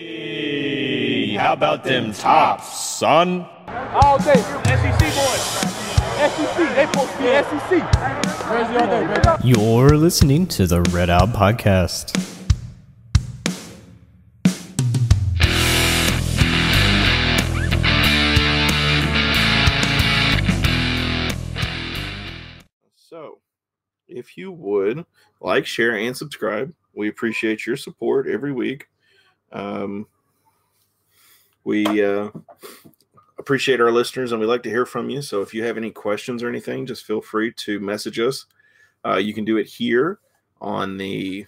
Hey, 0.00 1.34
how 1.34 1.52
about 1.52 1.84
them 1.84 2.14
tops, 2.14 2.80
son? 2.96 3.46
All 3.68 4.16
day, 4.16 4.32
SEC 4.32 4.98
boys. 4.98 5.42
SEC, 6.16 6.56
they 6.74 6.86
supposed 6.86 7.12
to 7.12 7.18
be 7.18 7.24
SEC. 7.44 7.68
Jersey 8.48 8.76
all 8.78 8.86
day, 8.86 9.06
baby. 9.06 9.46
You're 9.46 9.98
listening 9.98 10.46
to 10.46 10.66
the 10.66 10.80
Red 10.84 11.10
Out 11.10 11.34
Podcast. 11.34 12.16
So, 22.94 23.40
if 24.08 24.38
you 24.38 24.50
would 24.50 25.04
like, 25.42 25.66
share, 25.66 25.94
and 25.94 26.16
subscribe, 26.16 26.72
we 26.94 27.08
appreciate 27.08 27.66
your 27.66 27.76
support 27.76 28.26
every 28.26 28.52
week. 28.52 28.86
Um, 29.52 30.06
we 31.64 32.04
uh, 32.04 32.30
appreciate 33.38 33.80
our 33.80 33.92
listeners 33.92 34.32
and 34.32 34.40
we 34.40 34.46
like 34.46 34.62
to 34.62 34.70
hear 34.70 34.86
from 34.86 35.10
you. 35.10 35.22
So, 35.22 35.42
if 35.42 35.52
you 35.52 35.64
have 35.64 35.76
any 35.76 35.90
questions 35.90 36.42
or 36.42 36.48
anything, 36.48 36.86
just 36.86 37.04
feel 37.04 37.20
free 37.20 37.52
to 37.52 37.80
message 37.80 38.18
us. 38.18 38.46
Uh, 39.04 39.16
you 39.16 39.34
can 39.34 39.44
do 39.44 39.56
it 39.56 39.66
here 39.66 40.18
on 40.60 40.96
the 40.96 41.46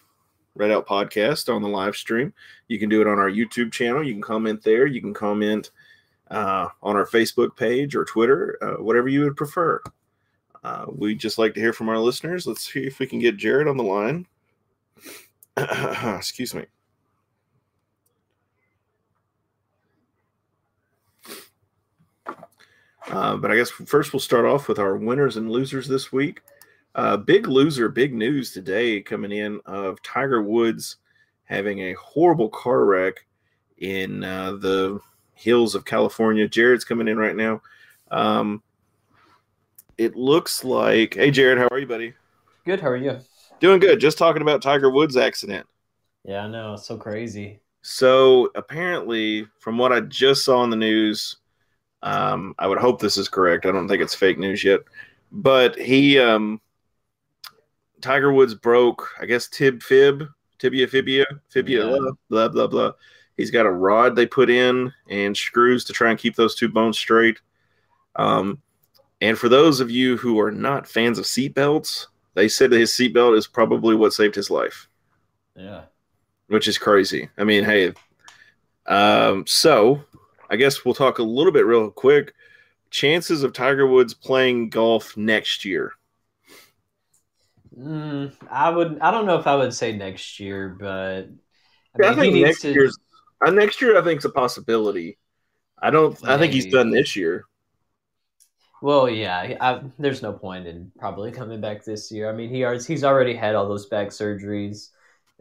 Red 0.54 0.70
Out 0.70 0.86
Podcast 0.86 1.54
on 1.54 1.62
the 1.62 1.68
live 1.68 1.96
stream. 1.96 2.32
You 2.68 2.78
can 2.78 2.88
do 2.88 3.00
it 3.00 3.06
on 3.06 3.18
our 3.18 3.30
YouTube 3.30 3.72
channel. 3.72 4.02
You 4.02 4.12
can 4.12 4.22
comment 4.22 4.62
there. 4.62 4.86
You 4.86 5.00
can 5.00 5.14
comment 5.14 5.70
uh, 6.30 6.68
on 6.82 6.96
our 6.96 7.06
Facebook 7.06 7.56
page 7.56 7.94
or 7.94 8.04
Twitter, 8.04 8.58
uh, 8.62 8.82
whatever 8.82 9.08
you 9.08 9.20
would 9.20 9.36
prefer. 9.36 9.82
Uh, 10.64 10.86
we 10.88 11.14
just 11.14 11.38
like 11.38 11.54
to 11.54 11.60
hear 11.60 11.72
from 11.72 11.88
our 11.88 11.98
listeners. 11.98 12.46
Let's 12.46 12.72
see 12.72 12.86
if 12.86 12.98
we 12.98 13.06
can 13.06 13.18
get 13.18 13.36
Jared 13.36 13.68
on 13.68 13.76
the 13.76 13.82
line. 13.82 14.26
Excuse 16.16 16.54
me. 16.54 16.64
Uh, 23.12 23.36
but 23.36 23.50
I 23.50 23.56
guess 23.56 23.70
first 23.70 24.12
we'll 24.12 24.20
start 24.20 24.46
off 24.46 24.68
with 24.68 24.78
our 24.78 24.96
winners 24.96 25.36
and 25.36 25.50
losers 25.50 25.86
this 25.86 26.10
week. 26.10 26.40
Uh, 26.94 27.18
big 27.18 27.46
loser, 27.46 27.90
big 27.90 28.14
news 28.14 28.52
today 28.52 29.02
coming 29.02 29.32
in 29.32 29.60
of 29.66 30.02
Tiger 30.02 30.42
Woods 30.42 30.96
having 31.44 31.80
a 31.80 31.92
horrible 31.94 32.48
car 32.48 32.86
wreck 32.86 33.26
in 33.78 34.24
uh, 34.24 34.52
the 34.52 34.98
hills 35.34 35.74
of 35.74 35.84
California. 35.84 36.48
Jared's 36.48 36.86
coming 36.86 37.06
in 37.06 37.18
right 37.18 37.36
now. 37.36 37.60
Um, 38.10 38.62
it 39.98 40.16
looks 40.16 40.64
like, 40.64 41.14
hey, 41.14 41.30
Jared, 41.30 41.58
how 41.58 41.68
are 41.70 41.78
you, 41.78 41.86
buddy? 41.86 42.14
Good. 42.64 42.80
How 42.80 42.88
are 42.88 42.96
you? 42.96 43.18
Doing 43.60 43.78
good. 43.78 44.00
Just 44.00 44.16
talking 44.16 44.42
about 44.42 44.62
Tiger 44.62 44.88
Woods' 44.90 45.18
accident. 45.18 45.66
Yeah, 46.24 46.44
I 46.44 46.48
know. 46.48 46.74
It's 46.74 46.86
so 46.86 46.96
crazy. 46.96 47.60
So 47.82 48.50
apparently, 48.54 49.46
from 49.58 49.76
what 49.76 49.92
I 49.92 50.00
just 50.00 50.44
saw 50.44 50.64
in 50.64 50.70
the 50.70 50.76
news, 50.76 51.36
um, 52.02 52.54
I 52.58 52.66
would 52.66 52.78
hope 52.78 53.00
this 53.00 53.16
is 53.16 53.28
correct. 53.28 53.66
I 53.66 53.72
don't 53.72 53.88
think 53.88 54.02
it's 54.02 54.14
fake 54.14 54.38
news 54.38 54.64
yet, 54.64 54.80
but 55.30 55.78
he, 55.78 56.18
um, 56.18 56.60
Tiger 58.00 58.32
Woods 58.32 58.54
broke, 58.54 59.08
I 59.20 59.26
guess, 59.26 59.48
tib 59.48 59.82
fib, 59.82 60.24
tibia 60.58 60.88
fibia, 60.88 61.24
fibia, 61.48 61.84
Yeah. 61.86 61.98
blah, 61.98 62.10
blah 62.28 62.48
blah 62.48 62.66
blah. 62.66 62.92
He's 63.36 63.50
got 63.50 63.66
a 63.66 63.70
rod 63.70 64.14
they 64.16 64.26
put 64.26 64.50
in 64.50 64.92
and 65.08 65.36
screws 65.36 65.84
to 65.86 65.92
try 65.92 66.10
and 66.10 66.18
keep 66.18 66.34
those 66.36 66.54
two 66.54 66.68
bones 66.68 66.98
straight. 66.98 67.40
Um, 68.16 68.60
and 69.20 69.38
for 69.38 69.48
those 69.48 69.80
of 69.80 69.90
you 69.90 70.16
who 70.16 70.38
are 70.40 70.50
not 70.50 70.86
fans 70.88 71.18
of 71.18 71.24
seatbelts, 71.24 72.06
they 72.34 72.48
said 72.48 72.70
that 72.70 72.78
his 72.80 72.90
seatbelt 72.90 73.36
is 73.38 73.46
probably 73.46 73.94
what 73.94 74.12
saved 74.12 74.34
his 74.34 74.50
life 74.50 74.88
Yeah. 75.56 75.82
which 76.48 76.66
is 76.68 76.76
crazy. 76.76 77.30
I 77.38 77.44
mean, 77.44 77.64
hey, 77.64 77.92
um, 78.86 79.46
so 79.46 80.02
I 80.52 80.56
guess 80.56 80.84
we'll 80.84 80.94
talk 80.94 81.18
a 81.18 81.22
little 81.22 81.50
bit 81.50 81.64
real 81.64 81.90
quick. 81.90 82.34
Chances 82.90 83.42
of 83.42 83.54
Tiger 83.54 83.86
Woods 83.86 84.12
playing 84.12 84.68
golf 84.68 85.16
next 85.16 85.64
year. 85.64 85.94
Mm, 87.76 88.34
I 88.50 88.68
would. 88.68 88.98
I 89.00 89.10
don't 89.10 89.24
know 89.24 89.38
if 89.38 89.46
I 89.46 89.56
would 89.56 89.72
say 89.72 89.96
next 89.96 90.38
year, 90.38 90.76
but 90.78 91.22
I, 92.02 92.06
I 92.06 92.10
mean, 92.10 92.18
think 92.18 92.34
he 92.34 92.42
needs 92.42 92.46
next 92.48 92.60
to. 92.60 92.72
year's 92.72 92.98
uh, 93.44 93.50
next 93.50 93.80
year. 93.80 93.98
I 93.98 94.04
think 94.04 94.16
it's 94.16 94.26
a 94.26 94.30
possibility. 94.30 95.16
I 95.80 95.90
don't. 95.90 96.16
I 96.28 96.36
think 96.36 96.52
he's 96.52 96.66
done 96.66 96.90
this 96.90 97.16
year. 97.16 97.46
Well, 98.82 99.08
yeah. 99.08 99.56
I, 99.60 99.80
there's 99.98 100.20
no 100.20 100.34
point 100.34 100.66
in 100.66 100.92
probably 100.98 101.30
coming 101.30 101.62
back 101.62 101.84
this 101.84 102.12
year. 102.12 102.28
I 102.28 102.34
mean, 102.34 102.50
he 102.50 102.62
already, 102.64 102.84
he's 102.84 103.04
already 103.04 103.34
had 103.34 103.54
all 103.54 103.68
those 103.68 103.86
back 103.86 104.08
surgeries, 104.08 104.88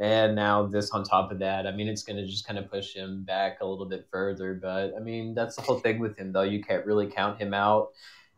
and 0.01 0.35
now 0.35 0.65
this 0.65 0.89
on 0.91 1.03
top 1.03 1.31
of 1.31 1.37
that. 1.39 1.67
I 1.67 1.71
mean, 1.71 1.87
it's 1.87 2.01
going 2.03 2.17
to 2.17 2.25
just 2.25 2.45
kind 2.47 2.57
of 2.57 2.69
push 2.69 2.93
him 2.93 3.23
back 3.23 3.61
a 3.61 3.65
little 3.65 3.85
bit 3.85 4.07
further. 4.11 4.55
But 4.55 4.93
I 4.97 4.99
mean, 4.99 5.35
that's 5.35 5.55
the 5.55 5.61
whole 5.61 5.79
thing 5.79 5.99
with 5.99 6.17
him, 6.17 6.31
though. 6.33 6.41
You 6.41 6.61
can't 6.63 6.85
really 6.85 7.05
count 7.07 7.39
him 7.39 7.53
out. 7.53 7.89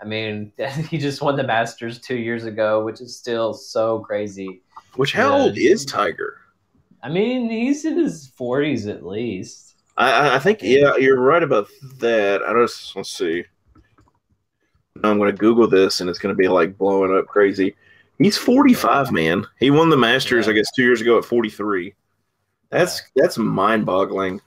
I 0.01 0.05
mean, 0.05 0.51
he 0.89 0.97
just 0.97 1.21
won 1.21 1.37
the 1.37 1.43
Masters 1.43 1.99
two 1.99 2.17
years 2.17 2.43
ago, 2.43 2.83
which 2.83 2.99
is 2.99 3.17
still 3.17 3.53
so 3.53 3.99
crazy. 3.99 4.61
Which 4.97 5.13
how 5.13 5.29
Yeah. 5.37 5.43
old 5.43 5.57
is 5.57 5.85
Tiger? 5.85 6.41
I 7.01 7.09
mean, 7.09 7.49
he's 7.49 7.85
in 7.85 7.97
his 7.97 8.31
40s 8.37 8.89
at 8.89 9.05
least. 9.05 9.75
I, 9.95 10.11
I- 10.11 10.35
I 10.35 10.39
think 10.39 10.61
yeah, 10.61 10.97
you're 10.97 11.19
right 11.21 11.43
about 11.43 11.67
that. 11.99 12.41
I 12.43 12.53
just 12.61 12.93
let's 12.95 13.09
see. 13.09 13.45
Now 15.01 15.11
I'm 15.11 15.17
going 15.17 15.31
to 15.31 15.37
Google 15.37 15.67
this, 15.67 16.01
and 16.01 16.09
it's 16.09 16.19
going 16.19 16.35
to 16.35 16.37
be 16.37 16.47
like 16.47 16.77
blowing 16.77 17.15
up 17.17 17.27
crazy. 17.27 17.75
He's 18.23 18.37
45, 18.37 19.11
man. 19.11 19.45
He 19.59 19.71
won 19.71 19.89
the 19.89 19.97
Masters. 19.97 20.47
I 20.47 20.53
guess, 20.53 20.71
two 20.75 20.83
years 20.83 21.01
ago 21.01 21.17
at 21.17 21.25
43. 21.25 21.93
That's 22.69 23.01
that's 23.15 23.37
mind-boggling. 23.37 24.41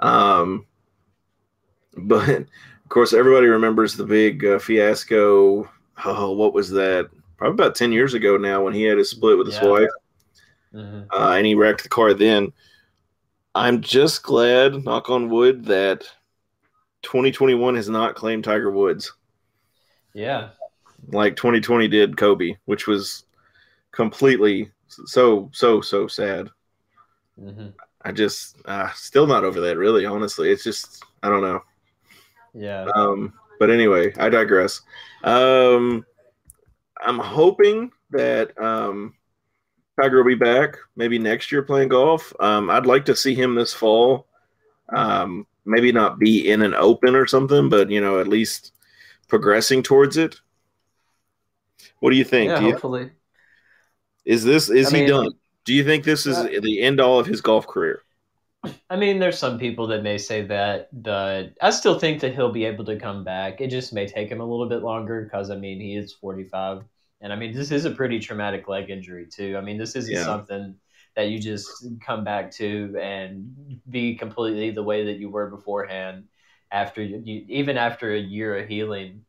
Um, 0.00 0.66
but 1.96 2.28
of 2.28 2.46
course, 2.88 3.12
everybody 3.12 3.46
remembers 3.46 3.94
the 3.94 4.04
big 4.04 4.44
uh, 4.44 4.58
fiasco. 4.58 5.68
Oh, 6.04 6.32
what 6.32 6.54
was 6.54 6.70
that? 6.70 7.10
Probably 7.36 7.54
about 7.54 7.76
10 7.76 7.92
years 7.92 8.14
ago 8.14 8.36
now, 8.36 8.62
when 8.64 8.74
he 8.74 8.82
had 8.82 8.98
a 8.98 9.04
split 9.04 9.38
with 9.38 9.46
his 9.46 9.56
Yeah. 9.56 9.68
wife 9.68 9.88
hmm 10.72 11.00
uh, 11.12 11.32
and 11.36 11.46
he 11.46 11.54
wrecked 11.54 11.82
the 11.82 11.88
car 11.88 12.12
then. 12.14 12.52
I'm 13.54 13.80
just 13.80 14.22
glad, 14.22 14.84
knock 14.84 15.08
on 15.10 15.30
wood, 15.30 15.64
that 15.66 16.02
2021 17.02 17.74
has 17.76 17.88
not 17.88 18.14
claimed 18.14 18.44
Tiger 18.44 18.70
Woods 18.70 19.12
Yeah. 20.14 20.50
Like 21.12 21.36
2020 21.36 21.88
did 21.88 22.16
Kobe, 22.16 22.56
which 22.66 22.86
was 22.86 23.24
completely 23.92 24.70
so 24.88 25.50
so 25.52 25.80
so 25.80 26.06
sad. 26.08 26.50
hmm 27.38 27.68
I 28.02 28.12
just 28.12 28.56
uh, 28.64 28.90
still 28.94 29.26
not 29.26 29.44
over 29.44 29.60
that. 29.60 29.76
Really, 29.76 30.06
honestly, 30.06 30.50
it's 30.50 30.64
just 30.64 31.02
I 31.22 31.28
don't 31.28 31.42
know. 31.42 31.62
Yeah. 32.54 32.88
Um, 32.94 33.32
but 33.58 33.70
anyway, 33.70 34.12
I 34.18 34.28
digress. 34.28 34.80
Um, 35.24 36.04
I'm 37.00 37.18
hoping 37.18 37.90
that 38.10 38.58
um, 38.60 39.14
Tiger 40.00 40.18
will 40.18 40.24
be 40.30 40.34
back 40.34 40.76
maybe 40.96 41.18
next 41.18 41.52
year 41.52 41.62
playing 41.62 41.88
golf. 41.88 42.32
Um, 42.40 42.70
I'd 42.70 42.86
like 42.86 43.04
to 43.06 43.16
see 43.16 43.34
him 43.34 43.54
this 43.54 43.74
fall. 43.74 44.26
Um, 44.90 45.46
maybe 45.64 45.92
not 45.92 46.18
be 46.18 46.50
in 46.50 46.62
an 46.62 46.74
open 46.74 47.14
or 47.14 47.26
something, 47.26 47.68
but 47.68 47.90
you 47.90 48.00
know, 48.00 48.20
at 48.20 48.28
least 48.28 48.72
progressing 49.28 49.82
towards 49.82 50.16
it. 50.16 50.40
What 52.00 52.10
do 52.10 52.16
you 52.16 52.24
think? 52.24 52.50
Yeah, 52.50 52.60
Do 52.60 52.66
you, 52.66 52.72
hopefully. 52.72 53.10
is 54.24 54.44
this 54.44 54.68
is 54.70 54.92
I 54.92 54.96
he 54.96 55.02
mean- 55.02 55.10
done? 55.10 55.30
Do 55.64 55.74
you 55.74 55.84
think 55.84 56.04
this 56.04 56.24
is 56.26 56.36
Uh, 56.38 56.48
the 56.62 56.80
end 56.80 56.98
all 56.98 57.18
of 57.18 57.26
his 57.26 57.42
golf 57.42 57.66
career? 57.66 58.02
I 58.90 58.96
mean, 58.96 59.18
there's 59.18 59.38
some 59.38 59.58
people 59.58 59.86
that 59.88 60.02
may 60.02 60.16
say 60.18 60.42
that, 60.46 60.88
but 61.02 61.52
I 61.60 61.70
still 61.70 61.98
think 61.98 62.20
that 62.22 62.34
he'll 62.34 62.52
be 62.52 62.64
able 62.64 62.84
to 62.86 62.96
come 62.96 63.22
back. 63.22 63.60
It 63.60 63.68
just 63.68 63.92
may 63.92 64.06
take 64.06 64.30
him 64.30 64.40
a 64.40 64.44
little 64.44 64.68
bit 64.68 64.82
longer 64.82 65.22
because, 65.22 65.50
I 65.50 65.56
mean, 65.56 65.78
he 65.78 65.94
is 65.94 66.12
45. 66.14 66.82
And 67.20 67.32
I 67.32 67.36
mean, 67.36 67.52
this 67.54 67.70
is 67.70 67.84
a 67.84 67.90
pretty 67.90 68.18
traumatic 68.18 68.66
leg 68.66 68.88
injury, 68.90 69.26
too. 69.26 69.56
I 69.58 69.60
mean, 69.60 69.76
this 69.78 69.94
isn't 69.94 70.12
Yeah. 70.12 70.24
something 70.24 70.74
that 71.14 71.28
you 71.28 71.38
just 71.38 71.68
come 72.04 72.24
back 72.24 72.50
to 72.52 72.96
and 73.00 73.80
be 73.90 74.14
completely 74.16 74.70
the 74.70 74.82
way 74.82 75.04
that 75.04 75.18
you 75.18 75.28
were 75.28 75.50
beforehand 75.50 76.24
after 76.72 77.02
you, 77.02 77.20
you 77.24 77.44
even 77.48 77.76
after 77.76 78.12
a 78.14 78.18
year 78.18 78.56
of 78.58 78.68
healing. 78.68 79.24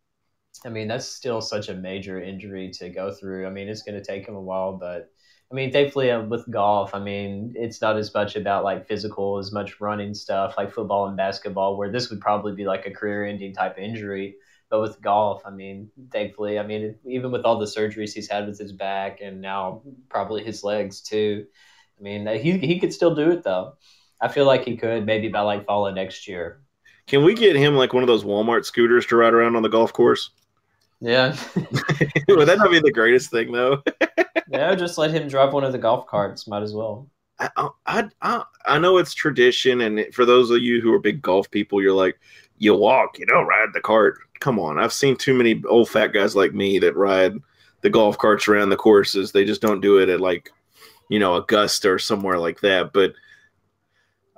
I 0.66 0.70
mean, 0.70 0.88
that's 0.88 1.06
still 1.06 1.42
such 1.42 1.70
a 1.70 1.74
major 1.74 2.22
injury 2.22 2.70
to 2.72 2.90
go 2.90 3.12
through. 3.12 3.48
I 3.48 3.50
mean, 3.50 3.70
it's 3.70 3.84
going 3.84 3.98
to 3.98 4.04
take 4.04 4.28
him 4.28 4.36
a 4.36 4.42
while, 4.42 4.74
but 4.74 5.10
I 5.52 5.56
mean, 5.56 5.72
thankfully 5.72 6.12
uh, 6.12 6.22
with 6.24 6.50
golf, 6.52 6.94
I 6.94 7.00
mean, 7.00 7.54
it's 7.56 7.82
not 7.82 7.98
as 7.98 8.14
much 8.14 8.36
about 8.36 8.64
like 8.64 8.88
physical, 8.88 9.38
as 9.38 9.52
much 9.52 9.80
running 9.80 10.14
stuff 10.14 10.56
like 10.58 10.72
football 10.72 11.08
and 11.08 11.18
basketball, 11.18 11.78
where 11.78 11.92
this 11.92 12.10
would 12.10 12.20
probably 12.22 12.54
be 12.54 12.66
like 12.66 12.86
a 12.86 12.92
career-ending 12.92 13.54
type 13.54 13.78
injury. 13.78 14.36
But 14.70 14.82
with 14.82 15.02
golf, 15.02 15.42
I 15.46 15.50
mean, 15.50 15.90
thankfully, 16.12 16.60
I 16.60 16.64
mean, 16.64 16.96
even 17.06 17.32
with 17.32 17.46
all 17.46 17.58
the 17.58 17.66
surgeries 17.66 18.14
he's 18.14 18.30
had 18.30 18.46
with 18.46 18.60
his 18.60 18.72
back 18.72 19.22
and 19.22 19.42
now 19.42 19.82
probably 20.10 20.44
his 20.44 20.64
legs 20.64 21.02
too, 21.02 21.48
I 22.00 22.04
mean, 22.04 22.28
uh, 22.28 22.34
he 22.34 22.58
he 22.60 22.80
could 22.80 22.94
still 22.94 23.16
do 23.16 23.32
it 23.32 23.44
though. 23.44 23.74
I 24.22 24.28
feel 24.28 24.46
like 24.46 24.66
he 24.66 24.78
could 24.78 25.06
maybe 25.06 25.30
by 25.30 25.42
like 25.42 25.66
fall 25.66 25.88
of 25.88 25.96
next 25.96 26.28
year. 26.28 26.62
Can 27.08 27.24
we 27.24 27.34
get 27.34 27.56
him 27.56 27.76
like 27.76 27.94
one 27.94 28.04
of 28.04 28.08
those 28.08 28.24
Walmart 28.24 28.66
scooters 28.66 29.08
to 29.08 29.16
ride 29.16 29.34
around 29.34 29.56
on 29.56 29.64
the 29.64 29.70
golf 29.70 29.92
course? 29.92 30.30
Yeah, 31.02 31.36
Would 32.28 32.48
that 32.48 32.58
not 32.58 32.72
be 32.72 32.80
the 32.80 32.92
greatest 32.92 33.32
thing 33.32 33.52
though? 33.52 33.82
yeah. 34.50 34.76
Just 34.76 34.98
let 34.98 35.12
him 35.12 35.28
drive 35.28 35.54
one 35.54 35.64
of 35.64 35.72
the 35.72 35.78
golf 35.78 36.08
carts. 36.08 36.48
Might 36.48 36.64
as 36.64 36.74
well. 36.74 37.08
I, 37.40 37.70
I, 37.86 38.04
I, 38.22 38.44
I 38.66 38.80
know 38.80 38.98
it's 38.98 39.14
tradition, 39.14 39.82
and 39.82 40.14
for 40.14 40.26
those 40.26 40.52
of 40.52 40.62
you 40.62 40.82
who 40.82 40.94
are 40.94 41.00
big 41.00 41.22
golf 41.22 41.50
people, 41.50 41.82
you're 41.82 41.94
like, 41.94 42.20
you 42.58 42.76
walk, 42.76 43.18
you 43.18 43.26
don't 43.26 43.48
ride 43.48 43.70
the 43.74 43.80
cart. 43.80 44.18
Come 44.42 44.60
on, 44.60 44.78
I've 44.78 44.92
seen 44.92 45.16
too 45.16 45.34
many 45.34 45.62
old 45.70 45.90
fat 45.90 46.08
guys 46.08 46.36
like 46.36 46.54
me 46.54 46.80
that 46.80 46.98
ride 46.98 47.34
the 47.82 47.90
golf 47.90 48.18
carts 48.18 48.50
around 48.50 48.70
the 48.70 48.76
courses. 48.76 49.32
They 49.32 49.46
just 49.46 49.62
don't 49.62 49.80
do 49.80 50.00
it 50.00 50.10
at 50.10 50.20
like, 50.20 50.52
you 51.08 51.18
know, 51.18 51.36
Augusta 51.36 51.90
or 51.90 52.00
somewhere 52.00 52.38
like 52.38 52.60
that. 52.60 52.92
But 52.92 53.14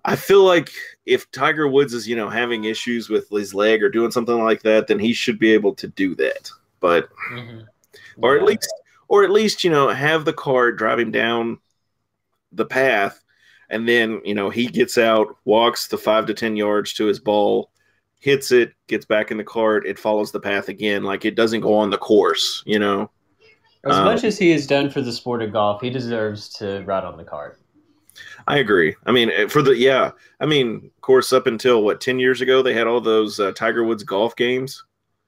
I 0.04 0.16
feel 0.16 0.44
like 0.44 0.72
if 1.06 1.32
Tiger 1.32 1.68
Woods 1.68 1.94
is, 1.94 2.08
you 2.08 2.16
know, 2.16 2.30
having 2.30 2.64
issues 2.64 3.10
with 3.10 3.30
his 3.30 3.54
leg 3.54 3.84
or 3.84 3.90
doing 3.90 4.12
something 4.12 4.44
like 4.44 4.64
that, 4.64 4.88
then 4.88 5.00
he 5.00 5.14
should 5.14 5.38
be 5.38 5.54
able 5.54 5.76
to 5.76 5.88
do 5.88 6.16
that. 6.16 6.50
But 6.80 7.10
Mhm. 7.32 7.68
or 8.18 8.38
at 8.38 8.44
least 8.44 8.72
or 9.08 9.24
at 9.24 9.30
least, 9.30 9.64
you 9.64 9.70
know, 9.70 9.90
have 9.90 10.24
the 10.24 10.34
cart 10.34 10.78
drive 10.78 11.00
him 11.00 11.12
down 11.12 11.60
the 12.54 12.66
path 12.66 13.22
and 13.70 13.88
then, 13.88 14.22
you 14.24 14.34
know, 14.34 14.50
he 14.50 14.68
gets 14.68 14.98
out, 14.98 15.36
walks 15.46 15.88
the 15.88 15.98
5 15.98 16.26
to 16.28 16.34
10 16.34 16.56
yards 16.56 16.94
to 16.94 17.06
his 17.06 17.20
ball, 17.20 17.72
hits 18.20 18.52
it, 18.52 18.74
gets 18.88 19.06
back 19.06 19.32
in 19.32 19.38
the 19.38 19.44
cart, 19.44 19.86
it 19.86 20.00
follows 20.00 20.32
the 20.32 20.40
path 20.40 20.70
again 20.70 21.04
like 21.04 21.26
it 21.26 21.36
doesn't 21.36 21.62
go 21.62 21.74
on 21.74 21.90
the 21.90 21.98
course, 21.98 22.64
you 22.66 22.80
know. 22.80 23.10
As 23.84 23.98
Um, 23.98 24.06
much 24.06 24.24
as 24.24 24.38
he 24.38 24.52
has 24.52 24.68
done 24.68 24.90
for 24.90 25.02
the 25.02 25.12
sport 25.12 25.42
of 25.42 25.52
golf, 25.52 25.82
he 25.82 25.90
deserves 25.90 26.50
to 26.56 26.82
ride 26.86 27.04
on 27.04 27.18
the 27.18 27.24
cart. 27.24 27.61
I 28.48 28.58
agree. 28.60 28.96
I 29.06 29.12
mean, 29.12 29.30
eh, 29.32 29.48
for 29.48 29.62
the 29.62 29.76
yeah, 29.76 30.12
I 30.40 30.46
mean, 30.46 30.92
of 30.96 31.02
course, 31.02 31.34
up 31.34 31.48
until 31.48 31.84
what 31.84 32.02
ten 32.02 32.20
years 32.20 32.42
ago, 32.42 32.62
they 32.62 32.74
had 32.74 32.88
all 32.88 33.02
those 33.02 33.40
uh, 33.40 33.52
Tiger 33.54 33.84
Woods 33.84 34.04
golf 34.04 34.36
games, 34.36 34.84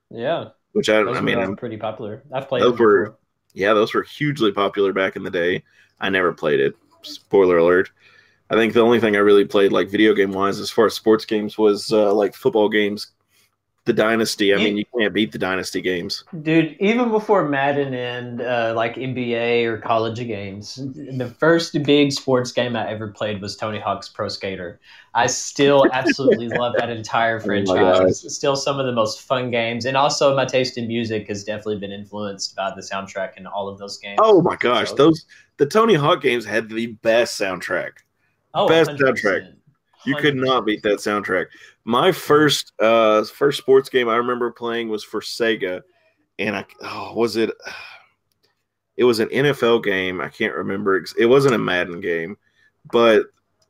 Yeah, 0.09 0.49
which 0.73 0.89
I, 0.89 1.03
those 1.03 1.17
I 1.17 1.21
mean, 1.21 1.37
I'm- 1.39 1.55
pretty 1.55 1.77
popular. 1.77 2.23
I've 2.33 2.47
played 2.47 2.61
those 2.63 2.77
them 2.77 2.79
were 2.85 3.15
yeah, 3.53 3.73
those 3.73 3.93
were 3.93 4.03
hugely 4.03 4.51
popular 4.51 4.93
back 4.93 5.15
in 5.15 5.23
the 5.23 5.31
day. 5.31 5.63
I 5.99 6.09
never 6.09 6.33
played 6.33 6.59
it. 6.59 6.75
Spoiler 7.03 7.57
alert. 7.57 7.91
I 8.49 8.55
think 8.55 8.73
the 8.73 8.81
only 8.81 8.99
thing 8.99 9.15
I 9.15 9.19
really 9.19 9.45
played, 9.45 9.71
like 9.71 9.89
video 9.89 10.13
game 10.13 10.31
wise, 10.31 10.59
as 10.59 10.69
far 10.71 10.85
as 10.87 10.93
sports 10.93 11.25
games, 11.25 11.57
was 11.57 11.91
uh, 11.91 12.13
like 12.13 12.35
football 12.35 12.69
games. 12.69 13.11
The 13.85 13.91
Dynasty. 13.91 14.53
I 14.53 14.57
mean, 14.57 14.77
you 14.77 14.85
can't 14.97 15.13
beat 15.13 15.33
the 15.33 15.37
Dynasty 15.37 15.81
games. 15.81 16.23
Dude, 16.41 16.77
even 16.79 17.11
before 17.11 17.49
Madden 17.49 17.93
and 17.93 18.41
uh, 18.41 18.71
like 18.77 18.95
NBA 18.95 19.65
or 19.65 19.77
college 19.77 20.19
games, 20.25 20.75
the 20.77 21.27
first 21.37 21.73
big 21.83 22.13
sports 22.13 22.53
game 22.53 22.77
I 22.77 22.89
ever 22.89 23.09
played 23.09 23.41
was 23.41 23.57
Tony 23.57 23.79
Hawk's 23.79 24.07
Pro 24.07 24.29
Skater. 24.29 24.79
I 25.13 25.27
still 25.27 25.85
absolutely 25.91 26.47
love 26.47 26.75
that 26.77 26.89
entire 26.89 27.37
Oh 27.37 27.41
franchise. 27.41 28.23
It's 28.23 28.35
still 28.35 28.55
some 28.55 28.79
of 28.79 28.85
the 28.85 28.93
most 28.93 29.21
fun 29.21 29.51
games, 29.51 29.83
and 29.83 29.97
also 29.97 30.33
my 30.33 30.45
taste 30.45 30.77
in 30.77 30.87
music 30.87 31.27
has 31.27 31.43
definitely 31.43 31.79
been 31.79 31.91
influenced 31.91 32.55
by 32.55 32.71
the 32.73 32.81
soundtrack 32.81 33.35
in 33.35 33.45
all 33.45 33.67
of 33.67 33.79
those 33.79 33.97
games. 33.97 34.17
Oh 34.23 34.41
my 34.41 34.55
gosh, 34.55 34.91
So- 34.91 34.95
those 34.95 35.25
the 35.57 35.65
Tony 35.65 35.95
Hawk 35.95 36.21
games 36.21 36.45
had 36.45 36.69
the 36.69 36.87
best 36.87 37.37
soundtrack. 37.39 37.91
oh, 38.53 38.69
best 38.69 38.91
100%. 38.91 38.97
soundtrack. 38.99 39.53
You 40.05 40.15
could 40.15 40.35
not 40.35 40.65
beat 40.65 40.83
that 40.83 40.99
soundtrack. 40.99 41.47
My 41.85 42.11
first 42.11 42.73
uh 42.79 43.23
first 43.23 43.57
sports 43.57 43.89
game 43.89 44.09
I 44.09 44.15
remember 44.15 44.51
playing 44.51 44.89
was 44.89 45.03
for 45.03 45.21
Sega, 45.21 45.81
and 46.39 46.55
I 46.55 46.65
oh, 46.81 47.13
was 47.15 47.35
it 47.37 47.51
it 48.97 49.03
was 49.03 49.19
an 49.19 49.29
NFL 49.29 49.83
game. 49.83 50.21
I 50.21 50.29
can't 50.29 50.55
remember. 50.55 51.03
It 51.17 51.25
wasn't 51.25 51.55
a 51.55 51.59
Madden 51.59 51.99
game, 52.01 52.37
but 52.91 53.25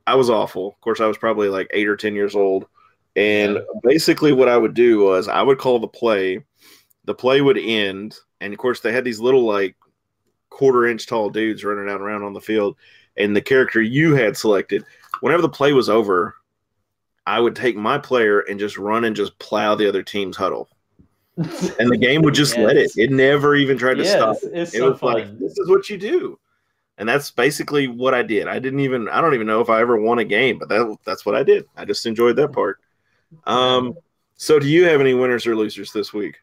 I 0.05 0.15
was 0.15 0.29
awful. 0.29 0.69
Of 0.69 0.81
course, 0.81 0.99
I 0.99 1.07
was 1.07 1.17
probably 1.17 1.49
like 1.49 1.69
eight 1.73 1.87
or 1.87 1.95
ten 1.95 2.15
years 2.15 2.35
old, 2.35 2.65
and 3.15 3.55
Yeah. 3.55 3.61
basically 3.83 4.33
what 4.33 4.49
I 4.49 4.57
would 4.57 4.73
do 4.73 5.03
was 5.03 5.27
I 5.27 5.41
would 5.41 5.59
call 5.59 5.79
the 5.79 5.87
play. 5.87 6.43
The 7.05 7.15
play 7.15 7.41
would 7.41 7.57
end, 7.57 8.17
and 8.41 8.53
of 8.53 8.59
course 8.59 8.79
they 8.79 8.91
had 8.91 9.03
these 9.05 9.19
little 9.19 9.45
like 9.45 9.75
quarter 10.49 10.85
inch 10.87 11.07
tall 11.07 11.29
dudes 11.29 11.63
running 11.63 11.89
out 11.89 12.01
around 12.01 12.23
on 12.23 12.33
the 12.33 12.41
field, 12.41 12.75
and 13.17 13.35
the 13.35 13.41
character 13.41 13.81
you 13.81 14.15
had 14.15 14.35
selected. 14.37 14.83
Whenever 15.23 15.41
the 15.41 15.47
play 15.47 15.71
was 15.71 15.87
over, 15.87 16.35
I 17.25 17.39
would 17.39 17.55
take 17.55 17.77
my 17.77 17.97
player 17.97 18.41
and 18.41 18.59
just 18.59 18.77
run 18.77 19.05
and 19.05 19.15
just 19.15 19.39
plow 19.39 19.73
the 19.73 19.87
other 19.87 20.03
team's 20.03 20.35
huddle, 20.35 20.67
and 21.37 21.89
the 21.89 21.97
game 21.97 22.23
would 22.23 22.33
just 22.33 22.57
let 22.57 22.75
it. 22.75 22.91
It 22.97 23.09
never 23.09 23.55
even 23.55 23.77
tried 23.77 23.95
to 23.99 24.03
Yes, 24.03 24.17
stop. 24.17 24.35
It, 24.43 24.51
it's 24.53 24.73
it 24.73 24.79
so 24.79 24.91
was 24.91 25.01
like 25.01 25.39
this 25.39 25.57
is 25.57 25.69
what 25.69 25.89
you 25.89 25.97
do, 25.97 26.37
and 26.97 27.07
that's 27.07 27.31
basically 27.31 27.87
what 27.87 28.13
I 28.13 28.21
did. 28.21 28.49
I 28.49 28.59
didn't 28.59 28.81
even 28.81 29.07
I 29.07 29.21
don't 29.21 29.33
even 29.33 29.47
know 29.47 29.61
if 29.61 29.69
I 29.69 29.79
ever 29.79 29.95
won 29.97 30.19
a 30.19 30.25
game, 30.25 30.59
but 30.59 30.67
that 30.67 30.97
that's 31.05 31.25
what 31.25 31.35
I 31.35 31.43
did. 31.43 31.67
I 31.77 31.85
just 31.85 32.05
enjoyed 32.05 32.35
that 32.35 32.51
part. 32.51 32.81
Um, 33.45 33.95
so 34.35 34.59
do 34.59 34.67
you 34.67 34.85
have 34.85 35.01
any 35.01 35.13
winners 35.13 35.47
or 35.47 35.55
losers 35.55 35.93
this 35.93 36.13
week? 36.13 36.39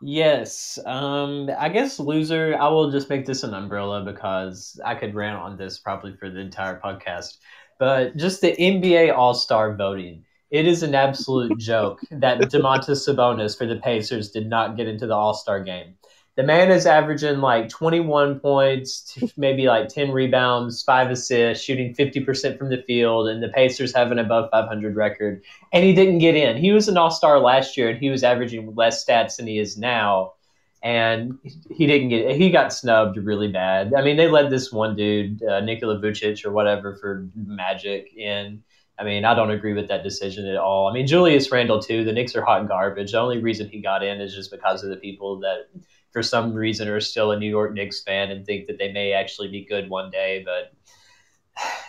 Yes. 0.00 0.78
Um, 0.84 1.48
I 1.58 1.68
guess 1.68 2.00
loser, 2.00 2.56
I 2.60 2.68
will 2.68 2.90
just 2.90 3.08
make 3.08 3.24
this 3.24 3.44
an 3.44 3.54
umbrella 3.54 4.04
because 4.04 4.80
I 4.84 4.96
could 4.96 5.14
rant 5.14 5.38
on 5.38 5.56
this 5.56 5.78
probably 5.78 6.16
for 6.16 6.28
the 6.28 6.40
entire 6.40 6.80
podcast. 6.80 7.38
But 7.82 8.16
just 8.16 8.40
the 8.40 8.54
NBA 8.56 9.12
All 9.12 9.34
Star 9.34 9.74
voting. 9.74 10.24
It 10.52 10.68
is 10.68 10.84
an 10.84 10.94
absolute 10.94 11.58
joke 11.58 11.98
that 12.12 12.38
Domantas 12.42 13.08
Sabonis 13.08 13.58
for 13.58 13.66
the 13.66 13.74
Pacers 13.74 14.30
did 14.30 14.48
not 14.48 14.76
get 14.76 14.86
into 14.86 15.08
the 15.08 15.16
All 15.16 15.34
Star 15.34 15.60
game. 15.64 15.94
The 16.36 16.44
man 16.44 16.70
is 16.70 16.86
averaging 16.86 17.40
like 17.40 17.68
21 17.70 18.38
points, 18.38 19.18
maybe 19.36 19.66
like 19.66 19.88
10 19.88 20.12
rebounds, 20.12 20.84
five 20.84 21.10
assists, 21.10 21.64
shooting 21.64 21.92
50% 21.92 22.56
from 22.56 22.70
the 22.70 22.84
field, 22.86 23.26
and 23.26 23.42
the 23.42 23.48
Pacers 23.48 23.92
have 23.96 24.12
an 24.12 24.20
above 24.20 24.48
500 24.52 24.94
record 24.94 25.42
and 25.72 25.82
he 25.82 25.92
didn't 25.92 26.18
get 26.18 26.36
in. 26.36 26.58
He 26.58 26.70
was 26.70 26.86
an 26.86 26.96
all 26.96 27.10
star 27.10 27.40
last 27.40 27.76
year, 27.76 27.88
and 27.88 27.98
he 27.98 28.10
was 28.10 28.22
averaging 28.22 28.76
less 28.76 29.04
stats 29.04 29.38
than 29.38 29.48
he 29.48 29.58
is 29.58 29.76
now, 29.76 30.34
and 30.82 31.38
he 31.70 31.86
didn't 31.86 32.08
get. 32.08 32.36
He 32.36 32.50
got 32.50 32.72
snubbed 32.72 33.16
really 33.16 33.48
bad. 33.48 33.94
I 33.94 34.02
mean, 34.02 34.16
they 34.16 34.28
led 34.28 34.50
this 34.50 34.72
one 34.72 34.96
dude, 34.96 35.42
uh, 35.44 35.60
Nikola 35.60 36.00
Vucic 36.00 36.44
or 36.44 36.50
whatever, 36.50 36.96
for 36.96 37.28
Magic 37.36 38.12
in. 38.16 38.62
I 38.98 39.04
mean, 39.04 39.24
I 39.24 39.34
don't 39.34 39.50
agree 39.50 39.72
with 39.72 39.88
that 39.88 40.02
decision 40.02 40.46
at 40.46 40.56
all. 40.56 40.88
I 40.88 40.92
mean, 40.92 41.06
Julius 41.06 41.50
Randle 41.50 41.80
too. 41.80 42.04
The 42.04 42.12
Knicks 42.12 42.34
are 42.34 42.44
hot 42.44 42.68
garbage. 42.68 43.12
The 43.12 43.20
only 43.20 43.38
reason 43.40 43.68
he 43.68 43.80
got 43.80 44.02
in 44.02 44.20
is 44.20 44.34
just 44.34 44.50
because 44.50 44.82
of 44.82 44.90
the 44.90 44.96
people 44.96 45.40
that, 45.40 45.68
for 46.10 46.22
some 46.22 46.52
reason, 46.52 46.88
are 46.88 47.00
still 47.00 47.30
a 47.30 47.38
New 47.38 47.48
York 47.48 47.72
Knicks 47.72 48.02
fan 48.02 48.30
and 48.30 48.44
think 48.44 48.66
that 48.66 48.78
they 48.78 48.92
may 48.92 49.12
actually 49.12 49.48
be 49.48 49.64
good 49.64 49.88
one 49.88 50.10
day. 50.10 50.44
But 50.44 50.72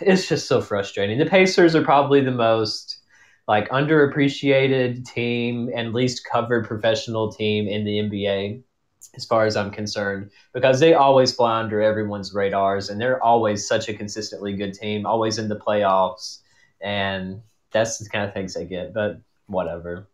it's 0.00 0.28
just 0.28 0.46
so 0.46 0.60
frustrating. 0.60 1.18
The 1.18 1.26
Pacers 1.26 1.74
are 1.74 1.84
probably 1.84 2.20
the 2.20 2.30
most 2.30 3.00
like 3.48 3.68
underappreciated 3.70 5.04
team 5.04 5.68
and 5.74 5.92
least 5.92 6.26
covered 6.30 6.66
professional 6.66 7.30
team 7.30 7.68
in 7.68 7.84
the 7.84 7.98
NBA 7.98 8.62
as 9.16 9.24
far 9.24 9.46
as 9.46 9.56
I'm 9.56 9.70
concerned 9.70 10.30
because 10.52 10.80
they 10.80 10.94
always 10.94 11.32
fly 11.32 11.60
under 11.60 11.80
everyone's 11.80 12.34
radars 12.34 12.90
and 12.90 13.00
they're 13.00 13.22
always 13.22 13.66
such 13.66 13.88
a 13.88 13.94
consistently 13.94 14.54
good 14.54 14.74
team, 14.74 15.06
always 15.06 15.38
in 15.38 15.48
the 15.48 15.56
playoffs 15.56 16.40
and 16.80 17.40
that's 17.72 17.98
the 17.98 18.08
kind 18.08 18.24
of 18.24 18.32
things 18.32 18.54
they 18.54 18.64
get, 18.64 18.94
but 18.94 19.20
whatever. 19.46 20.08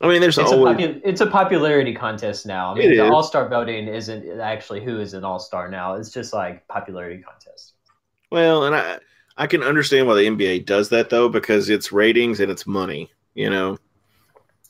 I 0.00 0.08
mean, 0.08 0.20
there's 0.20 0.36
It's 0.36 0.50
a, 0.50 0.56
always 0.56 0.76
popu- 0.76 1.00
it's 1.04 1.20
a 1.20 1.26
popularity 1.26 1.94
contest 1.94 2.44
now. 2.44 2.72
I 2.72 2.74
mean, 2.74 2.92
It 2.92 2.96
the. 2.96 3.08
All 3.08 3.22
Star 3.22 3.48
voting 3.48 3.86
isn't 3.86 4.40
actually 4.40 4.84
who 4.84 4.98
is 4.98 5.14
an 5.14 5.24
All 5.24 5.38
Star 5.38 5.68
now. 5.68 5.94
It's 5.94 6.10
just 6.10 6.32
like 6.32 6.66
popularity 6.66 7.22
contest. 7.22 7.74
Well, 8.30 8.64
and 8.64 8.74
I 8.74 8.98
I 9.36 9.46
can 9.46 9.62
understand 9.62 10.08
why 10.08 10.14
the 10.14 10.26
NBA 10.26 10.66
does 10.66 10.88
that 10.88 11.08
though 11.08 11.28
because 11.28 11.70
it's 11.70 11.92
ratings 11.92 12.40
and 12.40 12.50
it's 12.50 12.66
money. 12.66 13.12
You 13.34 13.50
know, 13.50 13.78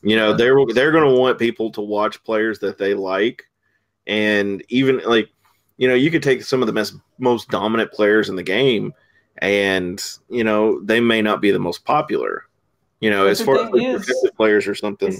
you 0.03 0.17
know 0.17 0.35
they're 0.35 0.57
they're 0.75 0.93
going 0.93 1.09
to 1.09 1.19
want 1.19 1.39
people 1.39 1.71
to 1.73 1.81
watch 1.81 2.23
players 2.25 2.59
that 2.59 2.77
they 2.77 2.93
like, 2.93 3.45
and 4.07 4.63
even 4.69 5.01
like 5.05 5.31
you 5.77 5.89
know 5.89 5.95
you 5.95 6.11
could 6.11 6.23
take 6.23 6.43
some 6.43 6.63
of 6.63 6.67
the 6.67 6.73
most 6.73 6.95
most 7.19 7.49
dominant 7.49 7.93
players 7.93 8.29
in 8.29 8.37
the 8.37 8.43
game, 8.43 8.93
and 9.39 10.03
you 10.29 10.45
know 10.45 10.81
they 10.81 11.01
may 11.01 11.23
not 11.23 11.41
be 11.41 11.51
the 11.51 11.59
most 11.59 11.85
popular. 11.85 12.47
You 13.01 13.11
know, 13.11 13.25
But 13.25 13.31
as 13.31 13.43
far 13.43 13.59
as 13.59 13.71
like, 13.71 13.83
is- 13.83 14.05
protected 14.05 14.37
players 14.37 14.69
or 14.69 14.75
something. 14.75 15.17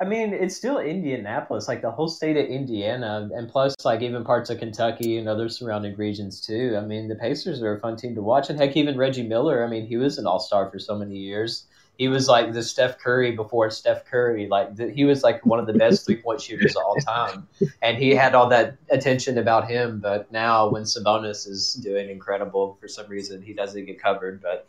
I 0.00 0.04
mean, 0.04 0.34
it's 0.34 0.56
still 0.56 0.80
Indianapolis, 0.80 1.68
like 1.68 1.80
the 1.80 1.90
whole 1.90 2.08
state 2.08 2.36
of 2.36 2.46
Indiana, 2.46 3.28
and 3.32 3.48
plus, 3.48 3.76
like 3.84 4.02
even 4.02 4.24
parts 4.24 4.50
of 4.50 4.58
Kentucky 4.58 5.18
and 5.18 5.28
other 5.28 5.48
surrounding 5.48 5.96
regions 5.96 6.40
too. 6.40 6.76
I 6.76 6.84
mean, 6.84 7.08
the 7.08 7.14
Pacers 7.14 7.62
are 7.62 7.76
a 7.76 7.80
fun 7.80 7.96
team 7.96 8.14
to 8.16 8.22
watch, 8.22 8.50
and 8.50 8.58
heck, 8.58 8.76
even 8.76 8.98
Reggie 8.98 9.26
Miller. 9.26 9.64
I 9.64 9.68
mean, 9.68 9.86
he 9.86 9.96
was 9.96 10.18
an 10.18 10.26
All 10.26 10.40
Star 10.40 10.68
for 10.68 10.80
so 10.80 10.96
many 10.96 11.16
years. 11.16 11.66
He 11.96 12.08
was 12.08 12.28
like 12.28 12.52
the 12.52 12.62
Steph 12.62 12.98
Curry 12.98 13.32
before 13.32 13.70
Steph 13.70 14.04
Curry. 14.04 14.48
Like 14.48 14.74
the, 14.74 14.90
he 14.90 15.04
was 15.04 15.22
like 15.22 15.44
one 15.46 15.60
of 15.60 15.66
the 15.66 15.72
best 15.72 16.04
three 16.04 16.16
point 16.16 16.40
shooters 16.42 16.74
of 16.74 16.82
all 16.82 16.96
time, 16.96 17.46
and 17.82 17.96
he 17.96 18.10
had 18.14 18.34
all 18.34 18.48
that 18.48 18.76
attention 18.90 19.38
about 19.38 19.70
him. 19.70 20.00
But 20.00 20.30
now, 20.32 20.68
when 20.68 20.82
Sabonis 20.82 21.48
is 21.48 21.74
doing 21.74 22.10
incredible, 22.10 22.76
for 22.80 22.88
some 22.88 23.08
reason 23.08 23.42
he 23.42 23.52
doesn't 23.52 23.84
get 23.84 24.02
covered. 24.02 24.42
But 24.42 24.66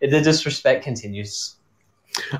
the 0.00 0.20
disrespect 0.20 0.84
continues. 0.84 1.56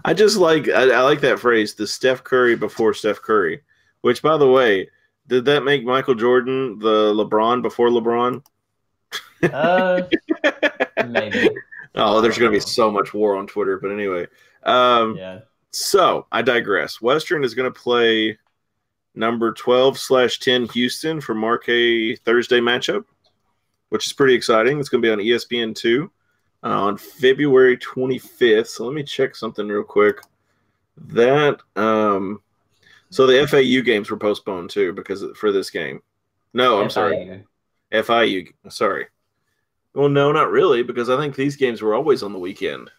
I 0.05 0.14
just 0.14 0.37
like 0.37 0.69
I, 0.69 0.91
I 0.91 1.00
like 1.00 1.21
that 1.23 1.41
phrase, 1.41 1.75
the 1.75 1.87
Steph 1.87 2.23
Curry 2.23 2.57
before 2.57 2.95
Steph 2.95 3.21
Curry. 3.23 3.62
Which, 4.02 4.23
by 4.23 4.37
the 4.37 4.49
way, 4.49 4.88
did 5.29 5.45
that 5.47 5.64
make 5.64 5.85
Michael 5.85 6.14
Jordan 6.14 6.79
the 6.79 7.12
LeBron 7.14 7.62
before 7.62 7.88
LeBron? 7.88 8.45
Uh, 9.43 10.02
maybe. 11.09 11.49
Oh, 11.94 12.20
there's 12.20 12.38
going 12.38 12.50
to 12.50 12.56
be 12.56 12.61
so 12.61 12.90
much 12.90 13.12
war 13.12 13.37
on 13.37 13.46
Twitter. 13.46 13.78
But 13.78 13.90
anyway, 13.92 14.26
um, 14.62 15.16
Yeah. 15.16 15.40
so 15.70 16.26
I 16.32 16.42
digress. 16.42 17.00
Western 17.02 17.44
is 17.44 17.54
going 17.54 17.70
to 17.72 17.78
play 17.78 18.38
number 19.14 19.52
12 19.52 19.99
slash 19.99 20.38
10 20.38 20.66
Houston 20.70 21.20
for 21.20 21.34
Marquee 21.34 22.16
Thursday 22.16 22.61
matchup, 22.61 23.04
which 23.90 24.06
is 24.06 24.12
pretty 24.14 24.34
exciting. 24.34 24.80
It's 24.80 24.88
going 24.88 25.02
to 25.02 25.06
be 25.06 25.12
on 25.12 25.20
E 25.20 25.28
ESPN2. 25.30 26.08
on 26.62 26.96
February 26.96 27.76
25th. 27.76 28.68
So 28.68 28.87
let 28.87 28.94
me 28.94 29.02
check 29.02 29.34
something 29.37 29.68
real 29.68 29.82
quick. 29.82 30.16
That 31.08 31.58
um, 31.76 32.40
so 33.11 33.26
the 33.26 33.46
FAU 33.46 33.82
games 33.84 34.11
were 34.11 34.16
postponed 34.16 34.70
too 34.70 34.92
because 34.92 35.25
for 35.37 35.50
this 35.52 35.70
game. 35.70 36.00
No, 36.54 36.80
I'm 36.80 36.90
sorry, 36.90 37.44
FIU. 37.92 38.04
FIU. 38.04 38.52
Sorry. 38.72 39.06
Well, 39.94 40.08
no, 40.08 40.32
not 40.32 40.50
really, 40.50 40.82
because 40.82 41.11
I 41.11 41.16
think 41.18 41.34
these 41.34 41.56
games 41.56 41.82
were 41.82 41.94
always 41.94 42.22
on 42.22 42.32
the 42.32 42.38
weekend. 42.38 42.90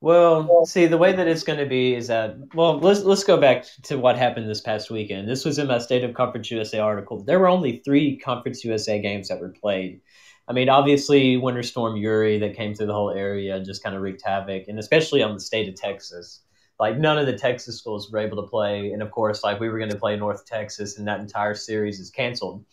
Well, 0.00 0.66
see, 0.66 0.86
the 0.86 0.98
way 0.98 1.12
that 1.12 1.26
it's 1.26 1.44
going 1.44 1.58
to 1.58 1.66
be 1.66 1.94
is 1.94 2.08
that 2.08 2.36
well, 2.54 2.78
let's 2.78 3.00
let's 3.00 3.24
go 3.24 3.38
back 3.40 3.64
to 3.84 3.96
what 3.96 4.18
happened 4.18 4.48
this 4.50 4.60
past 4.60 4.90
weekend. 4.90 5.26
This 5.28 5.44
was 5.46 5.58
in 5.58 5.66
my 5.66 5.78
State 5.78 6.04
of 6.04 6.12
Conference 6.14 6.50
USA 6.50 6.78
article. 6.78 7.24
There 7.24 7.38
were 7.40 7.48
only 7.48 7.80
three 7.84 8.18
Conference 8.18 8.62
USA 8.64 9.00
games 9.00 9.28
that 9.28 9.40
were 9.40 9.48
played. 9.48 10.02
I 10.46 10.52
mean, 10.52 10.68
obviously, 10.68 11.38
Winter 11.38 11.62
Storm 11.62 11.96
Uri 11.96 12.38
that 12.40 12.54
came 12.54 12.74
through 12.74 12.88
the 12.88 12.92
whole 12.92 13.12
area 13.12 13.64
just 13.64 13.82
kind 13.82 13.96
of 13.96 14.02
wreaked 14.02 14.22
havoc, 14.22 14.64
and 14.68 14.78
especially 14.78 15.22
on 15.22 15.32
the 15.32 15.40
state 15.40 15.68
of 15.68 15.74
Texas. 15.74 16.42
Like 16.78 16.98
none 16.98 17.18
of 17.18 17.26
the 17.26 17.38
Texas 17.38 17.78
schools 17.78 18.10
were 18.10 18.18
able 18.18 18.42
to 18.42 18.48
play, 18.48 18.90
and 18.92 19.00
of 19.00 19.10
course, 19.10 19.42
like 19.42 19.58
we 19.58 19.70
were 19.70 19.78
going 19.78 19.90
to 19.90 19.96
play 19.96 20.16
North 20.16 20.44
Texas, 20.44 20.98
and 20.98 21.08
that 21.08 21.20
entire 21.20 21.54
series 21.54 21.98
is 21.98 22.10
canceled. 22.10 22.64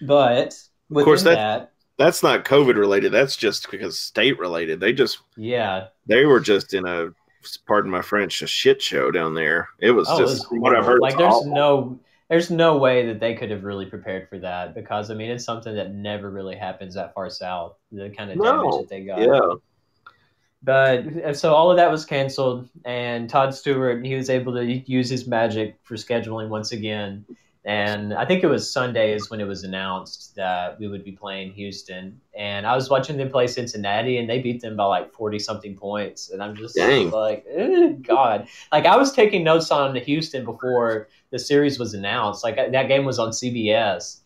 But 0.00 0.54
within 0.90 1.04
course, 1.06 1.22
that- 1.24 1.34
that, 1.34 1.72
That's 1.98 2.22
not 2.22 2.44
COVID 2.44 2.76
related. 2.76 3.12
That's 3.12 3.36
just 3.36 3.70
because 3.70 3.98
state 3.98 4.38
related. 4.38 4.80
They 4.80 4.92
just 4.92 5.18
yeah, 5.36 5.88
they 6.06 6.24
were 6.24 6.40
just 6.40 6.74
in 6.74 6.86
a 6.86 7.08
pardon 7.66 7.90
my 7.90 8.02
French 8.02 8.40
a 8.42 8.46
shit 8.46 8.80
show 8.80 9.10
down 9.10 9.34
there. 9.34 9.68
It 9.78 9.90
was 9.92 10.08
Oh, 10.10 10.16
it 10.16 10.20
just 10.20 10.50
was 10.50 10.60
what 10.60 10.74
I've 10.76 10.84
heard. 10.86 11.00
Like, 11.00 11.18
there's 11.18 11.32
awful. 11.34 11.52
no, 11.54 12.00
there's 12.28 12.50
no 12.50 12.76
way 12.78 13.06
that 13.06 13.20
they 13.20 13.34
could 13.34 13.50
have 13.50 13.64
really 13.64 13.86
prepared 13.86 14.28
for 14.28 14.38
that 14.38 14.74
because 14.74 15.10
I 15.10 15.14
mean, 15.14 15.30
it's 15.30 15.44
something 15.44 15.74
that 15.74 15.92
never 15.94 16.30
really 16.30 16.56
happens 16.56 16.94
that 16.94 17.12
far 17.14 17.28
south. 17.30 17.76
The 17.92 18.10
kind 18.10 18.30
of 18.30 18.38
damage 18.38 18.62
No. 18.64 18.78
that 18.78 18.88
they 18.88 19.04
got. 19.04 19.20
yeah. 19.20 19.54
But 20.64 21.06
uh, 21.24 21.34
so 21.34 21.54
all 21.54 21.70
of 21.72 21.76
that 21.76 21.90
was 21.90 22.04
canceled, 22.04 22.68
and 22.84 23.28
Todd 23.28 23.52
Stewart 23.54 24.04
he 24.06 24.14
was 24.14 24.30
able 24.30 24.52
to 24.54 24.64
use 24.64 25.10
his 25.10 25.26
magic 25.26 25.76
for 25.82 25.96
scheduling 25.96 26.48
once 26.48 26.70
again. 26.72 27.24
And 27.64 28.12
I 28.12 28.24
think 28.24 28.42
it 28.42 28.48
was 28.48 28.72
Sunday 28.72 29.14
is 29.14 29.30
when 29.30 29.40
it 29.40 29.46
was 29.46 29.62
announced 29.62 30.34
that 30.34 30.80
we 30.80 30.88
would 30.88 31.04
be 31.04 31.12
playing 31.12 31.52
Houston. 31.52 32.20
And 32.36 32.66
I 32.66 32.74
was 32.74 32.90
watching 32.90 33.16
them 33.16 33.30
play 33.30 33.46
Cincinnati, 33.46 34.18
and 34.18 34.28
they 34.28 34.40
beat 34.40 34.60
them 34.60 34.76
by 34.76 34.84
like 34.84 35.12
forty 35.12 35.38
something 35.38 35.76
points. 35.76 36.30
And 36.30 36.42
I'm 36.42 36.56
just 36.56 36.74
Dang. 36.74 37.10
like, 37.10 37.46
eh, 37.48 37.92
God! 38.02 38.48
Like 38.72 38.86
I 38.86 38.96
was 38.96 39.12
taking 39.12 39.44
notes 39.44 39.70
on 39.70 39.94
Houston 39.94 40.44
before 40.44 41.08
the 41.30 41.38
series 41.38 41.78
was 41.78 41.94
announced. 41.94 42.42
Like 42.42 42.56
that 42.56 42.88
game 42.88 43.04
was 43.04 43.20
on 43.20 43.30
CBS, 43.30 44.22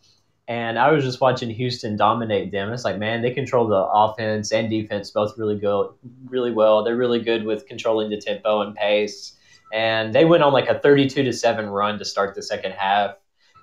and 0.47 0.79
I 0.79 0.91
was 0.91 1.03
just 1.03 1.19
watching 1.19 1.49
Houston 1.49 1.97
dominate 1.97 2.51
them. 2.51 2.71
It's 2.71 2.85
like, 2.85 2.97
man, 2.97 3.21
they 3.21 3.31
control 3.31 3.67
the 3.67 3.83
offense 3.83 4.51
and 4.51 4.69
defense 4.69 5.11
both 5.11 5.37
really 5.37 5.59
good, 5.59 5.89
really 6.25 6.51
well. 6.51 6.83
They're 6.83 6.95
really 6.95 7.21
good 7.21 7.43
with 7.43 7.67
controlling 7.67 8.09
the 8.09 8.17
tempo 8.17 8.61
and 8.61 8.73
pace. 8.73 9.33
And 9.73 10.15
they 10.15 10.23
went 10.23 10.43
on 10.43 10.53
like 10.53 10.69
a 10.69 10.79
32 10.79 11.23
to 11.23 11.33
7 11.33 11.67
run 11.67 11.99
to 11.99 12.05
start 12.05 12.33
the 12.33 12.41
second 12.41 12.71
half. 12.71 13.15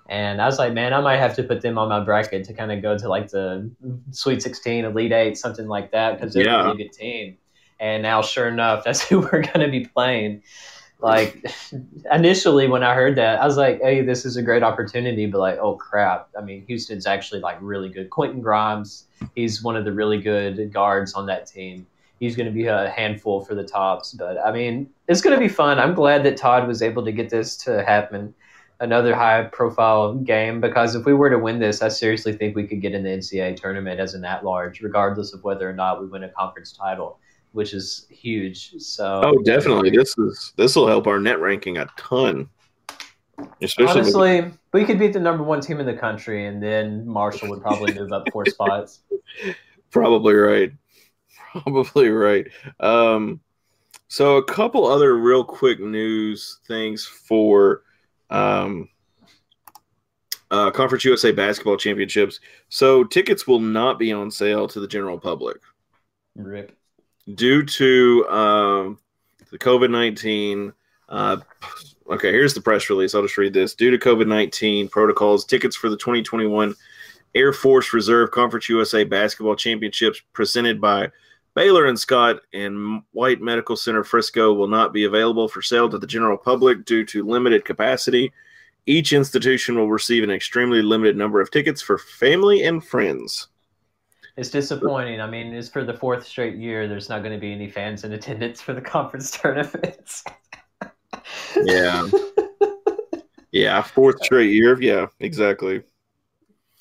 And 0.08 0.42
I 0.42 0.46
was 0.46 0.58
like, 0.58 0.72
man, 0.74 0.92
I 0.92 1.00
might 1.00 1.16
have 1.16 1.34
to 1.36 1.42
put 1.42 1.62
them 1.62 1.78
on 1.78 1.88
my 1.88 2.00
bracket 2.00 2.44
to 2.44 2.52
kind 2.52 2.70
of 2.70 2.82
go 2.82 2.96
to 2.98 3.08
like 3.08 3.30
the 3.30 3.70
Sweet 4.10 4.42
16, 4.42 4.84
Elite 4.84 5.12
8, 5.12 5.38
something 5.38 5.66
like 5.66 5.92
that, 5.92 6.18
because 6.18 6.34
they're 6.34 6.44
Yeah. 6.44 6.60
a 6.60 6.64
really 6.64 6.84
good 6.84 6.92
team. 6.92 7.38
And 7.80 8.02
now, 8.02 8.20
sure 8.22 8.48
enough, 8.48 8.84
that's 8.84 9.02
who 9.02 9.20
we're 9.20 9.42
going 9.42 9.60
to 9.60 9.68
be 9.68 9.86
playing. 9.86 10.42
Like, 11.00 11.44
initially, 12.12 12.68
when 12.68 12.82
I 12.82 12.94
heard 12.94 13.16
that, 13.16 13.40
I 13.40 13.46
was 13.46 13.56
like, 13.56 13.80
hey, 13.80 14.02
this 14.02 14.24
is 14.24 14.36
a 14.36 14.42
great 14.42 14.62
opportunity. 14.62 15.26
But, 15.26 15.38
like, 15.38 15.58
oh, 15.58 15.74
crap. 15.76 16.28
I 16.38 16.42
mean, 16.42 16.64
Houston's 16.66 17.06
actually 17.06 17.40
like 17.40 17.56
really 17.60 17.88
good. 17.88 18.10
Quentin 18.10 18.40
Grimes, 18.40 19.06
he's 19.34 19.62
one 19.62 19.76
of 19.76 19.84
the 19.84 19.92
really 19.92 20.20
good 20.20 20.72
guards 20.72 21.14
on 21.14 21.26
that 21.26 21.46
team. 21.46 21.86
He's 22.20 22.36
going 22.36 22.46
to 22.46 22.52
be 22.52 22.66
a 22.66 22.90
handful 22.90 23.44
for 23.44 23.54
the 23.54 23.64
tops. 23.64 24.12
But, 24.12 24.38
I 24.38 24.52
mean, 24.52 24.88
it's 25.08 25.20
going 25.20 25.34
to 25.34 25.40
be 25.40 25.48
fun. 25.48 25.78
I'm 25.78 25.94
glad 25.94 26.22
that 26.24 26.36
Todd 26.36 26.68
was 26.68 26.80
able 26.82 27.04
to 27.04 27.12
get 27.12 27.28
this 27.30 27.56
to 27.58 27.82
happen. 27.84 28.34
Another 28.80 29.14
high 29.14 29.44
profile 29.44 30.14
game 30.14 30.60
because 30.60 30.94
if 30.94 31.06
we 31.06 31.14
were 31.14 31.30
to 31.30 31.38
win 31.38 31.58
this, 31.58 31.80
I 31.80 31.88
seriously 31.88 32.32
think 32.32 32.56
we 32.56 32.66
could 32.66 32.80
get 32.80 32.92
in 32.92 33.04
the 33.04 33.10
NCAA 33.10 33.56
tournament 33.56 34.00
as 34.00 34.14
an 34.14 34.24
at 34.24 34.44
large, 34.44 34.80
regardless 34.80 35.32
of 35.32 35.44
whether 35.44 35.68
or 35.68 35.72
not 35.72 36.00
we 36.00 36.08
win 36.08 36.24
a 36.24 36.28
conference 36.30 36.72
title, 36.72 37.18
which 37.52 37.72
is 37.72 38.06
huge. 38.10 38.72
So, 38.78 39.22
Oh, 39.24 39.38
definitely. 39.44 39.90
This 39.90 40.18
is 40.18 40.52
this 40.56 40.74
will 40.74 40.88
help 40.88 41.06
our 41.06 41.20
net 41.20 41.40
ranking 41.40 41.78
a 41.78 41.86
ton. 41.96 42.48
Especially 43.62 44.00
with- 44.02 44.14
Honestly, 44.16 44.52
we 44.72 44.84
could 44.84 44.98
beat 44.98 45.12
the 45.12 45.20
number 45.20 45.44
one 45.44 45.60
team 45.60 45.78
in 45.78 45.86
the 45.86 45.94
country, 45.94 46.46
and 46.46 46.62
then 46.62 47.06
Marshall 47.06 47.48
would 47.50 47.62
probably 47.62 47.94
move 47.94 48.12
up 48.12 48.24
four 48.32 48.44
spots. 48.46 49.00
Probably 49.90 50.34
right. 50.34 50.72
Probably 51.52 52.08
right. 52.08 52.48
Um, 52.80 53.40
so 54.08 54.36
a 54.36 54.44
couple 54.44 54.86
other 54.86 55.16
real 55.16 55.44
quick 55.44 55.78
news 55.78 56.58
things 56.66 57.06
for 57.06 57.82
um, 58.34 58.88
uh, 60.50 60.70
Conference 60.70 61.04
USA 61.04 61.32
basketball 61.32 61.76
championships. 61.76 62.40
So 62.68 63.04
tickets 63.04 63.46
will 63.46 63.60
not 63.60 63.98
be 63.98 64.12
on 64.12 64.30
sale 64.30 64.68
to 64.68 64.80
the 64.80 64.88
general 64.88 65.18
public 65.18 65.58
Rip. 66.36 66.76
due 67.34 67.64
to 67.64 68.28
um, 68.28 68.98
the 69.50 69.58
COVID 69.58 69.90
nineteen. 69.90 70.72
Uh, 71.08 71.36
okay, 72.10 72.30
here's 72.32 72.54
the 72.54 72.60
press 72.60 72.90
release. 72.90 73.14
I'll 73.14 73.22
just 73.22 73.38
read 73.38 73.52
this. 73.52 73.74
Due 73.74 73.90
to 73.90 73.98
COVID 73.98 74.26
nineteen 74.26 74.88
protocols, 74.88 75.44
tickets 75.44 75.76
for 75.76 75.88
the 75.88 75.96
2021 75.96 76.74
Air 77.34 77.52
Force 77.52 77.92
Reserve 77.92 78.30
Conference 78.30 78.68
USA 78.68 79.04
Basketball 79.04 79.56
Championships 79.56 80.22
presented 80.32 80.80
by 80.80 81.08
Baylor 81.54 81.86
and 81.86 81.98
Scott 81.98 82.40
and 82.52 83.02
White 83.12 83.40
Medical 83.40 83.76
Center 83.76 84.04
Frisco 84.04 84.52
will 84.52 84.68
not 84.68 84.92
be 84.92 85.04
available 85.04 85.48
for 85.48 85.62
sale 85.62 85.88
to 85.88 85.98
the 85.98 86.06
general 86.06 86.36
public 86.36 86.84
due 86.84 87.04
to 87.06 87.26
limited 87.26 87.64
capacity. 87.64 88.32
Each 88.86 89.12
institution 89.12 89.76
will 89.76 89.88
receive 89.88 90.24
an 90.24 90.30
extremely 90.30 90.82
limited 90.82 91.16
number 91.16 91.40
of 91.40 91.50
tickets 91.50 91.80
for 91.80 91.98
family 91.98 92.64
and 92.64 92.84
friends. 92.84 93.48
It's 94.36 94.50
disappointing. 94.50 95.20
I 95.20 95.30
mean, 95.30 95.54
it's 95.54 95.68
for 95.68 95.84
the 95.84 95.94
fourth 95.94 96.26
straight 96.26 96.56
year. 96.56 96.88
There's 96.88 97.08
not 97.08 97.20
going 97.22 97.32
to 97.32 97.40
be 97.40 97.52
any 97.52 97.70
fans 97.70 98.02
in 98.02 98.12
attendance 98.12 98.60
for 98.60 98.74
the 98.74 98.80
conference 98.82 99.30
tournaments. 99.30 100.24
Yeah. 101.56 102.08
Yeah, 103.54 103.82
fourth 103.82 104.16
straight 104.24 104.52
year. 104.52 104.82
Yeah, 104.82 105.06
exactly. 105.20 105.84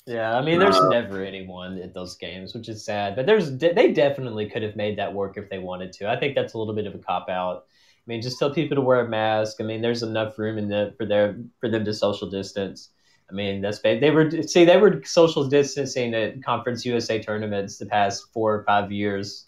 Yeah, 0.06 0.36
I 0.36 0.42
mean, 0.42 0.58
there's 0.58 0.76
Uh, 0.76 0.88
never 0.88 1.22
anyone 1.24 1.78
at 1.78 1.94
those 1.94 2.16
games, 2.16 2.54
which 2.54 2.68
is 2.68 2.84
sad. 2.84 3.16
But 3.16 3.24
there's 3.26 3.50
de- 3.50 3.72
they 3.72 3.92
definitely 3.92 4.50
could 4.50 4.62
have 4.62 4.76
made 4.76 4.98
that 4.98 5.14
work 5.14 5.38
if 5.38 5.48
they 5.48 5.58
wanted 5.58 5.92
to. 5.94 6.10
I 6.10 6.16
think 6.18 6.34
that's 6.34 6.52
a 6.54 6.58
little 6.58 6.74
bit 6.74 6.86
of 6.86 6.94
a 6.94 6.98
cop 6.98 7.30
out. 7.30 7.64
I 7.66 8.04
mean, 8.06 8.20
just 8.20 8.38
tell 8.38 8.52
people 8.52 8.74
to 8.74 8.82
wear 8.82 9.00
a 9.00 9.08
mask. 9.08 9.56
I 9.60 9.64
mean, 9.64 9.80
there's 9.80 10.02
enough 10.02 10.38
room 10.38 10.58
in 10.58 10.68
the 10.68 10.94
for 10.98 11.06
their 11.06 11.38
for 11.58 11.70
them 11.70 11.84
to 11.86 11.94
social 11.94 12.28
distance. 12.28 12.90
I 13.30 13.32
mean, 13.32 13.62
that's 13.62 13.78
they 13.80 14.10
were 14.10 14.30
see 14.42 14.66
they 14.66 14.76
were 14.76 15.02
social 15.04 15.48
distancing 15.48 16.14
at 16.14 16.42
Conference 16.42 16.84
USA 16.84 17.22
tournaments 17.22 17.78
the 17.78 17.86
past 17.86 18.24
four 18.32 18.54
or 18.54 18.64
five 18.64 18.92
years. 18.92 19.46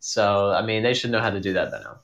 So 0.00 0.50
I 0.52 0.64
mean, 0.64 0.82
they 0.82 0.94
should 0.94 1.10
know 1.10 1.20
how 1.20 1.30
to 1.30 1.40
do 1.40 1.52
that 1.52 1.70
by 1.70 1.80
now. 1.80 1.98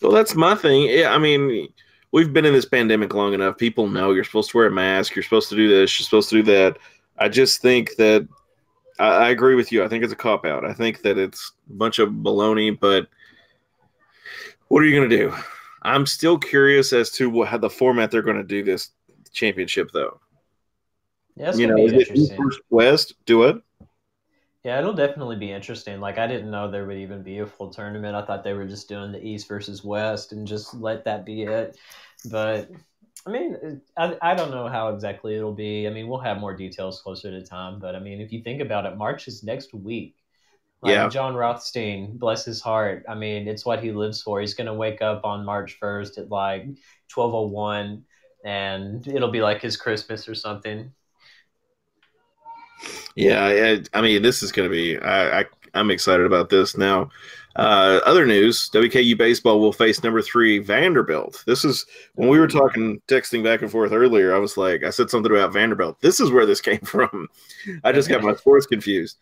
Well, 0.00 0.12
that's 0.12 0.34
my 0.34 0.54
thing. 0.54 0.84
Yeah, 0.88 1.14
I 1.14 1.18
mean, 1.18 1.68
we've 2.12 2.32
been 2.32 2.44
in 2.44 2.52
this 2.54 2.64
pandemic 2.64 3.14
long 3.14 3.34
enough. 3.34 3.58
People 3.58 3.88
know 3.88 4.12
you're 4.12 4.24
supposed 4.24 4.50
to 4.52 4.56
wear 4.56 4.66
a 4.66 4.70
mask. 4.70 5.14
You're 5.14 5.22
supposed 5.22 5.48
to 5.50 5.56
do 5.56 5.68
this. 5.68 5.98
You're 5.98 6.04
supposed 6.04 6.30
to 6.30 6.42
do 6.42 6.44
that. 6.44 6.78
I 7.22 7.28
just 7.28 7.62
think 7.62 7.94
that 7.96 8.26
I, 8.98 9.06
I 9.06 9.28
agree 9.30 9.54
with 9.54 9.70
you. 9.70 9.84
I 9.84 9.88
think 9.88 10.02
it's 10.02 10.12
a 10.12 10.16
cop 10.16 10.44
out. 10.44 10.64
I 10.64 10.72
think 10.72 11.02
that 11.02 11.18
it's 11.18 11.52
a 11.70 11.72
bunch 11.74 12.00
of 12.00 12.08
baloney. 12.08 12.78
But 12.78 13.06
what 14.66 14.82
are 14.82 14.86
you 14.86 14.96
going 14.96 15.08
to 15.08 15.16
do? 15.16 15.32
I'm 15.82 16.04
still 16.04 16.36
curious 16.36 16.92
as 16.92 17.10
to 17.12 17.30
what, 17.30 17.46
how 17.46 17.58
the 17.58 17.70
format 17.70 18.10
they're 18.10 18.22
going 18.22 18.38
to 18.38 18.42
do 18.42 18.64
this 18.64 18.90
championship, 19.32 19.90
though. 19.92 20.20
Yeah, 21.36 21.50
it's 21.50 21.58
you 21.58 21.68
know, 21.68 21.76
be 21.76 21.84
is 21.84 22.30
it 22.30 22.36
versus 22.36 22.60
West? 22.70 23.14
Do 23.24 23.44
it. 23.44 23.62
Yeah, 24.64 24.80
it'll 24.80 24.92
definitely 24.92 25.36
be 25.36 25.52
interesting. 25.52 26.00
Like 26.00 26.18
I 26.18 26.26
didn't 26.26 26.50
know 26.50 26.70
there 26.70 26.86
would 26.86 26.98
even 26.98 27.22
be 27.22 27.38
a 27.38 27.46
full 27.46 27.70
tournament. 27.70 28.16
I 28.16 28.22
thought 28.22 28.44
they 28.44 28.52
were 28.52 28.66
just 28.66 28.88
doing 28.88 29.12
the 29.12 29.24
East 29.24 29.48
versus 29.48 29.82
West 29.84 30.32
and 30.32 30.46
just 30.46 30.74
let 30.74 31.04
that 31.04 31.24
be 31.24 31.44
it. 31.44 31.76
But 32.30 32.68
I 33.26 33.30
mean, 33.30 33.80
uh, 33.96 34.14
I, 34.22 34.32
I 34.32 34.34
don't 34.34 34.50
know 34.50 34.68
how 34.68 34.88
exactly 34.88 35.36
it'll 35.36 35.54
be. 35.54 35.86
I 35.86 35.90
mean, 35.90 36.08
we'll 36.08 36.20
have 36.20 36.38
more 36.38 36.54
details 36.56 37.00
closer 37.02 37.30
to 37.30 37.44
time. 37.46 37.78
But 37.78 37.94
I 37.94 38.00
mean, 38.00 38.20
if 38.20 38.32
you 38.32 38.42
think 38.42 38.60
about 38.60 38.86
it, 38.86 38.96
March 38.96 39.28
is 39.28 39.42
next 39.44 39.72
week. 39.74 40.16
Like 40.82 40.92
Yeah. 40.92 41.08
John 41.08 41.34
Rothstein, 41.34 42.18
bless 42.18 42.44
his 42.44 42.60
heart. 42.60 43.04
I 43.08 43.14
mean, 43.14 43.48
it's 43.48 43.64
what 43.66 43.82
he 43.84 43.92
lives 43.92 44.22
for. 44.22 44.40
He's 44.40 44.54
gonna 44.54 44.74
wake 44.74 45.02
up 45.02 45.24
on 45.24 45.44
March 45.46 45.78
first 45.80 46.18
at 46.18 46.30
like 46.30 46.66
twelve 47.08 47.34
oh 47.34 47.48
one, 47.48 48.04
and 48.44 49.06
it'll 49.08 49.30
be 49.32 49.42
like 49.42 49.62
his 49.62 49.76
Christmas 49.76 50.28
or 50.28 50.34
something. 50.34 50.92
Yeah, 53.14 53.44
I, 53.44 53.98
I 53.98 54.02
mean, 54.02 54.22
this 54.22 54.42
is 54.42 54.52
going 54.52 54.68
to 54.68 54.72
be. 54.72 54.98
I, 54.98 55.40
I 55.40 55.44
I'm 55.74 55.90
excited 55.90 56.26
about 56.26 56.50
this 56.50 56.76
now. 56.76 57.10
Uh, 57.56 58.00
other 58.06 58.26
news: 58.26 58.70
WKU 58.72 59.16
baseball 59.16 59.60
will 59.60 59.72
face 59.72 60.02
number 60.02 60.22
three 60.22 60.58
Vanderbilt. 60.58 61.42
This 61.46 61.64
is 61.64 61.86
when 62.14 62.28
we 62.28 62.38
were 62.38 62.48
talking, 62.48 63.00
texting 63.08 63.44
back 63.44 63.62
and 63.62 63.70
forth 63.70 63.92
earlier. 63.92 64.34
I 64.34 64.38
was 64.38 64.56
like, 64.56 64.84
I 64.84 64.90
said 64.90 65.10
something 65.10 65.30
about 65.30 65.52
Vanderbilt. 65.52 66.00
This 66.00 66.20
is 66.20 66.30
where 66.30 66.46
this 66.46 66.60
came 66.62 66.80
from. 66.80 67.28
I 67.84 67.92
just 67.92 68.08
got 68.08 68.22
my 68.22 68.34
sports 68.34 68.66
confused. 68.66 69.18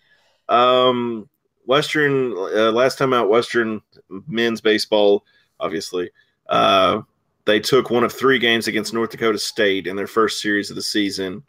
Um, 0.49 1.29
Western 1.67 2.33
uh, 2.33 2.73
last 2.73 2.99
time 2.99 3.13
out, 3.13 3.29
Western 3.29 3.81
men's 4.27 4.61
baseball, 4.61 5.25
obviously, 5.59 6.11
uh, 6.49 7.03
they 7.47 7.61
took 7.61 7.91
one 7.91 8.05
of 8.05 8.13
three 8.13 8.39
games 8.39 8.69
against 8.69 8.95
North 8.95 9.11
Dakota 9.11 9.39
State 9.39 9.87
in 9.87 9.97
their 9.97 10.07
first 10.07 10.41
series 10.41 10.71
of 10.71 10.77
the 10.77 10.83
season. 10.83 11.43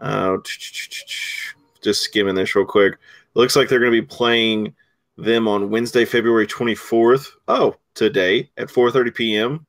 Uh, 0.00 0.38
just 1.82 2.02
skimming 2.02 2.34
this 2.34 2.56
real 2.56 2.64
quick. 2.64 2.98
Looks 3.34 3.56
like 3.56 3.68
they're 3.68 3.78
going 3.78 3.92
to 3.92 4.00
be 4.00 4.06
playing 4.06 4.74
them 5.16 5.48
on 5.48 5.70
Wednesday, 5.70 6.04
February 6.04 6.46
24th. 6.46 7.30
Oh, 7.48 7.76
today 7.94 8.50
at 8.56 8.68
4:30 8.68 9.14
p.m. 9.14 9.66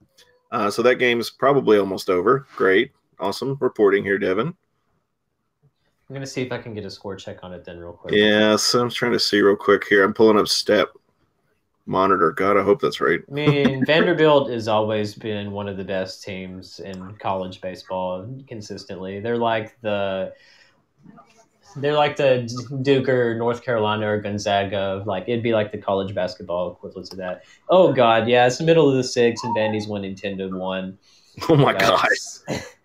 Uh, 0.52 0.70
so 0.70 0.82
that 0.82 0.96
game 0.96 1.20
is 1.20 1.30
probably 1.30 1.78
almost 1.78 2.10
over. 2.10 2.48
Great, 2.56 2.92
awesome 3.20 3.58
reporting 3.60 4.04
here, 4.04 4.18
Devin. 4.18 4.48
I'm 4.48 6.14
gonna 6.14 6.28
see 6.28 6.44
if 6.44 6.52
I 6.52 6.60
can 6.60 6.74
get 6.74 6.86
a 6.86 6.90
score 6.90 7.16
check 7.16 7.44
on 7.44 7.54
it 7.54 7.66
then, 7.66 7.80
real 7.80 7.94
quick. 7.94 8.14
Yeah, 8.14 8.56
so 8.56 8.82
I'm 8.82 8.90
trying 8.90 9.14
to 9.14 9.20
see 9.20 9.42
real 9.42 9.56
quick 9.56 9.86
here. 9.88 10.04
I'm 10.04 10.14
pulling 10.14 10.38
up 10.38 10.48
step 10.48 10.90
monitor. 11.86 12.32
God, 12.32 12.58
I 12.58 12.64
hope 12.64 12.82
that's 12.82 13.02
right. 13.02 13.22
I 13.28 13.32
mean, 13.32 13.86
Vanderbilt 13.88 14.50
has 14.50 14.68
always 14.68 15.16
been 15.16 15.52
one 15.52 15.68
of 15.68 15.78
the 15.78 15.84
best 15.84 16.24
teams 16.24 16.80
in 16.80 17.16
college 17.16 17.62
baseball 17.62 18.28
consistently. 18.48 19.20
They're 19.20 19.38
like 19.38 19.80
the 19.82 20.34
they're 21.75 21.94
like 21.94 22.15
the 22.17 22.50
Duke 22.82 23.10
or 23.10 23.36
North 23.38 23.63
Carolina 23.63 24.08
or 24.08 24.20
Gonzaga. 24.22 25.03
Like 25.05 25.24
it'd 25.27 25.44
be 25.44 25.53
like 25.53 25.72
the 25.72 25.77
college 25.77 26.13
basketball 26.15 26.72
equivalent 26.74 27.10
to 27.12 27.17
that. 27.17 27.44
Oh 27.70 27.94
God, 27.94 28.27
yeah, 28.27 28.48
it's 28.48 28.58
the 28.58 28.63
middle 28.65 28.89
of 28.89 28.96
the 28.96 29.03
six, 29.03 29.44
and 29.44 29.55
Vandy's 29.55 29.88
winning 29.88 30.15
ten 30.15 30.38
to 30.38 30.48
one. 30.50 30.98
Oh 31.50 31.55
my 31.58 31.74
god! 31.74 32.08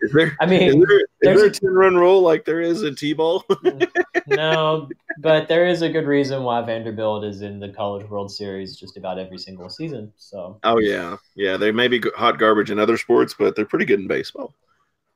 Is 0.01 0.13
there? 0.13 0.37
I 0.41 0.47
mean, 0.47 0.63
is 0.63 0.75
there, 0.77 1.01
is 1.23 1.35
there 1.35 1.45
a- 1.45 1.47
a 1.47 1.51
ten 1.51 1.71
run 1.73 1.95
rule 1.97 2.21
like 2.23 2.45
there 2.45 2.61
is 2.61 2.83
in 2.83 2.95
t-ball? 2.97 3.45
no, 4.27 4.89
but 5.17 5.49
there 5.49 5.67
is 5.67 5.83
a 5.83 5.89
good 5.89 6.07
reason 6.07 6.43
why 6.43 6.61
Vanderbilt 6.63 7.25
is 7.25 7.43
in 7.43 7.59
the 7.61 7.69
College 7.69 8.09
World 8.09 8.31
Series 8.31 8.77
just 8.77 8.97
about 8.97 9.19
every 9.19 9.39
single 9.39 9.69
season. 9.69 10.13
So 10.17 10.61
oh 10.63 10.79
yeah, 10.79 11.17
yeah. 11.35 11.57
They 11.57 11.73
may 11.73 11.89
be 11.89 12.01
hot 12.17 12.39
garbage 12.39 12.71
in 12.71 12.79
other 12.79 12.97
sports, 12.97 13.35
but 13.39 13.57
they're 13.57 13.65
pretty 13.67 13.85
good 13.87 14.01
in 14.01 14.09
baseball. 14.09 14.55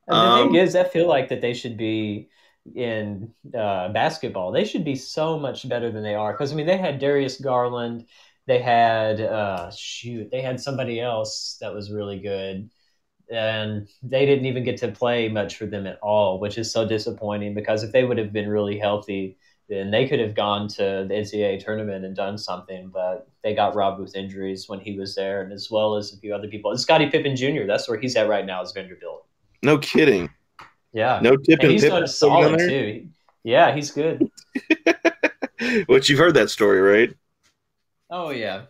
And 0.07 0.23
the 0.23 0.31
Um, 0.31 0.49
thing 0.49 0.55
is, 0.55 0.77
I 0.77 0.85
feel 0.85 1.09
like 1.09 1.29
that 1.31 1.41
they 1.41 1.55
should 1.55 1.77
be 1.77 2.29
in 2.75 3.33
uh, 3.57 3.89
basketball. 3.91 4.53
They 4.53 4.65
should 4.65 4.85
be 4.85 4.97
so 4.97 5.39
much 5.39 5.69
better 5.69 5.91
than 5.91 6.03
they 6.03 6.15
are. 6.15 6.33
Because 6.33 6.53
I 6.53 6.55
mean, 6.55 6.67
they 6.67 6.79
had 6.79 6.99
Darius 6.99 7.41
Garland. 7.41 8.07
They 8.47 8.61
had 8.61 9.21
uh, 9.21 9.71
shoot. 9.71 10.31
They 10.31 10.41
had 10.41 10.61
somebody 10.61 11.01
else 11.01 11.57
that 11.61 11.75
was 11.75 11.91
really 11.91 12.19
good, 12.19 12.71
and 13.31 13.89
they 14.03 14.27
didn't 14.27 14.47
even 14.47 14.65
get 14.65 14.79
to 14.79 14.89
play 14.89 15.29
much 15.29 15.57
for 15.57 15.67
them 15.67 15.87
at 15.87 15.99
all, 16.01 16.41
which 16.41 16.59
is 16.59 16.71
so 16.73 16.87
disappointing. 16.87 17.55
Because 17.55 17.83
if 17.83 17.93
they 17.93 18.05
would 18.05 18.19
have 18.19 18.33
been 18.33 18.49
really 18.49 18.79
healthy, 18.79 19.39
then 19.69 19.91
they 19.91 20.07
could 20.07 20.21
have 20.21 20.35
gone 20.35 20.69
to 20.69 21.07
the 21.09 21.15
NCAA 21.15 21.65
tournament 21.65 22.05
and 22.05 22.15
done 22.15 22.37
something. 22.37 22.91
But 22.93 23.29
they 23.43 23.55
got 23.55 23.75
robbed 23.75 24.01
with 24.01 24.17
injuries 24.17 24.69
when 24.69 24.81
he 24.81 24.99
was 24.99 25.15
there, 25.15 25.43
and 25.43 25.53
as 25.53 25.71
well 25.71 25.97
as 25.97 26.13
a 26.13 26.19
few 26.19 26.35
other 26.35 26.49
people. 26.49 26.71
And 26.71 26.81
Scottie 26.81 27.09
Pippen 27.11 27.37
Jr. 27.37 27.67
That's 27.67 27.89
where 27.89 27.99
he's 27.99 28.17
at 28.17 28.29
right 28.29 28.45
now. 28.45 28.63
Is 28.63 28.73
Vanderbilt. 28.73 29.27
No 29.63 29.79
kidding. 29.79 30.29
Yeah. 30.95 31.19
No 31.21 31.37
tip 31.37 31.59
And 31.61 31.65
and 31.65 31.73
he's 31.73 31.85
done 31.85 32.07
solid 32.07 32.59
too. 32.59 33.09
Yeah, 33.43 33.75
he's 33.75 33.91
good. 33.91 34.31
Which 35.87 36.09
you've 36.09 36.19
heard 36.19 36.35
that 36.35 36.51
story, 36.51 36.81
right? 36.81 37.15
Oh 38.09 38.31
yeah. 38.31 38.63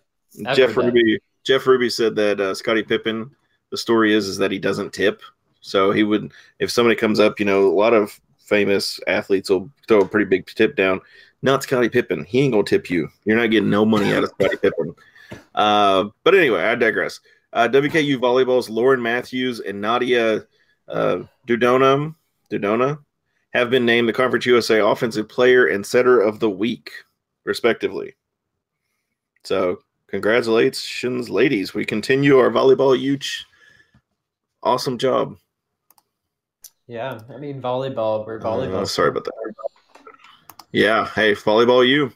I've 0.44 0.56
Jeff. 0.56 0.76
Ruby. 0.76 1.20
Jeff 1.44 1.66
Ruby 1.66 1.90
said 1.90 2.16
that 2.16 2.40
uh, 2.40 2.54
Scottie 2.54 2.82
Pippen. 2.82 3.30
The 3.70 3.76
story 3.76 4.14
is 4.14 4.26
is 4.26 4.38
that 4.38 4.50
he 4.50 4.58
doesn't 4.58 4.92
tip, 4.92 5.20
so 5.60 5.92
he 5.92 6.02
would 6.02 6.32
if 6.58 6.70
somebody 6.70 6.96
comes 6.96 7.20
up, 7.20 7.38
you 7.38 7.44
know, 7.44 7.66
a 7.66 7.74
lot 7.74 7.92
of 7.92 8.18
famous 8.38 8.98
athletes 9.06 9.50
will 9.50 9.70
throw 9.86 10.00
a 10.00 10.08
pretty 10.08 10.26
big 10.26 10.46
tip 10.46 10.76
down. 10.76 11.00
Not 11.42 11.62
Scottie 11.62 11.88
Pippen. 11.88 12.24
He 12.24 12.40
ain't 12.40 12.52
gonna 12.52 12.64
tip 12.64 12.88
you. 12.88 13.08
You're 13.24 13.36
not 13.36 13.50
getting 13.50 13.70
no 13.70 13.84
money 13.84 14.14
out 14.14 14.24
of 14.24 14.30
Scottie 14.40 14.56
Pippen. 14.56 14.94
Uh, 15.54 16.04
but 16.22 16.34
anyway, 16.34 16.62
I 16.62 16.74
digress. 16.74 17.20
Uh, 17.52 17.68
WKU 17.68 18.16
volleyball's 18.18 18.70
Lauren 18.70 19.02
Matthews 19.02 19.60
and 19.60 19.80
Nadia 19.80 20.46
uh, 20.88 21.18
Dudona 21.46 22.14
Dudona 22.58 22.98
have 23.52 23.70
been 23.70 23.86
named 23.86 24.08
the 24.08 24.12
Conference 24.12 24.46
USA 24.46 24.80
Offensive 24.80 25.28
Player 25.28 25.66
and 25.66 25.84
Setter 25.84 26.20
of 26.20 26.40
the 26.40 26.50
Week, 26.50 26.90
respectively. 27.44 28.14
So, 29.44 29.78
congratulations, 30.08 31.30
ladies. 31.30 31.74
We 31.74 31.84
continue 31.84 32.38
our 32.38 32.50
volleyball 32.50 32.98
huge. 32.98 33.46
Awesome 34.62 34.98
job. 34.98 35.36
Yeah. 36.86 37.20
I 37.28 37.38
mean 37.38 37.60
volleyball. 37.60 38.26
We're 38.26 38.40
volleyball. 38.40 38.82
Uh, 38.82 38.86
sorry 38.86 39.10
about 39.10 39.24
that. 39.24 39.54
Yeah. 40.72 41.08
Hey, 41.14 41.32
volleyball, 41.34 41.86
you. 41.86 42.12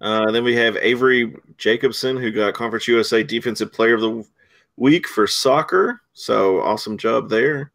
Uh, 0.00 0.30
then 0.30 0.44
we 0.44 0.54
have 0.54 0.76
Avery 0.76 1.34
Jacobson, 1.56 2.16
who 2.16 2.30
got 2.30 2.54
Conference 2.54 2.86
USA 2.86 3.22
Defensive 3.22 3.72
Player 3.72 3.94
of 3.94 4.00
the 4.00 4.24
Week 4.76 5.08
for 5.08 5.26
soccer. 5.26 6.00
So 6.12 6.60
awesome 6.60 6.98
job 6.98 7.28
there. 7.28 7.72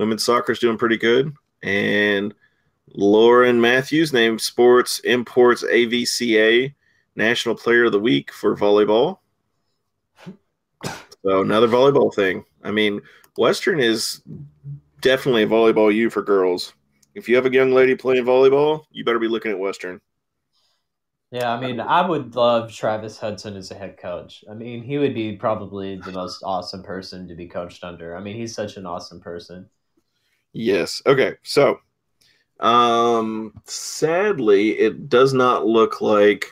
Women's 0.00 0.24
soccer 0.24 0.52
is 0.52 0.58
doing 0.58 0.78
pretty 0.78 0.96
good. 0.96 1.34
And 1.62 2.34
Lauren 2.94 3.60
Matthews 3.60 4.14
named 4.14 4.40
Sports 4.40 5.00
Imports 5.00 5.62
AVCA 5.62 6.74
National 7.16 7.54
Player 7.54 7.84
of 7.84 7.92
the 7.92 8.00
Week 8.00 8.32
for 8.32 8.56
volleyball. 8.56 9.18
So 11.22 11.42
another 11.42 11.68
volleyball 11.68 12.14
thing. 12.14 12.46
I 12.64 12.70
mean, 12.70 13.02
Western 13.36 13.78
is 13.78 14.22
definitely 15.02 15.42
a 15.42 15.46
volleyball 15.46 15.94
U 15.94 16.08
for 16.08 16.22
girls. 16.22 16.72
If 17.14 17.28
you 17.28 17.36
have 17.36 17.44
a 17.44 17.52
young 17.52 17.72
lady 17.72 17.94
playing 17.94 18.24
volleyball, 18.24 18.84
you 18.90 19.04
better 19.04 19.18
be 19.18 19.28
looking 19.28 19.50
at 19.50 19.58
Western. 19.58 20.00
Yeah, 21.30 21.52
I 21.52 21.60
mean, 21.60 21.78
I 21.78 22.08
would 22.08 22.34
love 22.34 22.72
Travis 22.72 23.18
Hudson 23.18 23.54
as 23.54 23.70
a 23.70 23.74
head 23.74 23.98
coach. 23.98 24.44
I 24.50 24.54
mean, 24.54 24.82
he 24.82 24.96
would 24.96 25.14
be 25.14 25.36
probably 25.36 25.96
the 25.96 26.12
most 26.12 26.42
awesome 26.42 26.82
person 26.82 27.28
to 27.28 27.34
be 27.34 27.46
coached 27.46 27.84
under. 27.84 28.16
I 28.16 28.20
mean, 28.20 28.34
he's 28.34 28.54
such 28.54 28.78
an 28.78 28.86
awesome 28.86 29.20
person. 29.20 29.68
Yes. 30.52 31.02
Okay. 31.06 31.34
So, 31.42 31.78
um, 32.60 33.52
sadly, 33.64 34.78
it 34.78 35.08
does 35.08 35.32
not 35.32 35.66
look 35.66 36.00
like 36.00 36.46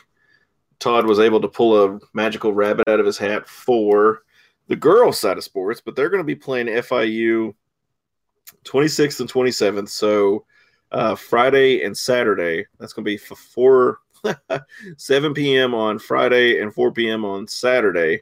Todd 0.79 1.05
was 1.05 1.19
able 1.19 1.41
to 1.41 1.47
pull 1.47 1.83
a 1.85 1.99
magical 2.13 2.53
rabbit 2.53 2.87
out 2.87 2.99
of 2.99 3.05
his 3.05 3.17
hat 3.17 3.47
for 3.47 4.23
the 4.67 4.75
girls' 4.75 5.19
side 5.19 5.37
of 5.37 5.43
sports, 5.43 5.81
but 5.81 5.95
they're 5.95 6.09
going 6.09 6.21
to 6.21 6.23
be 6.23 6.35
playing 6.35 6.67
FIU 6.67 7.53
26th 8.63 9.19
and 9.19 9.31
27th. 9.31 9.89
So, 9.89 10.45
uh, 10.91 11.15
Friday 11.15 11.83
and 11.83 11.95
Saturday. 11.95 12.65
That's 12.79 12.93
going 12.93 13.03
to 13.05 13.09
be 13.09 13.17
for 13.17 13.35
four, 13.35 13.99
7 14.97 15.33
p.m. 15.33 15.73
on 15.73 15.99
Friday 15.99 16.61
and 16.61 16.73
4 16.73 16.91
p.m. 16.91 17.25
on 17.25 17.47
Saturday. 17.47 18.21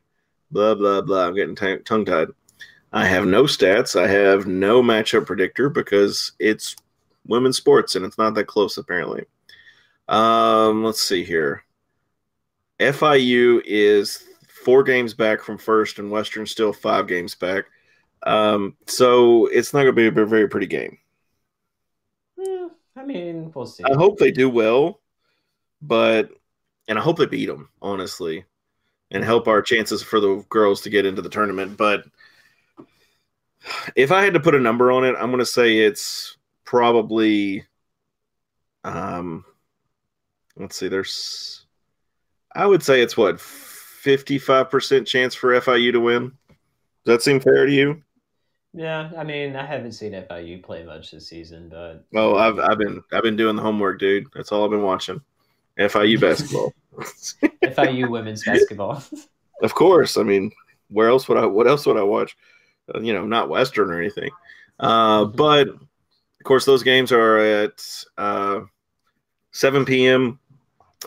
Blah, 0.52 0.76
blah, 0.76 1.02
blah. 1.02 1.28
I'm 1.28 1.36
getting 1.36 1.56
t- 1.56 1.78
tongue 1.80 2.06
tied. 2.06 2.30
I 2.98 3.06
have 3.06 3.28
no 3.28 3.44
stats. 3.44 3.96
I 3.96 4.08
have 4.08 4.48
no 4.48 4.82
matchup 4.82 5.28
predictor 5.28 5.70
because 5.70 6.32
it's 6.40 6.76
women's 7.28 7.56
sports 7.56 7.96
and 7.96 8.04
it's 8.04 8.18
not 8.18 8.34
that 8.34 8.46
close 8.46 8.76
apparently. 8.76 9.26
Um, 10.08 10.84
let's 10.84 11.04
see 11.04 11.24
here. 11.24 11.64
FIU 12.80 13.62
is 13.64 14.24
four 14.48 14.82
games 14.82 15.14
back 15.14 15.44
from 15.44 15.60
first, 15.60 16.00
and 16.00 16.10
Western 16.10 16.48
still 16.48 16.74
five 16.74 17.08
games 17.08 17.36
back. 17.36 17.66
Um, 18.24 18.76
so 18.88 19.46
it's 19.46 19.76
not 19.76 19.84
going 19.84 19.96
to 19.96 20.12
be 20.12 20.22
a 20.22 20.26
very, 20.26 20.50
pretty 20.50 20.66
game. 20.66 20.98
Hmm, 22.40 22.68
I 22.96 23.06
mean, 23.06 23.52
we'll 23.54 23.68
see. 23.68 23.84
I 23.84 23.94
hope 23.94 24.18
they 24.18 24.32
do 24.32 24.50
well, 24.50 25.02
but 25.84 26.32
and 26.88 26.98
I 26.98 27.02
hope 27.04 27.20
they 27.20 27.28
beat 27.28 27.46
them 27.46 27.70
honestly, 27.80 28.46
and 29.12 29.24
help 29.24 29.48
our 29.48 29.62
chances 29.62 30.02
for 30.02 30.20
the 30.20 30.44
girls 30.50 30.82
to 30.82 30.90
get 30.90 31.06
into 31.06 31.22
the 31.22 31.30
tournament. 31.30 31.78
But 31.78 32.04
if 33.96 34.12
I 34.12 34.24
had 34.24 34.34
to 34.34 34.39
put 34.39 34.56
a 34.56 34.60
number 34.60 34.91
on 34.91 35.04
it, 35.04 35.15
I'm 35.17 35.30
going 35.30 35.39
to 35.39 35.46
say 35.46 35.80
it's 35.80 36.38
probably, 36.63 37.65
um, 38.84 39.46
let's 40.56 40.76
see, 40.78 40.88
there's, 40.88 41.65
I 42.56 42.65
would 42.65 42.84
say 42.84 43.02
it's 43.02 43.17
what 43.17 43.36
55% 43.38 45.06
chance 45.06 45.36
for 45.36 45.60
FIU 45.60 45.91
to 45.91 46.00
win. 46.00 46.32
Does 47.06 47.15
that 47.15 47.22
seem 47.22 47.39
fair 47.39 47.65
to 47.65 47.72
you? 47.72 48.02
yeah, 48.74 49.10
I 49.17 49.24
mean, 49.24 49.56
I 49.56 49.65
haven't 49.65 49.93
seen 49.93 50.12
FIU 50.12 50.62
play 50.62 50.84
much 50.84 51.12
this 51.12 51.28
season, 51.28 51.70
but 51.70 52.06
Well, 52.12 52.38
I've 52.38 52.60
I've 52.60 52.78
been 52.78 53.02
I've 53.12 53.24
been 53.24 53.36
doing 53.36 53.56
the 53.56 53.62
homework, 53.62 54.00
dude. 54.00 54.28
That's 54.36 54.52
all 54.52 54.63
I've 54.63 54.72
been 54.72 54.84
watching. 54.84 55.22
FIU 55.80 56.20
basketball. 56.22 56.74
FIU 57.63 58.10
women's 58.10 58.43
basketball. 58.43 59.04
Of 59.63 59.74
course. 59.74 60.17
I 60.17 60.22
mean, 60.22 60.52
where 60.89 61.10
else 61.10 61.28
would 61.28 61.39
I? 61.39 61.46
What 61.48 61.67
else 61.67 61.88
would 61.88 61.98
I 61.98 62.04
watch? 62.04 62.38
Uh, 62.93 63.00
you 63.00 63.13
know, 63.13 63.26
not 63.26 63.50
Western 63.50 63.91
or 63.91 64.00
anything. 64.00 64.32
Uh, 64.80 65.26
but 65.26 65.67
of 65.67 66.43
course, 66.43 66.65
those 66.65 66.84
games 66.84 67.12
are 67.12 67.38
at 67.38 67.84
uh, 68.17 68.62
7 69.52 69.86
p.m. 69.86 70.39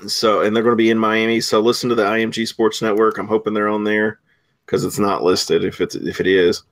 So, 0.06 0.42
and 0.42 0.54
they're 0.54 0.62
going 0.62 0.72
to 0.72 0.76
be 0.76 0.90
in 0.90 0.98
Miami. 0.98 1.40
So, 1.40 1.60
listen 1.60 1.88
to 1.88 1.94
the 1.94 2.04
IMG 2.04 2.46
Sports 2.46 2.82
Network. 2.82 3.18
I'm 3.18 3.26
hoping 3.26 3.54
they're 3.54 3.68
on 3.68 3.84
there 3.84 4.20
because 4.66 4.84
it's 4.84 4.98
not 4.98 5.22
listed. 5.22 5.64
If 5.64 5.80
it's 5.80 5.94
if 5.94 6.20
it 6.20 6.26
is, 6.26 6.62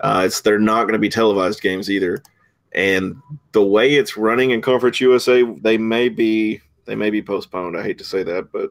uh, 0.00 0.22
it's 0.26 0.40
they're 0.40 0.58
not 0.58 0.82
going 0.82 0.92
to 0.92 0.98
be 0.98 1.08
televised 1.08 1.62
games 1.62 1.90
either. 1.90 2.22
And 2.72 3.16
the 3.52 3.64
way 3.64 3.94
it's 3.94 4.16
running 4.16 4.50
in 4.50 4.62
Conference 4.62 5.00
USA, 5.00 5.42
they 5.42 5.76
may 5.76 6.08
be 6.08 6.60
they 6.84 6.94
may 6.94 7.10
be 7.10 7.22
postponed. 7.22 7.76
I 7.76 7.82
hate 7.82 7.98
to 7.98 8.04
say 8.04 8.22
that, 8.22 8.52
but 8.52 8.70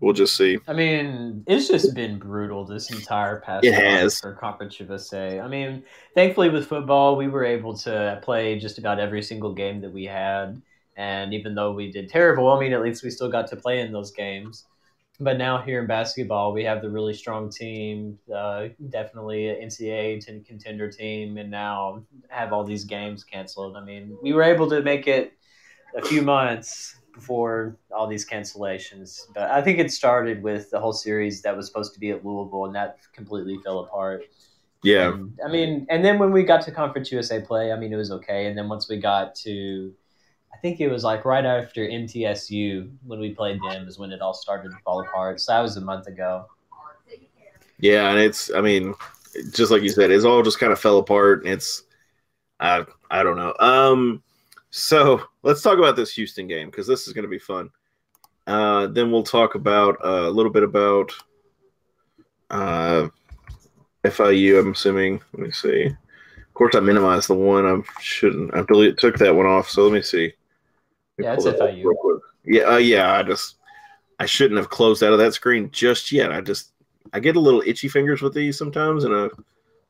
we'll 0.00 0.14
just 0.14 0.36
see. 0.36 0.58
I 0.66 0.72
mean, 0.72 1.44
it's 1.46 1.68
just 1.68 1.94
been 1.94 2.18
brutal 2.18 2.64
this 2.64 2.90
entire 2.90 3.40
past 3.40 3.64
It 3.64 3.74
has. 3.74 4.20
for 4.20 4.34
Conference 4.34 4.78
USA. 4.80 5.40
I 5.40 5.48
mean, 5.48 5.84
thankfully 6.14 6.48
with 6.48 6.66
football, 6.66 7.16
we 7.16 7.28
were 7.28 7.44
able 7.44 7.76
to 7.78 8.20
play 8.22 8.58
just 8.58 8.78
about 8.78 8.98
every 8.98 9.22
single 9.22 9.52
game 9.54 9.80
that 9.82 9.92
we 9.92 10.04
had, 10.04 10.60
and 10.96 11.32
even 11.32 11.54
though 11.54 11.72
we 11.72 11.90
did 11.90 12.08
terrible, 12.08 12.50
I 12.50 12.58
mean, 12.60 12.72
at 12.72 12.82
least 12.82 13.04
we 13.04 13.10
still 13.10 13.30
got 13.30 13.48
to 13.48 13.56
play 13.56 13.80
in 13.80 13.92
those 13.92 14.10
games. 14.10 14.64
But 15.22 15.36
now 15.36 15.60
here 15.60 15.82
in 15.82 15.86
basketball, 15.86 16.54
we 16.54 16.64
have 16.64 16.80
the 16.80 16.88
really 16.88 17.12
strong 17.12 17.50
team, 17.50 18.18
uh, 18.34 18.68
definitely 18.88 19.48
an 19.50 19.68
NCAA 19.68 20.46
contender 20.46 20.90
team, 20.90 21.36
and 21.36 21.50
now 21.50 22.02
have 22.28 22.54
all 22.54 22.64
these 22.64 22.84
games 22.84 23.22
canceled. 23.22 23.76
I 23.76 23.84
mean, 23.84 24.16
we 24.22 24.32
were 24.32 24.42
able 24.42 24.70
to 24.70 24.80
make 24.80 25.06
it 25.06 25.34
a 25.94 26.00
few 26.00 26.22
months 26.22 26.96
before 27.12 27.76
all 27.94 28.06
these 28.06 28.28
cancellations. 28.28 29.26
But 29.34 29.50
I 29.50 29.62
think 29.62 29.78
it 29.78 29.90
started 29.90 30.42
with 30.42 30.70
the 30.70 30.80
whole 30.80 30.92
series 30.92 31.42
that 31.42 31.56
was 31.56 31.66
supposed 31.66 31.94
to 31.94 32.00
be 32.00 32.10
at 32.10 32.24
Louisville, 32.24 32.66
and 32.66 32.74
that 32.74 32.98
completely 33.12 33.58
fell 33.64 33.80
apart. 33.80 34.22
Yeah, 34.82 35.12
And, 35.12 35.38
I 35.44 35.48
mean, 35.48 35.86
and 35.90 36.04
then 36.04 36.18
when 36.18 36.32
we 36.32 36.42
got 36.42 36.62
to 36.62 36.72
Conference 36.72 37.12
USA 37.12 37.40
play, 37.40 37.72
I 37.72 37.76
mean, 37.76 37.92
it 37.92 37.96
was 37.96 38.10
okay. 38.12 38.46
And 38.46 38.56
then 38.56 38.68
once 38.68 38.88
we 38.88 38.96
got 38.98 39.34
to, 39.36 39.92
I 40.54 40.56
think 40.58 40.80
it 40.80 40.88
was 40.88 41.04
like 41.04 41.24
right 41.24 41.44
after 41.44 41.86
MTSU 41.86 42.90
when 43.04 43.20
we 43.20 43.34
played 43.34 43.60
them 43.62 43.86
is 43.86 43.98
when 43.98 44.10
it 44.10 44.22
all 44.22 44.32
started 44.34 44.70
to 44.70 44.78
fall 44.78 45.02
apart. 45.02 45.40
So 45.40 45.52
that 45.52 45.60
was 45.60 45.76
a 45.76 45.80
month 45.82 46.06
ago. 46.06 46.46
yeah, 47.78 48.10
and 48.10 48.18
it's 48.18 48.50
I 48.54 48.60
mean, 48.60 48.94
just 49.52 49.70
like 49.70 49.82
you 49.82 49.90
said, 49.90 50.10
it's 50.10 50.24
all 50.24 50.42
just 50.42 50.58
kind 50.58 50.72
of 50.72 50.78
fell 50.80 50.98
apart, 50.98 51.44
and 51.44 51.52
it's 51.52 51.82
I 52.58 52.84
I 53.10 53.22
don't 53.22 53.36
know. 53.36 53.54
Um, 53.58 54.22
so 54.70 55.22
let's 55.42 55.62
talk 55.62 55.78
about 55.78 55.96
this 55.96 56.12
Houston 56.14 56.46
game 56.46 56.70
because 56.70 56.86
this 56.86 57.06
is 57.06 57.12
going 57.12 57.24
to 57.24 57.28
be 57.28 57.38
fun. 57.38 57.70
Uh, 58.46 58.86
then 58.88 59.10
we'll 59.10 59.22
talk 59.22 59.54
about 59.54 59.96
uh, 60.04 60.28
a 60.28 60.30
little 60.30 60.52
bit 60.52 60.62
about 60.62 61.12
uh, 62.50 63.08
FIU. 64.04 64.58
I'm 64.58 64.72
assuming. 64.72 65.20
Let 65.32 65.42
me 65.42 65.52
see. 65.52 65.86
Of 65.86 66.54
course, 66.54 66.74
I 66.74 66.80
minimized 66.80 67.28
the 67.28 67.34
one. 67.34 67.66
I 67.66 67.80
shouldn't. 68.00 68.54
I 68.54 68.62
deleted, 68.62 68.98
took 68.98 69.18
that 69.18 69.34
one 69.34 69.46
off. 69.46 69.68
So 69.68 69.82
let 69.84 69.92
me 69.92 70.02
see. 70.02 70.32
Let 71.16 71.18
me 71.18 71.24
Yeah, 71.24 71.34
it's 71.34 71.44
pull 71.44 71.52
that 71.52 71.60
up 71.60 71.70
FIU. 71.70 72.20
Yeah, 72.44 72.62
uh, 72.62 72.76
yeah. 72.78 73.12
I 73.14 73.22
just 73.22 73.56
I 74.18 74.26
shouldn't 74.26 74.58
have 74.58 74.70
closed 74.70 75.02
out 75.02 75.12
of 75.12 75.18
that 75.18 75.34
screen 75.34 75.70
just 75.70 76.12
yet. 76.12 76.32
I 76.32 76.40
just 76.40 76.72
I 77.12 77.20
get 77.20 77.36
a 77.36 77.40
little 77.40 77.62
itchy 77.66 77.88
fingers 77.88 78.22
with 78.22 78.34
these 78.34 78.58
sometimes, 78.58 79.04
and 79.04 79.14
I 79.14 79.28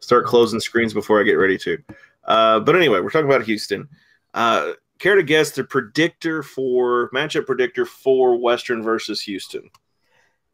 start 0.01 0.27
closing 0.27 0.61
screens 0.61 0.95
before 0.95 1.21
I 1.21 1.25
get 1.25 1.35
ready 1.35 1.59
to. 1.59 1.79
Uh, 2.25 2.61
but 2.61 2.77
anyway, 2.77 3.01
we're 3.01 3.11
talking 3.11 3.29
about 3.29 3.45
Houston. 3.45 3.89
Uh, 4.35 4.73
care 4.99 5.17
to 5.17 5.23
guess 5.23 5.51
the 5.51 5.65
predictor 5.65 6.43
for 6.43 7.11
matchup 7.11 7.47
predictor 7.47 7.85
for 7.85 8.37
Western 8.37 8.83
versus 8.83 9.23
Houston? 9.23 9.71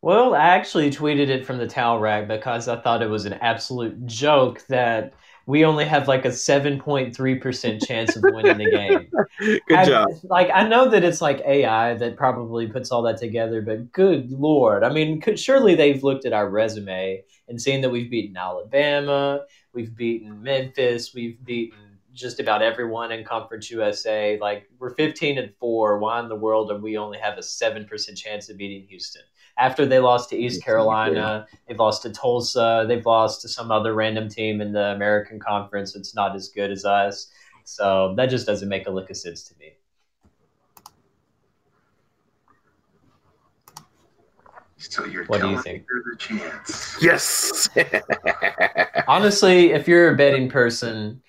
Well, 0.03 0.35
I 0.35 0.49
actually 0.49 0.91
tweeted 0.91 1.29
it 1.29 1.45
from 1.45 1.59
the 1.59 1.67
towel 1.67 1.99
rack 1.99 2.29
because 2.29 2.69
I 2.69 2.77
thought 2.77 3.03
it 3.03 3.11
was 3.11 3.25
an 3.25 3.33
absolute 3.35 4.07
joke 4.07 4.65
that 4.69 5.15
we 5.47 5.65
only 5.65 5.85
have 5.85 6.09
like 6.09 6.25
a 6.25 6.29
7.3% 6.29 7.87
chance 7.87 8.17
of 8.17 8.23
winning 8.23 8.59
the 8.59 8.71
game. 8.71 9.09
Good 9.69 9.79
I- 9.79 9.85
job. 9.85 10.09
Like 10.25 10.51
I 10.53 10.69
know 10.69 10.89
that 10.91 11.05
it's 11.05 11.21
like 11.21 11.41
AI 11.41 11.95
that 11.95 12.17
probably 12.17 12.67
puts 12.67 12.91
all 12.91 13.03
that 13.03 13.19
together, 13.19 13.63
but 13.63 13.93
good 13.93 14.31
lord! 14.31 14.85
I 14.85 14.91
mean, 14.91 15.21
could, 15.21 15.39
surely 15.39 15.75
they've 15.75 16.03
looked 16.03 16.27
at 16.27 16.33
our 16.33 16.49
resume 16.49 17.23
and 17.49 17.61
seen 17.61 17.81
that 17.81 17.91
we've 17.91 18.11
beaten 18.11 18.37
Alabama, 18.37 19.43
we've 19.73 19.95
beaten 19.97 20.43
Memphis, 20.43 21.15
we've 21.15 21.43
beaten 21.45 21.79
just 22.17 22.41
about 22.41 22.63
everyone 22.63 23.13
in 23.13 23.25
Conference 23.25 23.71
USA. 23.71 24.39
Like 24.41 24.69
we're 24.79 24.95
fifteen 24.95 25.39
and 25.39 25.55
four. 25.61 25.99
Why 25.99 26.19
in 26.21 26.29
the 26.29 26.35
world 26.37 26.73
are 26.73 26.79
we 26.79 26.97
only 26.97 27.19
have 27.19 27.39
a 27.39 27.43
seven 27.43 27.85
percent 27.85 28.19
chance 28.19 28.49
of 28.49 28.57
beating 28.57 28.89
Houston? 28.89 29.23
After 29.59 29.87
they 29.87 30.01
lost 30.01 30.31
to 30.31 30.37
East 30.37 30.63
Carolina, 30.63 31.47
they've 31.67 31.79
lost 31.79 32.03
to 32.03 32.11
Tulsa, 32.11 32.85
they've 32.89 33.07
lost 33.07 33.41
to 33.43 33.49
some 33.49 33.71
other 33.71 33.95
random 33.95 34.29
team 34.29 34.61
in 34.61 34.73
the 34.73 34.93
American 34.95 35.39
Conference 35.39 35.93
that's 35.95 36.15
not 36.15 36.35
as 36.35 36.49
good 36.49 36.71
as 36.71 36.85
us. 36.85 37.31
So 37.65 38.15
that 38.17 38.27
just 38.27 38.47
doesn't 38.47 38.69
make 38.69 38.87
a 38.87 38.91
lick 38.91 39.09
of 39.09 39.17
sense 39.17 39.45
to 39.45 39.55
me. 39.59 39.73
So 44.79 45.05
you're 45.07 45.25
What 45.25 45.41
do 45.41 45.49
you 45.49 45.63
telling 45.63 45.63
think? 45.63 45.83
me 45.83 45.87
there's 45.89 46.15
a 46.15 46.19
chance. 46.19 46.97
Yes. 47.01 47.69
Honestly, 49.09 49.73
if 49.73 49.89
you're 49.89 50.13
a 50.13 50.17
betting 50.17 50.49
person, 50.51 51.23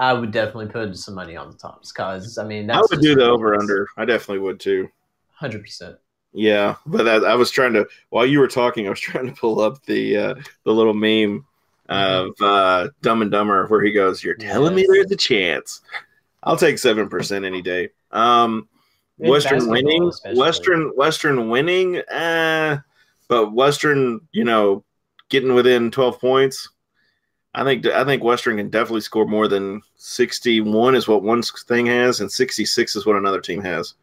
I 0.00 0.14
would 0.14 0.30
definitely 0.30 0.68
put 0.68 0.96
some 0.96 1.14
money 1.14 1.36
on 1.36 1.50
the 1.50 1.56
Tops 1.58 1.92
because 1.92 2.38
I 2.38 2.44
mean 2.44 2.70
I 2.70 2.80
would 2.80 3.02
do 3.02 3.14
the 3.14 3.28
over 3.28 3.54
under. 3.54 3.86
I 3.98 4.06
definitely 4.06 4.38
would 4.38 4.58
too. 4.58 4.88
hundred 5.34 5.62
percent. 5.62 5.96
Yeah, 6.32 6.76
but 6.86 7.06
I, 7.06 7.16
I 7.32 7.34
was 7.34 7.50
trying 7.50 7.74
to 7.74 7.86
while 8.08 8.24
you 8.24 8.38
were 8.38 8.48
talking, 8.48 8.86
I 8.86 8.90
was 8.90 9.00
trying 9.00 9.26
to 9.26 9.38
pull 9.38 9.60
up 9.60 9.84
the 9.84 10.16
uh, 10.16 10.34
the 10.64 10.72
little 10.72 10.94
meme 10.94 11.44
of 11.90 12.30
uh, 12.40 12.88
Dumb 13.02 13.20
and 13.20 13.30
Dumber 13.30 13.66
where 13.66 13.82
he 13.82 13.92
goes, 13.92 14.24
"You're 14.24 14.36
telling 14.36 14.74
me 14.74 14.86
there's 14.88 15.10
a 15.10 15.16
chance." 15.16 15.82
I'll 16.42 16.56
take 16.56 16.78
seven 16.78 17.10
percent 17.10 17.44
any 17.44 17.60
day. 17.60 17.90
Um, 18.10 18.68
Western 19.18 19.68
winning, 19.68 20.08
especially. 20.08 20.40
Western 20.40 20.96
Western 20.96 21.50
winning, 21.50 21.98
uh, 22.10 22.78
but 23.28 23.52
Western, 23.52 24.22
you 24.32 24.44
know, 24.44 24.82
getting 25.28 25.52
within 25.52 25.90
twelve 25.90 26.18
points. 26.18 26.70
I 27.54 27.64
think 27.64 27.84
I 27.86 28.04
think 28.04 28.22
Western 28.22 28.58
can 28.58 28.70
definitely 28.70 29.00
score 29.00 29.26
more 29.26 29.48
than 29.48 29.82
sixty 29.96 30.60
one 30.60 30.94
is 30.94 31.08
what 31.08 31.22
one 31.22 31.42
thing 31.42 31.86
has, 31.86 32.20
and 32.20 32.30
sixty 32.30 32.64
six 32.64 32.94
is 32.94 33.04
what 33.06 33.16
another 33.16 33.40
team 33.40 33.60
has. 33.62 33.94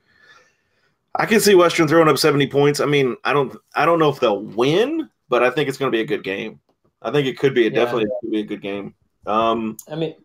I 1.16 1.26
can 1.26 1.40
see 1.40 1.56
Western 1.56 1.88
throwing 1.88 2.10
up 2.10 2.18
seventy 2.18 2.48
points. 2.48 2.80
I 2.80 2.86
mean, 2.86 3.16
I 3.24 3.34
don't 3.34 3.56
I 3.76 3.86
don't 3.86 4.00
know 4.00 4.10
if 4.10 4.20
they'll 4.20 4.42
win, 4.42 5.10
but 5.30 5.44
I 5.44 5.50
think 5.50 5.70
it's 5.70 5.78
going 5.78 5.92
to 5.92 5.96
be 5.96 6.02
a 6.02 6.06
good 6.06 6.24
game. 6.24 6.60
I 7.02 7.12
think 7.12 7.28
it 7.28 7.38
could 7.38 7.54
be 7.54 7.68
a, 7.68 7.70
Yeah. 7.70 7.86
definitely 7.86 8.08
could 8.22 8.32
be 8.32 8.40
a 8.42 8.44
good 8.46 8.62
game. 8.62 8.94
Um, 9.26 9.78
I 9.90 9.96
mean, 9.96 10.16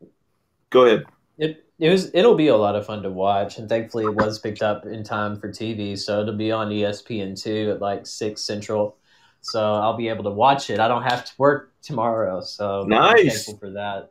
go 0.71 0.87
ahead. 0.87 1.05
it 1.39 1.65
it 1.79 1.91
was 1.91 2.11
it'll 2.15 2.35
be 2.35 2.49
a 2.49 2.57
lot 2.57 2.75
of 2.75 2.87
fun 2.87 3.03
to 3.05 3.11
watch, 3.11 3.59
and 3.59 3.69
thankfully 3.69 4.05
it 4.05 4.15
was 4.15 4.39
picked 4.39 4.63
up 4.63 4.85
in 4.85 5.05
time 5.05 5.39
for 5.39 5.49
TV, 5.49 5.97
so 5.99 6.23
it'll 6.23 6.37
be 6.37 6.51
on 6.51 6.71
ESPN 6.71 7.41
two 7.41 7.71
at 7.71 7.81
like 7.81 8.05
six 8.07 8.43
central. 8.43 8.97
So 9.43 9.75
I'll 9.75 9.97
be 9.97 10.09
able 10.09 10.25
to 10.25 10.31
watch 10.31 10.71
it. 10.71 10.81
I 10.81 10.89
don't 10.89 11.03
have 11.03 11.25
to 11.27 11.33
work 11.39 11.73
tomorrow, 11.83 12.41
so 12.41 12.83
I'm 12.83 12.89
Nice. 12.89 13.27
thankful 13.27 13.59
for 13.59 13.71
that. 13.73 14.11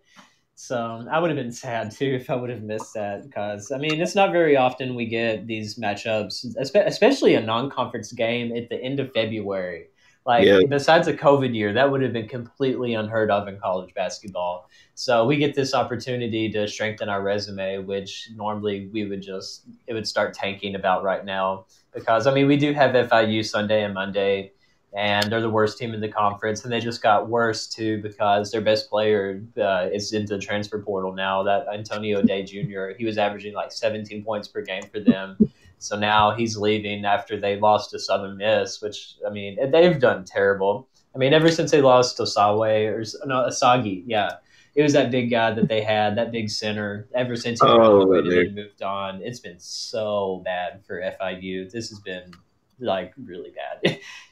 So 0.56 1.06
I 1.12 1.18
would 1.20 1.32
have 1.32 1.38
been 1.38 1.52
sad 1.52 1.92
too 1.92 2.06
if 2.22 2.30
I 2.30 2.36
would 2.36 2.50
have 2.52 2.62
missed 2.62 2.94
that 2.94 3.24
because 3.24 3.72
I 3.72 3.78
mean 3.80 4.00
it's 4.02 4.14
not 4.16 4.32
very 4.32 4.56
often 4.58 4.94
we 4.94 5.08
get 5.08 5.48
these 5.48 5.80
matchups, 5.80 6.56
especially 6.60 7.34
a 7.36 7.42
non-conference 7.42 8.12
game 8.12 8.56
at 8.56 8.70
the 8.70 8.76
end 8.82 9.00
of 9.00 9.12
February. 9.14 9.88
Like 10.24 10.46
Yeah. 10.46 10.60
besides 10.70 11.08
a 11.08 11.14
COVID 11.16 11.56
year, 11.56 11.74
that 11.74 11.90
would 11.92 12.04
have 12.04 12.14
been 12.14 12.28
completely 12.28 12.94
unheard 12.94 13.32
of 13.32 13.48
in 13.48 13.60
college 13.60 13.92
basketball. 13.96 14.70
So 14.94 15.26
we 15.26 15.38
get 15.38 15.56
this 15.56 15.74
opportunity 15.74 16.52
to 16.52 16.68
strengthen 16.68 17.10
our 17.10 17.24
resume, 17.24 17.80
which 17.80 18.30
normally 18.36 18.88
we 18.94 19.06
would 19.06 19.24
just 19.24 19.66
it 19.88 19.94
would 19.96 20.08
start 20.08 20.36
tanking 20.36 20.76
about 20.76 21.04
right 21.04 21.26
now 21.26 21.66
because 21.92 22.28
I 22.28 22.34
mean 22.34 22.46
we 22.48 22.58
do 22.58 22.72
have 22.74 22.92
FIU 22.92 23.44
Sunday 23.44 23.84
and 23.84 23.96
Monday, 23.96 24.52
and 24.94 25.32
they're 25.32 25.42
the 25.42 25.50
worst 25.50 25.78
team 25.78 25.94
in 25.94 26.02
the 26.02 26.10
conference, 26.10 26.64
and 26.64 26.72
they 26.72 26.80
just 26.80 27.02
got 27.02 27.30
worse 27.30 27.68
too 27.68 28.02
because 28.02 28.52
their 28.52 28.62
best 28.62 28.90
player 28.90 29.42
uh, 29.58 29.88
is 29.92 30.12
into 30.12 30.36
the 30.36 30.42
transfer 30.42 30.80
portal 30.82 31.14
now. 31.14 31.44
That 31.44 31.66
Antonio 31.74 32.22
Daye 32.22 32.44
Jr. 32.44 32.90
he 32.98 33.06
was 33.06 33.18
averaging 33.18 33.54
like 33.54 33.72
17 33.72 34.24
points 34.24 34.48
per 34.48 34.62
game 34.62 34.84
for 34.92 35.00
them. 35.00 35.38
So 35.78 35.98
now 35.98 36.32
he's 36.32 36.58
leaving 36.58 37.06
after 37.06 37.40
they 37.40 37.60
lost 37.60 37.90
to 37.92 38.00
Southern 38.00 38.38
Miss, 38.38 38.82
which 38.82 39.16
I 39.26 39.32
mean 39.32 39.58
they've 39.72 40.00
done 40.00 40.26
terrible. 40.26 40.88
I 41.16 41.18
mean 41.18 41.34
ever 41.34 41.50
since 41.50 41.72
they 41.72 41.82
lost 41.82 42.18
to 42.18 42.28
Sawe 42.28 42.62
or 42.64 43.04
no 43.26 43.48
Osaghae, 43.48 44.04
yeah, 44.06 44.34
it 44.76 44.84
was 44.84 44.94
that 44.94 45.10
big 45.10 45.32
guy 45.32 45.52
that 45.54 45.68
they 45.68 45.82
had, 45.82 46.18
that 46.18 46.32
big 46.32 46.50
center. 46.50 47.08
Ever 47.16 47.36
since 47.36 47.60
he 47.60 47.68
Oh, 47.68 48.06
graduated 48.06 48.32
that 48.32 48.48
and 48.48 48.56
moved 48.56 48.82
on, 48.84 49.22
it's 49.22 49.40
been 49.40 49.60
so 49.60 50.42
bad 50.46 50.86
for 50.86 51.02
FIU. 51.02 51.70
This 51.72 51.90
has 51.90 52.00
been 52.00 52.32
like 52.80 53.14
really 53.18 53.52
bad. 53.52 54.00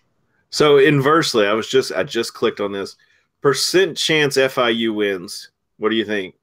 So 0.52 0.78
inversely, 0.78 1.48
I 1.48 1.54
was 1.54 1.68
just 1.70 1.92
I 1.92 2.04
just 2.04 2.34
clicked 2.34 2.60
on 2.60 2.72
this 2.72 2.96
percent 3.42 3.98
chance 3.98 4.38
FIU 4.38 4.94
wins. 4.94 5.52
What 5.78 5.90
do 5.90 5.96
you 5.96 6.06
think? 6.06 6.36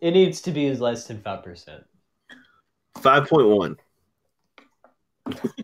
it 0.00 0.12
needs 0.12 0.40
to 0.42 0.50
be 0.52 0.74
less 0.74 1.06
than 1.06 1.20
five 1.20 1.42
percent. 1.42 1.84
Five 3.00 3.28
point 3.28 3.48
one. 3.48 3.76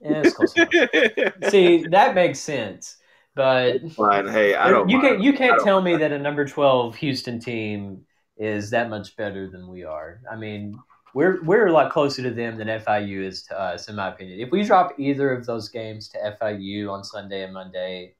Yeah, 0.00 0.22
it's 0.24 0.32
close 0.32 0.54
enough. 0.56 0.72
See, 1.50 1.86
that 1.88 2.14
makes 2.14 2.40
sense, 2.40 2.96
but 3.34 3.82
Fine. 3.96 4.28
Hey, 4.28 4.54
I 4.54 4.70
don't. 4.70 4.88
you 4.88 4.98
mind. 4.98 5.08
can't 5.08 5.22
you 5.22 5.32
can't 5.32 5.60
tell 5.60 5.80
me 5.82 5.96
that 5.96 6.12
a 6.12 6.18
number 6.18 6.44
twelve 6.46 6.96
Houston 6.96 7.40
team 7.40 8.06
is 8.36 8.70
that 8.70 8.88
much 8.90 9.16
better 9.16 9.48
than 9.50 9.68
we 9.68 9.84
are. 9.84 10.20
I 10.30 10.36
mean, 10.36 10.82
we're 11.14 11.42
we're 11.42 11.66
a 11.66 11.72
lot 11.72 11.92
closer 11.92 12.22
to 12.22 12.30
them 12.30 12.56
than 12.56 12.68
FIU 12.68 13.22
is 13.26 13.42
to 13.44 13.58
us, 13.58 13.88
in 13.88 13.96
my 13.96 14.08
opinion. 14.08 14.40
If 14.40 14.50
we 14.50 14.62
drop 14.62 14.94
either 14.98 15.32
of 15.32 15.46
those 15.46 15.68
games 15.68 16.08
to 16.10 16.18
FIU 16.40 16.90
on 16.90 17.04
Sunday 17.04 17.44
and 17.44 17.52
Monday, 17.52 18.14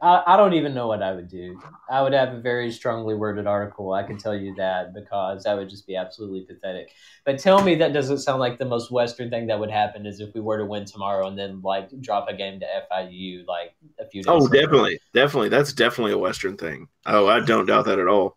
I, 0.00 0.22
I 0.26 0.36
don't 0.36 0.54
even 0.54 0.74
know 0.74 0.86
what 0.86 1.02
I 1.02 1.12
would 1.12 1.28
do. 1.28 1.60
I 1.90 2.02
would 2.02 2.12
have 2.12 2.34
a 2.34 2.40
very 2.40 2.70
strongly 2.70 3.14
worded 3.14 3.46
article. 3.46 3.92
I 3.92 4.02
can 4.02 4.18
tell 4.18 4.34
you 4.34 4.54
that 4.56 4.94
because 4.94 5.44
that 5.44 5.56
would 5.56 5.68
just 5.68 5.86
be 5.86 5.96
absolutely 5.96 6.42
pathetic. 6.42 6.92
But 7.24 7.38
tell 7.38 7.62
me 7.62 7.74
that 7.76 7.92
doesn't 7.92 8.18
sound 8.18 8.40
like 8.40 8.58
the 8.58 8.64
most 8.64 8.90
Western 8.90 9.30
thing 9.30 9.46
that 9.48 9.58
would 9.58 9.70
happen 9.70 10.06
is 10.06 10.20
if 10.20 10.34
we 10.34 10.40
were 10.40 10.58
to 10.58 10.64
win 10.64 10.84
tomorrow 10.84 11.26
and 11.26 11.38
then 11.38 11.60
like 11.62 11.88
drop 12.00 12.28
a 12.28 12.34
game 12.34 12.60
to 12.60 12.66
FIU 12.90 13.44
like 13.46 13.74
a 13.98 14.06
few 14.06 14.22
days. 14.22 14.30
Oh, 14.30 14.38
later. 14.38 14.66
definitely, 14.66 15.00
definitely. 15.14 15.48
That's 15.48 15.72
definitely 15.72 16.12
a 16.12 16.18
Western 16.18 16.56
thing. 16.56 16.88
Oh, 17.06 17.26
I 17.26 17.40
don't 17.40 17.66
doubt 17.66 17.86
that 17.86 17.98
at 17.98 18.08
all. 18.08 18.36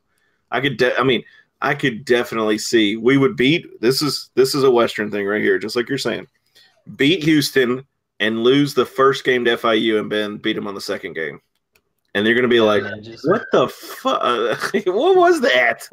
I 0.52 0.62
could. 0.62 0.78
De- 0.78 0.98
I 0.98 1.04
mean, 1.04 1.24
I 1.66 1.74
could 1.74 2.06
definitely 2.06 2.60
see 2.60 2.96
we 2.96 3.18
would 3.18 3.36
beat. 3.36 3.82
This 3.82 4.04
is 4.04 4.30
this 4.36 4.54
is 4.54 4.64
a 4.64 4.70
Western 4.70 5.10
thing 5.10 5.26
right 5.26 5.42
here, 5.42 5.58
just 5.58 5.76
like 5.76 5.90
you're 5.90 5.98
saying. 5.98 6.28
Beat 6.96 7.24
Houston 7.24 7.88
and 8.20 8.44
lose 8.44 8.76
the 8.76 8.86
first 8.86 9.24
game 9.24 9.44
to 9.46 9.58
FIU 9.58 10.00
and 10.00 10.12
then 10.12 10.38
beat 10.38 10.54
them 10.54 10.68
on 10.68 10.76
the 10.76 10.82
second 10.82 11.14
game, 11.14 11.42
and 12.14 12.24
they're 12.24 12.36
going 12.36 12.44
to 12.44 12.48
be 12.48 12.62
like, 12.62 12.84
just- 13.02 13.28
"What 13.28 13.46
the 13.52 13.68
fuck? 13.68 14.74
what 14.86 15.18
was 15.18 15.42
that?" 15.42 15.90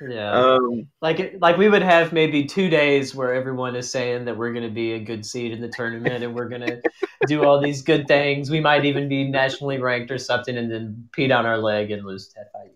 yeah. 0.08 0.30
um, 0.30 0.86
like 1.02 1.34
like 1.40 1.56
we 1.56 1.68
would 1.68 1.82
have 1.82 2.12
maybe 2.12 2.44
two 2.44 2.70
days 2.70 3.12
where 3.12 3.34
everyone 3.34 3.74
is 3.74 3.90
saying 3.90 4.24
that 4.26 4.36
we're 4.36 4.52
going 4.52 4.68
to 4.68 4.72
be 4.72 4.92
a 4.92 5.00
good 5.00 5.26
seed 5.26 5.50
in 5.50 5.60
the 5.60 5.68
tournament 5.68 6.22
and 6.22 6.32
we're 6.32 6.48
going 6.48 6.60
to 6.66 6.80
do 7.26 7.42
all 7.42 7.60
these 7.60 7.82
good 7.82 8.06
things. 8.06 8.50
We 8.50 8.60
might 8.60 8.84
even 8.84 9.08
be 9.08 9.28
nationally 9.28 9.80
ranked 9.80 10.12
or 10.12 10.18
something, 10.18 10.56
and 10.56 10.70
then 10.70 11.08
pee 11.10 11.26
down 11.26 11.44
our 11.44 11.58
leg 11.58 11.90
and 11.90 12.04
lose 12.04 12.28
to 12.28 12.38
FIU. 12.38 12.70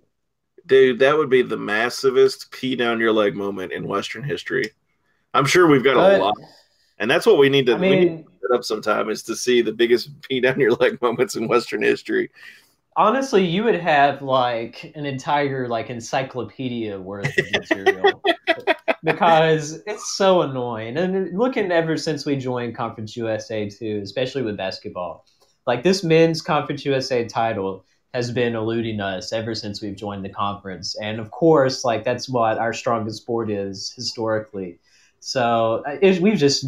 Dude, 0.68 1.00
that 1.00 1.16
would 1.16 1.28
be 1.30 1.42
the 1.42 1.56
massivest 1.58 2.50
pee 2.52 2.76
down 2.76 3.00
your 3.00 3.12
leg 3.12 3.34
moment 3.34 3.72
in 3.72 3.88
Western 3.88 4.22
history. 4.22 4.70
I'm 5.34 5.44
sure 5.46 5.66
we've 5.66 5.82
got 5.84 5.94
But- 5.96 6.20
a 6.20 6.24
lot, 6.24 6.34
and 6.98 7.10
that's 7.10 7.26
what 7.26 7.38
we 7.38 7.48
need 7.48 7.66
to. 7.66 7.74
I 7.74 7.78
we 7.78 7.90
need 7.90 8.10
mean, 8.12 8.24
to 8.24 8.30
set 8.42 8.54
up 8.56 8.64
sometime 8.64 9.10
is 9.10 9.22
to 9.24 9.34
see 9.36 9.60
the 9.62 9.72
biggest 9.72 10.10
pee 10.28 10.40
down 10.40 10.60
your 10.60 10.72
leg 10.72 11.02
moments 11.02 11.34
in 11.34 11.48
Western 11.48 11.82
history. 11.82 12.30
honestly, 12.96 13.44
you 13.44 13.62
would 13.64 13.76
have 13.76 14.22
like 14.22 14.92
an 14.96 15.06
entire 15.06 15.68
like 15.68 15.88
encyclopedia 15.90 16.98
worth 16.98 17.36
of 17.38 17.46
material 17.52 18.22
because 19.04 19.82
it's 19.86 20.16
so 20.16 20.42
annoying. 20.42 20.96
And 20.96 21.36
looking 21.38 21.70
ever 21.70 21.96
since 21.96 22.26
we 22.26 22.36
joined 22.36 22.74
Conference 22.76 23.16
USA 23.16 23.68
too, 23.68 24.00
especially 24.02 24.42
with 24.42 24.56
basketball, 24.56 25.24
like 25.66 25.82
this 25.82 26.02
men's 26.02 26.42
Conference 26.42 26.84
USA 26.84 27.24
title 27.24 27.84
has 28.14 28.30
been 28.30 28.54
eluding 28.54 29.00
us 29.00 29.32
ever 29.32 29.54
since 29.54 29.82
we've 29.82 29.96
joined 29.96 30.24
the 30.24 30.30
conference. 30.30 30.96
And 30.98 31.20
of 31.20 31.30
course, 31.30 31.84
like 31.84 32.04
that's 32.04 32.28
what 32.28 32.58
our 32.58 32.72
strongest 32.72 33.18
sport 33.18 33.50
is 33.50 33.92
historically. 33.94 34.78
So 35.20 35.82
uh, 35.86 35.98
it, 36.00 36.20
we've 36.20 36.38
just 36.38 36.66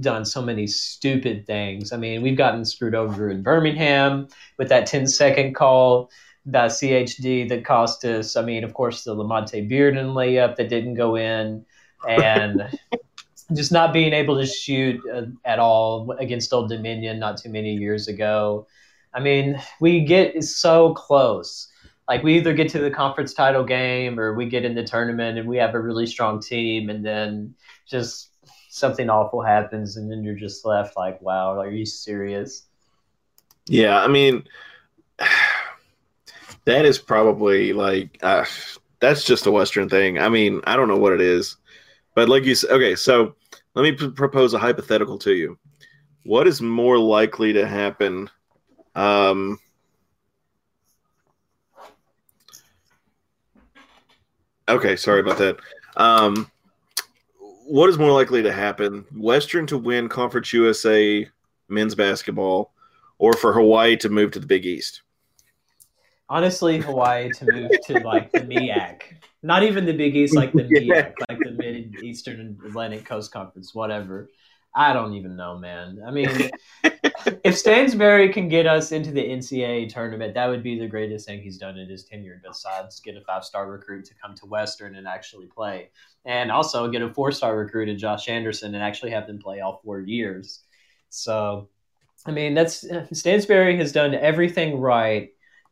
done 0.00 0.24
so 0.24 0.42
many 0.42 0.66
stupid 0.66 1.46
things. 1.46 1.92
I 1.92 1.96
mean, 1.96 2.22
we've 2.22 2.36
gotten 2.36 2.64
screwed 2.64 2.94
over 2.94 3.30
in 3.30 3.42
Birmingham 3.42 4.28
with 4.56 4.68
that 4.68 4.86
10 4.86 5.06
second 5.06 5.54
call 5.54 6.10
by 6.46 6.66
CHD 6.66 7.48
that 7.48 7.64
cost 7.64 8.04
us. 8.04 8.36
I 8.36 8.42
mean, 8.42 8.64
of 8.64 8.74
course, 8.74 9.04
the 9.04 9.14
Lamonte 9.14 9.70
Bearden 9.70 10.14
layup 10.14 10.56
that 10.56 10.68
didn't 10.68 10.94
go 10.94 11.16
in, 11.16 11.64
and 12.08 12.78
just 13.54 13.72
not 13.72 13.92
being 13.92 14.12
able 14.12 14.38
to 14.38 14.46
shoot 14.46 15.00
uh, 15.12 15.22
at 15.44 15.58
all 15.58 16.12
against 16.18 16.52
Old 16.52 16.68
Dominion 16.68 17.18
not 17.18 17.38
too 17.38 17.50
many 17.50 17.74
years 17.74 18.08
ago. 18.08 18.66
I 19.14 19.20
mean, 19.20 19.60
we 19.80 20.00
get 20.00 20.42
so 20.44 20.94
close. 20.94 21.68
Like 22.08 22.22
we 22.22 22.36
either 22.36 22.54
get 22.54 22.70
to 22.70 22.78
the 22.78 22.90
conference 22.90 23.34
title 23.34 23.64
game 23.64 24.18
or 24.18 24.34
we 24.34 24.46
get 24.46 24.64
in 24.64 24.74
the 24.74 24.84
tournament 24.84 25.38
and 25.38 25.48
we 25.48 25.58
have 25.58 25.74
a 25.74 25.80
really 25.80 26.06
strong 26.06 26.40
team, 26.40 26.88
and 26.88 27.04
then 27.04 27.54
just 27.86 28.30
something 28.70 29.10
awful 29.10 29.42
happens, 29.42 29.96
and 29.96 30.10
then 30.10 30.22
you're 30.22 30.34
just 30.34 30.64
left 30.64 30.96
like, 30.96 31.20
"Wow, 31.20 31.58
are 31.58 31.70
you 31.70 31.84
serious?" 31.84 32.64
Yeah, 33.66 34.00
I 34.00 34.08
mean, 34.08 34.44
that 36.64 36.84
is 36.86 36.98
probably 36.98 37.72
like 37.72 38.18
uh, 38.22 38.46
that's 39.00 39.24
just 39.24 39.46
a 39.46 39.50
Western 39.50 39.88
thing. 39.88 40.18
I 40.18 40.28
mean, 40.28 40.62
I 40.64 40.76
don't 40.76 40.88
know 40.88 40.96
what 40.96 41.12
it 41.12 41.20
is, 41.20 41.56
but 42.14 42.28
like 42.28 42.44
you 42.44 42.54
said, 42.54 42.70
okay. 42.70 42.94
So 42.94 43.34
let 43.74 43.82
me 43.82 43.92
p- 43.92 44.10
propose 44.10 44.54
a 44.54 44.58
hypothetical 44.58 45.18
to 45.18 45.34
you. 45.34 45.58
What 46.24 46.46
is 46.46 46.60
more 46.62 46.98
likely 46.98 47.52
to 47.52 47.66
happen? 47.66 48.30
Um, 48.98 49.60
okay, 54.68 54.96
sorry 54.96 55.20
about 55.20 55.38
that. 55.38 55.58
Um, 55.96 56.50
what 57.38 57.88
is 57.88 57.96
more 57.96 58.10
likely 58.10 58.42
to 58.42 58.52
happen? 58.52 59.04
Western 59.14 59.68
to 59.68 59.78
win 59.78 60.08
Conference 60.08 60.52
USA 60.52 61.28
men's 61.68 61.94
basketball, 61.94 62.72
or 63.18 63.34
for 63.34 63.52
Hawaii 63.52 63.96
to 63.98 64.08
move 64.08 64.32
to 64.32 64.40
the 64.40 64.46
Big 64.46 64.66
East? 64.66 65.02
Honestly, 66.28 66.78
Hawaii 66.78 67.30
to 67.30 67.52
move 67.52 67.70
to 67.84 68.00
like 68.00 68.32
the 68.32 68.40
MEAC, 68.40 69.02
not 69.44 69.62
even 69.62 69.86
the 69.86 69.92
Big 69.92 70.16
East, 70.16 70.34
like 70.34 70.52
the. 70.52 70.62
MEAC, 70.64 71.12
like 71.28 71.38
the 71.38 71.52
Mid 71.52 72.02
Eastern 72.02 72.58
Atlantic 72.66 73.04
Coast 73.04 73.30
Conference, 73.30 73.76
whatever. 73.76 74.28
I 74.74 74.92
don't 74.92 75.14
even 75.14 75.36
know, 75.36 75.56
man. 75.56 76.02
I 76.06 76.10
mean, 76.10 76.50
if 77.44 77.56
Stansbury 77.56 78.32
can 78.32 78.48
get 78.48 78.66
us 78.66 78.92
into 78.92 79.10
the 79.10 79.22
NCAA 79.22 79.88
tournament, 79.88 80.34
that 80.34 80.46
would 80.46 80.62
be 80.62 80.78
the 80.78 80.86
greatest 80.86 81.26
thing 81.26 81.40
he's 81.40 81.58
done 81.58 81.78
in 81.78 81.88
his 81.88 82.04
tenure. 82.04 82.40
Besides, 82.44 83.00
get 83.00 83.16
a 83.16 83.20
five-star 83.22 83.70
recruit 83.70 84.04
to 84.06 84.14
come 84.14 84.34
to 84.36 84.46
Western 84.46 84.96
and 84.96 85.06
actually 85.06 85.46
play, 85.46 85.90
and 86.24 86.50
also 86.50 86.88
get 86.88 87.02
a 87.02 87.12
four-star 87.12 87.56
recruit 87.56 87.88
in 87.88 87.98
Josh 87.98 88.28
Anderson 88.28 88.74
and 88.74 88.82
actually 88.82 89.10
have 89.10 89.26
them 89.26 89.38
play 89.38 89.60
all 89.60 89.80
four 89.84 90.00
years. 90.00 90.60
So, 91.10 91.68
I 92.26 92.30
mean, 92.30 92.54
that's 92.54 92.84
Stansbury 93.12 93.76
has 93.76 93.92
done 93.92 94.14
everything 94.14 94.78
right 94.78 95.30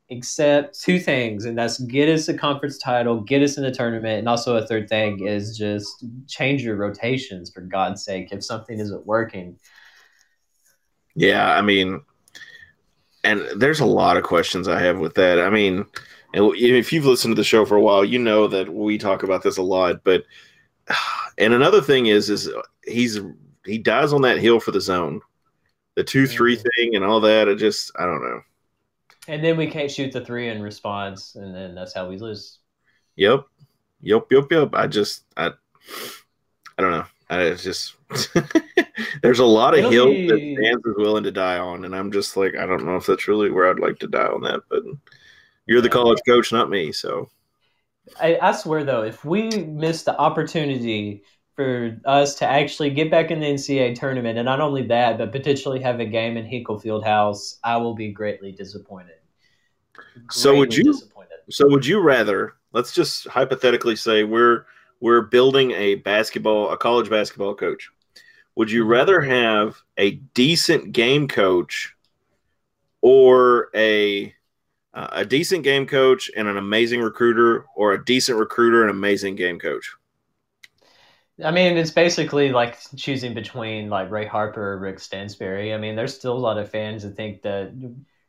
except 0.09 0.81
two 0.81 1.01
things, 1.01 1.45
and 1.45 1.59
that's 1.59 1.81
get 1.81 2.09
us 2.09 2.29
a 2.29 2.35
conference 2.35 2.79
title, 2.79 3.21
get 3.21 3.43
us 3.43 3.57
in 3.57 3.65
the 3.65 3.73
tournament, 3.73 4.21
and 4.21 4.29
also 4.29 4.57
a 4.57 4.67
third 4.67 4.89
thing 4.89 5.27
is 5.27 5.59
just 5.59 6.05
change 6.29 6.63
your 6.63 6.77
rotations 6.77 7.51
for 7.51 7.61
God's 7.63 8.05
sake. 8.05 8.29
If 8.31 8.45
something 8.45 8.79
isn't 8.79 9.05
working, 9.05 9.59
Yeah, 11.17 11.51
I 11.57 11.63
mean, 11.63 12.03
and 13.25 13.43
there's 13.57 13.81
a 13.81 13.87
lot 13.87 14.17
of 14.17 14.23
questions 14.23 14.69
I 14.69 14.79
have 14.81 14.99
with 14.99 15.15
that. 15.15 15.41
I 15.41 15.51
mean, 15.51 15.87
if 16.35 16.93
you've 16.93 17.07
listened 17.07 17.35
to 17.35 17.41
the 17.41 17.45
show 17.45 17.65
for 17.65 17.77
a 17.77 17.81
while, 17.81 18.05
you 18.05 18.19
know 18.19 18.47
that 18.49 18.73
we 18.73 18.99
talk 18.99 19.23
about 19.23 19.43
this 19.43 19.57
a 19.57 19.63
lot. 19.63 20.05
But 20.05 20.25
and 21.39 21.53
another 21.55 21.81
thing 21.81 22.07
is, 22.07 22.31
is 22.31 22.49
he's 22.85 23.19
he 23.65 23.79
dies 23.79 24.13
on 24.13 24.23
that 24.23 24.39
hill 24.39 24.61
for 24.61 24.71
the 24.71 24.81
zone, 24.81 25.21
the 25.97 26.05
two 26.05 26.27
three 26.27 26.57
Mhm. 26.57 26.65
thing 26.77 26.95
and 26.97 27.05
all 27.05 27.21
that. 27.21 27.49
It 27.49 27.57
just 27.59 27.91
I 27.99 28.05
don't 28.05 28.23
know. 28.23 28.41
and 29.29 29.43
then 29.43 29.57
we 29.57 29.67
can't 29.67 29.91
shoot 29.91 30.13
the 30.13 30.25
three 30.25 30.49
in 30.51 30.63
response, 30.63 31.35
and 31.35 31.53
then 31.55 31.75
that's 31.75 31.95
how 31.95 32.09
we 32.09 32.19
lose. 32.19 32.59
Yep, 33.17 33.45
yep, 34.03 34.27
yep, 34.31 34.45
yep. 34.51 34.71
I 34.75 34.87
just 34.87 35.25
I 35.37 35.51
I 36.79 36.83
don't 36.83 36.91
know. 36.93 37.07
I 37.31 37.41
it's 37.43 37.65
just 37.65 37.95
there's 39.23 39.39
a 39.39 39.45
lot 39.45 39.77
of 39.79 39.91
hill 39.91 40.07
be- 40.07 40.27
that 40.29 40.63
fans 40.63 40.83
is 40.87 40.95
willing 40.97 41.25
to 41.25 41.33
die 41.33 41.59
on, 41.59 41.85
and 41.85 41.95
I'm 41.95 42.11
just 42.13 42.37
like 42.37 42.57
I 42.57 42.67
don't 42.67 42.85
know 42.85 42.97
if 42.97 43.07
that's 43.07 43.29
really 43.29 43.51
where 43.51 43.69
I'd 43.69 43.79
like 43.81 43.99
to 44.01 44.07
die 44.09 44.27
on 44.27 44.43
that. 44.43 44.61
But 44.69 44.83
you're 45.67 45.81
the 45.81 45.89
college 45.89 46.21
coach, 46.27 46.53
not 46.53 46.71
me. 46.71 46.93
So 46.93 47.29
I, 48.21 48.39
I 48.41 48.53
swear 48.53 48.85
though, 48.85 49.03
if 49.03 49.25
we 49.25 49.49
miss 49.51 50.03
the 50.03 50.17
opportunity 50.19 51.23
for 51.55 51.99
us 52.05 52.35
to 52.37 52.47
actually 52.47 52.91
get 52.91 53.11
back 53.11 53.31
in 53.31 53.41
the 53.41 53.47
NCAA 53.47 53.99
tournament, 53.99 54.39
and 54.39 54.45
not 54.45 54.61
only 54.61 54.83
that, 54.89 55.19
but 55.19 55.33
potentially 55.33 55.81
have 55.81 56.01
a 56.01 56.05
game 56.05 56.37
in 56.37 56.45
Hinkle 56.45 56.79
Fieldhouse, 56.81 57.57
I 57.65 57.79
will 57.79 57.95
be 57.95 58.13
greatly 58.13 58.53
disappointed. 58.53 59.15
So 60.31 60.55
would 60.57 60.75
you- 60.75 60.93
Disappointed. 60.93 61.39
so 61.51 61.69
would 61.69 61.87
you 61.87 62.01
rather? 62.01 62.55
Let's 62.73 62.93
just 62.93 63.27
hypothetically 63.29 63.97
say 63.97 64.25
we're 64.25 64.67
we're 65.01 65.23
building 65.23 65.73
a 65.73 65.97
basketball 65.97 66.71
a 66.71 66.77
college 66.77 67.09
basketball 67.11 67.55
coach. 67.55 67.91
Would 68.57 68.73
you 68.73 68.85
rather 68.85 69.21
have 69.21 69.83
a 69.97 70.13
decent 70.35 70.93
game 70.93 71.29
coach 71.29 71.95
or 73.01 73.71
a 73.75 74.35
uh, 74.95 75.09
a 75.13 75.25
decent 75.27 75.65
game 75.65 75.87
coach 75.87 76.31
and 76.37 76.49
an 76.49 76.57
amazing 76.57 77.01
recruiter, 77.03 77.67
or 77.77 77.93
a 77.95 78.05
decent 78.05 78.39
recruiter 78.39 78.83
and 78.83 78.91
amazing 78.91 79.37
game 79.37 79.59
coach? 79.59 79.93
I 81.45 81.51
mean, 81.51 81.77
it's 81.77 81.91
basically 81.91 82.51
like 82.51 82.79
choosing 82.97 83.35
between 83.35 83.91
like 83.91 84.11
Ray 84.11 84.27
Harper 84.27 84.73
or 84.73 84.79
Rick 84.79 85.01
Stansbury. 85.01 85.75
I 85.75 85.77
mean, 85.79 85.95
there's 85.95 86.15
still 86.15 86.33
a 86.35 86.39
lot 86.39 86.57
of 86.59 86.71
fans 86.71 87.03
that 87.03 87.15
think 87.15 87.43
that 87.43 87.73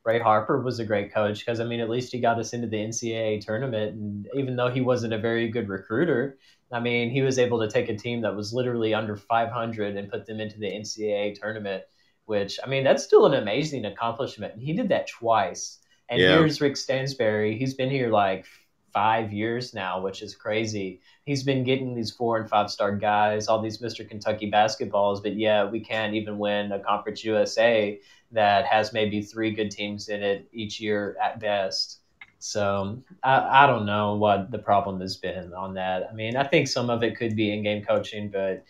Ray 0.03 0.19
Harper 0.19 0.61
was 0.61 0.79
a 0.79 0.85
great 0.85 1.13
coach 1.13 1.39
because 1.39 1.59
I 1.61 1.65
mean, 1.65 1.79
at 1.79 1.89
least 1.89 2.11
he 2.11 2.19
got 2.19 2.37
us 2.39 2.53
into 2.53 2.67
the 2.67 2.77
NCAA 2.81 3.39
tournament, 3.39 3.93
and 3.95 4.27
even 4.35 4.55
though 4.57 4.69
he 4.69 4.81
wasn't 4.81 5.13
a 5.13 5.17
very 5.19 5.47
good 5.49 5.69
recruiter, 5.69 6.37
I 6.71 6.79
mean, 6.79 7.09
he 7.09 7.21
was 7.21 7.39
able 7.39 7.59
to 7.61 7.69
take 7.69 7.89
a 7.89 7.95
team 7.97 8.21
that 8.21 8.35
was 8.35 8.53
literally 8.53 8.93
under 8.93 9.15
500 9.15 9.95
and 9.95 10.09
put 10.09 10.25
them 10.25 10.39
into 10.39 10.59
the 10.59 10.67
NCAA 10.67 11.33
tournament. 11.39 11.83
Which 12.25 12.59
I 12.63 12.67
mean, 12.67 12.83
that's 12.83 13.03
still 13.03 13.25
an 13.25 13.33
amazing 13.35 13.85
accomplishment. 13.85 14.53
And 14.53 14.61
he 14.61 14.73
did 14.73 14.89
that 14.89 15.07
twice. 15.07 15.79
And 16.09 16.21
Yeah. 16.21 16.29
here's 16.29 16.59
Rick 16.61 16.75
Stansbury. 16.77 17.57
He's 17.57 17.73
been 17.73 17.89
here 17.89 18.09
like 18.09 18.45
five 18.93 19.31
years 19.31 19.73
now, 19.73 20.01
which 20.01 20.21
is 20.21 20.35
crazy. 20.35 21.01
He's 21.23 21.43
been 21.43 21.63
getting 21.63 21.93
these 21.95 22.11
four 22.11 22.37
and 22.37 22.49
five 22.49 22.69
star 22.71 22.95
guys, 22.95 23.47
all 23.47 23.61
these 23.61 23.79
Mr. 23.81 24.07
Kentucky 24.07 24.49
basketballs, 24.51 25.21
but 25.23 25.35
yeah, 25.37 25.65
we 25.69 25.79
can't 25.79 26.15
even 26.15 26.37
win 26.37 26.71
a 26.71 26.79
Conference 26.79 27.23
USA 27.23 27.99
that 28.31 28.65
has 28.65 28.93
maybe 28.93 29.21
three 29.21 29.51
good 29.51 29.71
teams 29.71 30.09
in 30.09 30.23
it 30.23 30.47
each 30.51 30.79
year 30.79 31.15
at 31.21 31.39
best. 31.39 31.99
So 32.39 33.01
I, 33.23 33.63
I 33.63 33.67
don't 33.67 33.85
know 33.85 34.15
what 34.15 34.51
the 34.51 34.59
problem 34.59 35.01
has 35.01 35.17
been 35.17 35.53
on 35.53 35.73
that. 35.75 36.07
I 36.09 36.13
mean, 36.13 36.35
I 36.35 36.43
think 36.43 36.67
some 36.67 36.89
of 36.89 37.03
it 37.03 37.17
could 37.17 37.35
be 37.35 37.51
in 37.51 37.63
game 37.63 37.83
coaching, 37.83 38.29
but 38.29 38.63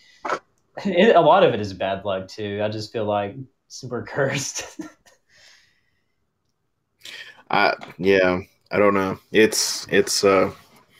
it, 0.86 1.16
a 1.16 1.22
lot 1.22 1.44
of 1.44 1.54
it 1.54 1.60
is 1.62 1.74
bad 1.74 2.06
luck 2.06 2.28
too. 2.28 2.62
I 2.64 2.70
just 2.70 2.92
feel 2.92 3.06
like 3.06 3.36
we're 3.84 4.04
cursed. 4.06 4.80
I 7.50 7.74
yeah, 7.98 8.42
I 8.72 8.78
don't 8.78 8.94
know. 8.94 9.20
It's 9.32 9.88
it's 9.90 10.24
uh 10.24 10.52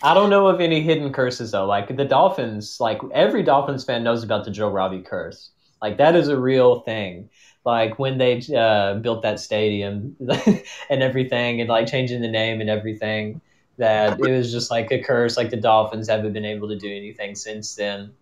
I 0.02 0.14
don't 0.14 0.30
know 0.30 0.48
of 0.48 0.62
any 0.62 0.82
hidden 0.82 1.12
curses 1.12 1.52
though. 1.52 1.66
Like 1.66 1.96
the 1.96 2.06
Dolphins, 2.06 2.78
like 2.80 3.00
every 3.14 3.44
Dolphins 3.44 3.84
fan 3.84 4.04
knows 4.04 4.24
about 4.24 4.46
the 4.46 4.52
Joe 4.52 4.70
Robbie 4.70 5.02
curse. 5.02 5.52
Like 5.82 5.98
that 5.98 6.16
is 6.16 6.28
a 6.28 6.40
real 6.40 6.82
thing. 6.82 7.30
Like 7.68 8.00
when 8.00 8.18
they 8.18 8.42
uh, 8.56 8.94
built 8.94 9.24
that 9.24 9.42
stadium 9.42 10.16
and 10.90 11.04
everything, 11.04 11.60
and 11.60 11.70
like 11.70 11.86
changing 11.86 12.22
the 12.22 12.28
name 12.30 12.62
and 12.62 12.70
everything, 12.70 13.42
that 13.76 14.18
it 14.22 14.32
was 14.32 14.54
just 14.54 14.72
like 14.72 14.90
a 14.94 15.04
curse. 15.04 15.36
Like 15.36 15.50
the 15.50 15.58
Dolphins 15.58 16.08
haven't 16.08 16.32
been 16.32 16.46
able 16.46 16.70
to 16.70 16.78
do 16.78 16.90
anything 16.90 17.36
since 17.36 17.76
then. 17.76 18.14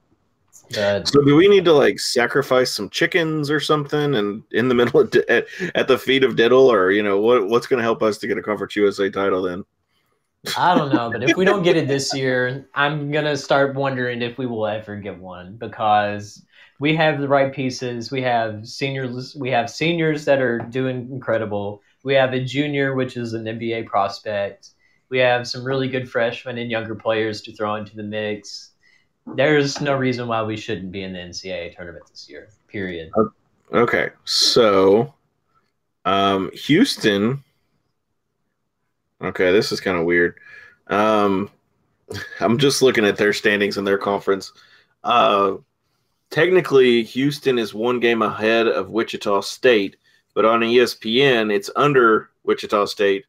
But, 0.74 1.08
so 1.08 1.22
do 1.22 1.36
we 1.36 1.48
need 1.48 1.64
to 1.66 1.74
like 1.74 2.00
sacrifice 2.00 2.72
some 2.72 2.90
chickens 2.90 3.52
or 3.52 3.60
something 3.60 4.16
and 4.16 4.42
in 4.52 4.68
the 4.68 4.74
middle 4.80 5.02
of 5.02 5.14
at, 5.30 5.46
at 5.76 5.88
the 5.88 6.00
feet 6.00 6.24
of 6.24 6.36
Diddle 6.36 6.72
or 6.72 6.90
you 6.90 7.04
know 7.04 7.20
what 7.20 7.48
what's 7.48 7.68
going 7.68 7.78
to 7.78 7.84
help 7.84 8.02
us 8.02 8.18
to 8.18 8.28
get 8.28 8.40
a 8.40 8.42
Conference 8.42 8.76
USA 8.76 9.12
title 9.12 9.44
then? 9.44 9.64
I 10.58 10.74
don't 10.76 10.92
know, 10.92 11.12
but 11.12 11.22
if 11.22 11.38
we 11.38 11.46
don't 11.46 11.62
get 11.62 11.78
it 11.78 11.88
this 11.88 12.12
year, 12.16 12.68
I'm 12.74 13.12
gonna 13.12 13.38
start 13.38 13.76
wondering 13.76 14.24
if 14.24 14.40
we 14.40 14.48
will 14.48 14.66
ever 14.66 14.96
get 14.96 15.20
one 15.20 15.56
because 15.56 16.44
we 16.80 16.96
have 16.96 17.20
the 17.20 17.28
right 17.28 17.54
pieces. 17.54 18.12
We 18.12 18.22
have 18.22 18.68
seniors. 18.68 19.36
We 19.36 19.50
have 19.52 19.70
seniors 19.70 20.26
that 20.26 20.42
are 20.42 20.60
doing 20.60 21.10
incredible. 21.12 21.82
We 22.04 22.14
have 22.16 22.34
a 22.34 22.44
junior, 22.44 22.94
which 22.96 23.18
is 23.18 23.34
an 23.34 23.46
NBA 23.46 23.88
prospect. 23.88 24.72
We 25.10 25.20
have 25.20 25.48
some 25.48 25.64
really 25.64 25.88
good 25.88 26.10
freshmen 26.10 26.58
and 26.58 26.70
younger 26.70 26.96
players 26.96 27.42
to 27.44 27.54
throw 27.54 27.76
into 27.76 27.96
the 27.96 28.04
mix. 28.04 28.72
There's 29.36 29.82
no 29.82 29.96
reason 29.96 30.28
why 30.28 30.44
we 30.44 30.58
shouldn't 30.58 30.92
be 30.92 31.04
in 31.04 31.14
the 31.14 31.20
NCAA 31.20 31.76
tournament 31.76 32.06
this 32.10 32.30
year. 32.30 32.50
Period. 32.68 33.12
Okay, 33.72 34.10
so 34.26 35.14
um, 36.04 36.52
Houston. 36.54 37.44
Okay, 39.22 39.52
this 39.52 39.72
is 39.72 39.80
kind 39.80 39.98
of 39.98 40.06
weird. 40.06 40.38
Um, 40.88 41.50
I'm 42.40 42.58
just 42.58 42.82
looking 42.82 43.06
at 43.06 43.18
their 43.18 43.34
standings 43.34 43.78
in 43.78 43.86
their 43.86 43.98
conference. 43.98 44.52
Uh, 45.04 45.56
technically 46.30 47.04
Houston 47.04 47.58
is 47.58 47.74
one 47.74 48.00
game 48.00 48.22
ahead 48.22 48.68
of 48.68 48.90
Wichita 48.90 49.42
State, 49.42 49.98
but 50.34 50.46
on 50.46 50.62
ESPN 50.62 51.54
it's 51.54 51.70
under 51.76 52.30
Wichita 52.44 52.86
State. 52.86 53.26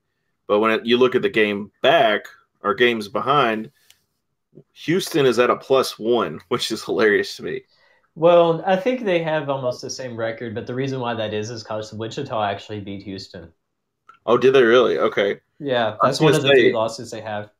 But 0.46 0.61
when 0.61 0.70
it, 0.70 0.87
you 0.87 0.96
look 0.96 1.14
at 1.14 1.22
the 1.22 1.28
game 1.28 1.72
back 1.82 2.26
or 2.62 2.74
games 2.74 3.09
behind, 3.09 3.70
Houston 4.72 5.26
is 5.26 5.38
at 5.38 5.50
a 5.50 5.56
plus 5.56 5.98
one, 5.98 6.40
which 6.48 6.70
is 6.70 6.85
hilarious 6.85 7.37
to 7.37 7.42
me. 7.42 7.62
Well, 8.14 8.62
I 8.66 8.76
think 8.76 9.04
they 9.04 9.22
have 9.22 9.50
almost 9.50 9.82
the 9.82 9.90
same 9.90 10.16
record, 10.16 10.54
but 10.54 10.66
the 10.66 10.74
reason 10.74 11.00
why 11.00 11.12
that 11.14 11.35
is 11.35 11.50
is 11.50 11.62
because 11.62 11.92
Wichita 11.92 12.44
actually 12.44 12.80
beat 12.80 13.02
Houston. 13.02 13.52
Oh, 14.24 14.38
did 14.38 14.54
they 14.54 14.62
really? 14.62 14.98
Okay. 14.98 15.40
Yeah, 15.59 15.96
that's 16.02 16.20
one 16.20 16.35
of 16.35 16.42
the 16.42 16.48
three 16.48 16.72
losses 16.72 17.11
they 17.11 17.20
have. 17.20 17.50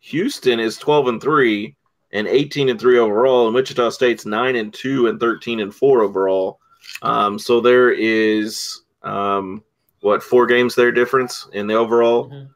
Houston 0.00 0.58
is 0.58 0.78
twelve 0.78 1.08
and 1.08 1.20
three, 1.20 1.75
and 2.12 2.26
18 2.26 2.68
and 2.68 2.80
3 2.80 2.98
overall 2.98 3.46
and 3.46 3.54
wichita 3.54 3.90
state's 3.90 4.26
9 4.26 4.56
and 4.56 4.72
2 4.72 5.08
and 5.08 5.20
13 5.20 5.60
and 5.60 5.74
4 5.74 6.02
overall 6.02 6.60
um, 7.02 7.38
so 7.38 7.60
there 7.60 7.90
is 7.90 8.82
um, 9.02 9.62
what 10.00 10.22
four 10.22 10.46
games 10.46 10.74
there 10.74 10.92
difference 10.92 11.48
in 11.52 11.66
the 11.66 11.74
overall 11.74 12.30
mm-hmm. 12.30 12.46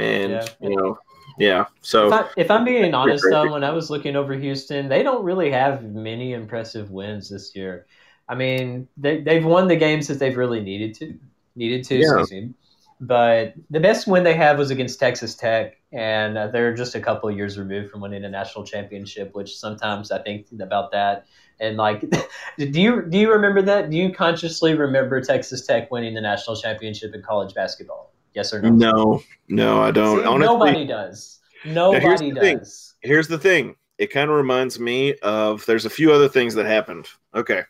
and 0.00 0.32
yeah. 0.32 0.46
you 0.60 0.76
know 0.76 0.98
yeah 1.38 1.66
so 1.80 2.12
if, 2.36 2.50
I, 2.50 2.56
am 2.56 2.64
being 2.64 2.94
honest 2.94 3.24
though 3.30 3.52
when 3.52 3.64
i 3.64 3.70
was 3.70 3.90
looking 3.90 4.16
over 4.16 4.34
houston 4.34 4.88
they 4.88 5.02
don't 5.02 5.24
really 5.24 5.50
have 5.50 5.84
many 5.84 6.32
impressive 6.32 6.90
wins 6.90 7.28
this 7.28 7.54
year 7.54 7.86
i 8.28 8.34
mean 8.34 8.88
they, 8.96 9.20
they've 9.20 9.44
won 9.44 9.68
the 9.68 9.76
games 9.76 10.08
that 10.08 10.18
they've 10.18 10.36
really 10.36 10.60
needed 10.60 10.94
to 10.94 11.18
needed 11.54 11.84
to 11.84 11.96
yeah. 11.96 12.56
But 13.00 13.54
the 13.70 13.80
best 13.80 14.06
win 14.06 14.24
they 14.24 14.34
have 14.34 14.58
was 14.58 14.70
against 14.70 14.98
texas 14.98 15.34
tech 15.34 15.78
and 15.92 16.36
uh, 16.36 16.48
they're 16.48 16.74
just 16.74 16.94
a 16.94 17.00
couple 17.00 17.30
years 17.30 17.58
removed 17.58 17.90
from 17.90 18.00
winning 18.00 18.24
a 18.24 18.28
national 18.28 18.64
championship, 18.64 19.34
which 19.34 19.56
sometimes 19.56 20.10
I 20.10 20.20
think 20.22 20.46
about 20.60 20.92
that. 20.92 21.26
And 21.60 21.76
like, 21.76 22.00
do 22.58 22.80
you 22.80 23.02
do 23.02 23.18
you 23.18 23.32
remember 23.32 23.62
that? 23.62 23.90
Do 23.90 23.96
you 23.96 24.12
consciously 24.12 24.74
remember 24.74 25.20
Texas 25.20 25.66
Tech 25.66 25.90
winning 25.90 26.14
the 26.14 26.20
national 26.20 26.56
championship 26.56 27.14
in 27.14 27.22
college 27.22 27.54
basketball? 27.54 28.12
Yes 28.34 28.52
or 28.52 28.60
no? 28.60 28.70
No, 28.70 29.22
no, 29.48 29.82
I 29.82 29.90
don't. 29.90 30.20
See, 30.20 30.26
Honestly, 30.26 30.54
nobody 30.54 30.86
does. 30.86 31.40
Nobody 31.64 32.04
here's 32.04 32.20
does. 32.20 32.94
Thing. 33.02 33.10
Here's 33.10 33.28
the 33.28 33.38
thing. 33.38 33.76
It 33.96 34.12
kind 34.12 34.30
of 34.30 34.36
reminds 34.36 34.78
me 34.78 35.14
of. 35.22 35.64
There's 35.64 35.86
a 35.86 35.90
few 35.90 36.12
other 36.12 36.28
things 36.28 36.54
that 36.54 36.66
happened. 36.66 37.08
Okay, 37.34 37.62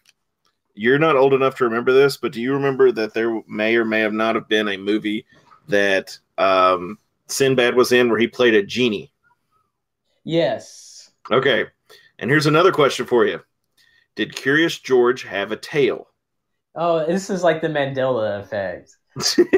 you're 0.79 0.99
not 0.99 1.17
old 1.17 1.35
enough 1.35 1.57
to 1.57 1.65
remember 1.65 1.93
this, 1.93 2.17
but 2.17 2.33
do 2.33 2.41
you 2.41 2.53
remember 2.53 2.93
that 2.93 3.15
there 3.15 3.43
may 3.49 3.77
or 3.77 3.85
may 3.85 4.01
have 4.01 4.13
not 4.13 4.35
have 4.35 4.49
been 4.49 4.69
a 4.69 4.77
movie 4.77 5.27
that 5.69 6.19
um, 6.39 6.99
Sinbad 7.27 7.75
was 7.75 7.93
in 7.93 8.09
where 8.09 8.19
he 8.19 8.29
played 8.29 8.55
a 8.55 8.63
genie? 8.63 9.13
Yes. 10.25 11.11
Okay. 11.31 11.67
And 12.19 12.31
here's 12.31 12.47
another 12.47 12.73
question 12.73 13.07
for 13.07 13.27
you. 13.27 13.41
Did 14.15 14.35
Curious 14.35 14.79
George 14.79 15.23
have 15.25 15.53
a 15.53 15.57
tail? 15.57 16.09
Oh, 16.75 17.05
this 17.07 17.31
is 17.31 17.43
like 17.43 17.61
the 17.61 17.69
Mandela 17.69 18.41
effect. 18.41 18.97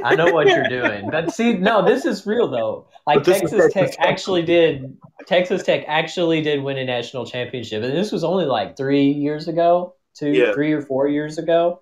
I 0.05 0.15
know 0.15 0.33
what 0.33 0.47
you're 0.47 0.69
doing. 0.69 1.11
But 1.11 1.33
see, 1.33 1.55
no, 1.55 1.85
this 1.85 2.05
is 2.05 2.27
real 2.27 2.49
though. 2.49 2.89
Like 3.07 3.25
Texas 3.25 3.73
Tech 3.73 3.95
actually 3.99 4.43
did 4.43 4.97
Texas 5.27 5.63
Tech 5.63 5.85
actually 5.87 6.43
did 6.43 6.63
win 6.63 6.79
a 6.79 6.85
national 6.85 7.27
championship. 7.27 7.83
And 7.83 7.93
this 7.95 8.13
was 8.13 8.25
only 8.25 8.47
like 8.47 8.77
three 8.77 9.11
years 9.11 9.49
ago, 9.49 9.95
two, 10.15 10.31
yeah. 10.31 10.53
three 10.53 10.73
or 10.73 10.83
four 10.83 11.09
years 11.09 11.39
ago. 11.39 11.81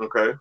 Okay. 0.00 0.32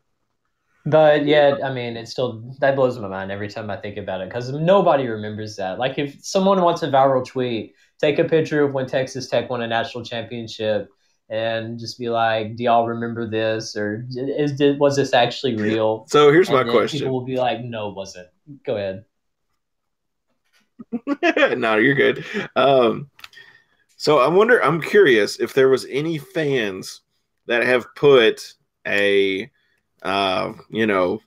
But 0.86 1.26
yeah, 1.26 1.58
I 1.64 1.74
mean, 1.74 1.96
it 1.96 2.08
still 2.10 2.54
that 2.60 2.76
blows 2.76 3.00
my 3.00 3.08
mind 3.08 3.32
every 3.32 3.48
time 3.48 3.70
I 3.70 3.78
think 3.78 3.98
about 3.98 4.22
it 4.22 4.28
because 4.28 4.52
nobody 4.52 5.08
remembers 5.08 5.56
that. 5.56 5.80
Like, 5.80 5.98
if 5.98 6.24
someone 6.24 6.62
wants 6.62 6.84
a 6.84 6.90
viral 6.90 7.26
tweet, 7.26 7.74
take 8.00 8.20
a 8.20 8.26
picture 8.26 8.64
of 8.64 8.74
when 8.74 8.86
Texas 8.86 9.30
Tech 9.30 9.50
won 9.50 9.62
a 9.62 9.68
national 9.68 10.04
championship 10.04 10.90
and 11.30 11.80
just 11.80 11.98
be 11.98 12.10
like, 12.10 12.58
"Do 12.58 12.64
y'all 12.64 12.86
remember 12.86 13.30
this?" 13.30 13.78
or 13.78 14.06
"Is 14.14 14.58
did, 14.58 14.78
was 14.78 14.98
this 14.98 15.14
actually 15.14 15.56
real?" 15.56 16.06
So 16.10 16.34
here's 16.34 16.50
and 16.50 16.58
my 16.58 16.70
question: 16.70 17.00
People 17.00 17.14
will 17.14 17.26
be 17.26 17.38
like, 17.38 17.62
"No, 17.62 17.90
it 17.90 17.96
wasn't." 17.96 18.28
Go 18.66 18.76
ahead. 18.76 19.06
no, 21.58 21.78
you're 21.78 21.96
good. 21.96 22.26
Um, 22.58 23.10
so 23.96 24.20
I 24.20 24.28
wonder. 24.28 24.62
I'm 24.62 24.82
curious 24.82 25.40
if 25.40 25.54
there 25.54 25.70
was 25.70 25.86
any 25.90 26.18
fans 26.18 27.03
that 27.48 27.66
have 27.66 27.94
put 27.96 28.54
a 28.88 29.50
uh, 30.04 30.54
you 30.70 30.86
know, 30.86 31.22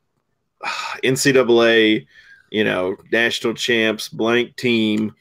NCAA, 1.02 2.06
you 2.50 2.64
know, 2.64 2.96
national 3.10 3.54
champs, 3.54 4.08
blank 4.08 4.54
team 4.56 5.14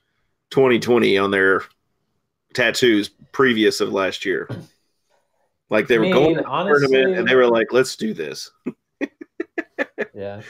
2020 0.52 1.18
on 1.18 1.32
their 1.32 1.64
tattoos 2.54 3.10
previous 3.32 3.82
of 3.82 3.92
last 3.92 4.26
year. 4.26 4.50
Like 5.70 5.88
they 5.88 5.96
I 5.96 6.00
were 6.00 6.04
mean, 6.04 6.14
going 6.14 6.36
to 6.36 6.46
honestly, 6.46 6.88
tournament 6.90 7.20
and 7.20 7.28
they 7.28 7.36
were 7.36 7.48
like, 7.48 7.68
let's 7.72 7.96
do 7.96 8.14
this. 8.14 8.52
yeah. 10.14 10.42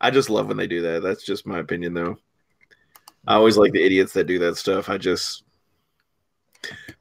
I 0.00 0.10
just 0.10 0.28
love 0.28 0.48
when 0.48 0.58
they 0.58 0.66
do 0.66 0.82
that. 0.82 1.02
That's 1.02 1.24
just 1.24 1.46
my 1.46 1.58
opinion 1.60 1.94
though. 1.94 2.18
I 3.26 3.34
always 3.34 3.56
like 3.56 3.72
the 3.72 3.82
idiots 3.82 4.12
that 4.12 4.26
do 4.26 4.38
that 4.40 4.56
stuff. 4.56 4.88
I 4.88 4.98
just 4.98 5.44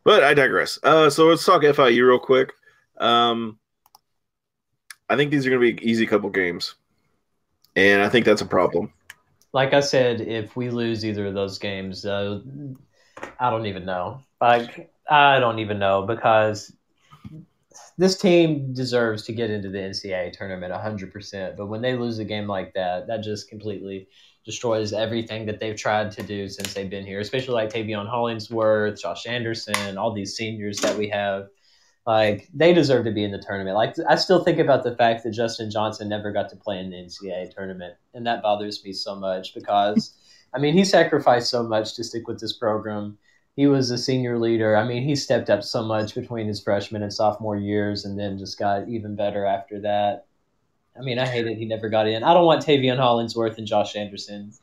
but 0.06 0.24
I 0.24 0.34
digress. 0.34 0.80
Uh, 0.84 1.10
so 1.10 1.28
let's 1.28 1.44
talk 1.44 1.64
FIU 1.64 2.08
real 2.08 2.20
quick. 2.20 2.54
Um, 2.98 3.60
I 5.10 5.18
think 5.18 5.32
these 5.32 5.46
are 5.46 5.50
going 5.50 5.62
to 5.62 5.82
be 5.82 5.90
easy 5.90 6.08
couple 6.08 6.30
games, 6.30 6.76
and 7.76 8.02
I 8.02 8.08
think 8.08 8.26
that's 8.26 8.42
a 8.42 8.46
problem. 8.46 8.94
Like 9.52 9.74
I 9.74 9.82
said, 9.82 10.22
if 10.22 10.56
we 10.56 10.70
lose 10.70 11.04
either 11.04 11.28
of 11.28 11.34
those 11.34 11.60
games, 11.60 12.06
uh, 12.06 12.40
I 13.40 13.50
don't 13.50 13.66
even 13.66 13.86
know. 13.86 14.22
Like 14.40 14.92
I 15.10 15.40
don't 15.40 15.60
even 15.60 15.80
know 15.80 16.04
because 16.04 16.74
this 17.98 18.18
team 18.18 18.74
deserves 18.74 19.24
to 19.24 19.34
get 19.34 19.50
into 19.50 19.70
the 19.70 19.78
NCAA 19.78 20.34
tournament 20.34 20.74
100%. 20.74 21.58
But 21.58 21.68
when 21.68 21.82
they 21.82 21.96
lose 21.96 22.20
a 22.20 22.26
game 22.26 22.48
like 22.48 22.74
that, 22.74 23.08
that 23.08 23.24
just 23.24 23.50
completely 23.50 24.08
destroys 24.46 24.94
everything 24.94 25.46
that 25.48 25.60
they've 25.60 25.76
tried 25.76 26.12
to 26.12 26.24
do 26.24 26.48
since 26.48 26.74
they've 26.74 26.90
been 26.90 27.06
here, 27.06 27.20
especially 27.20 27.56
like 27.56 27.72
Taveion 27.72 28.08
Hollingsworth, 28.08 29.02
Josh 29.02 29.26
Anderson, 29.26 29.98
all 29.98 30.14
these 30.14 30.36
seniors 30.36 30.78
that 30.80 30.98
we 30.98 31.10
have. 31.10 31.48
Like 32.06 32.48
they 32.54 32.72
deserve 32.72 33.06
to 33.06 33.12
be 33.12 33.24
in 33.24 33.32
the 33.32 33.42
tournament. 33.42 33.76
Like 33.76 33.96
I 34.08 34.16
still 34.16 34.44
think 34.44 34.60
about 34.60 34.84
the 34.84 34.96
fact 34.96 35.24
that 35.24 35.32
Justin 35.32 35.72
Johnson 35.72 36.08
never 36.08 36.32
got 36.32 36.50
to 36.50 36.56
play 36.56 36.80
in 36.80 36.92
the 36.92 36.98
NCAA 36.98 37.54
tournament, 37.56 37.96
and 38.14 38.28
that 38.28 38.44
bothers 38.44 38.84
me 38.84 38.94
so 38.94 39.16
much 39.16 39.56
because 39.56 40.14
I 40.56 40.58
mean, 40.60 40.74
he 40.74 40.86
sacrificed 40.86 41.50
so 41.50 41.64
much 41.64 41.96
to 41.96 42.04
stick 42.04 42.30
with 42.30 42.40
this 42.40 42.54
program. 42.54 43.18
He 43.58 43.68
was 43.68 43.92
a 43.92 43.98
senior 43.98 44.40
leader. 44.40 44.78
I 44.78 44.88
mean, 44.88 45.04
he 45.04 45.16
stepped 45.16 45.50
up 45.50 45.64
so 45.64 45.84
much 45.84 46.16
between 46.16 46.48
his 46.48 46.62
freshman 46.62 47.04
and 47.04 47.14
sophomore 47.14 47.58
years, 47.58 48.06
and 48.06 48.18
then 48.18 48.38
just 48.38 48.58
got 48.58 48.88
even 48.88 49.18
better 49.18 49.46
after 49.46 49.82
that. 49.82 50.25
I 50.98 51.02
mean, 51.04 51.20
I 51.20 51.26
hate 51.26 51.48
it. 51.48 51.58
He 51.58 51.66
never 51.66 51.90
got 51.90 52.08
in. 52.08 52.24
I 52.24 52.34
don't 52.34 52.46
want 52.46 52.66
Taveion 52.66 52.98
Hollingsworth 52.98 53.58
and 53.58 53.68
Josh 53.68 53.96
Anderson 53.96 54.54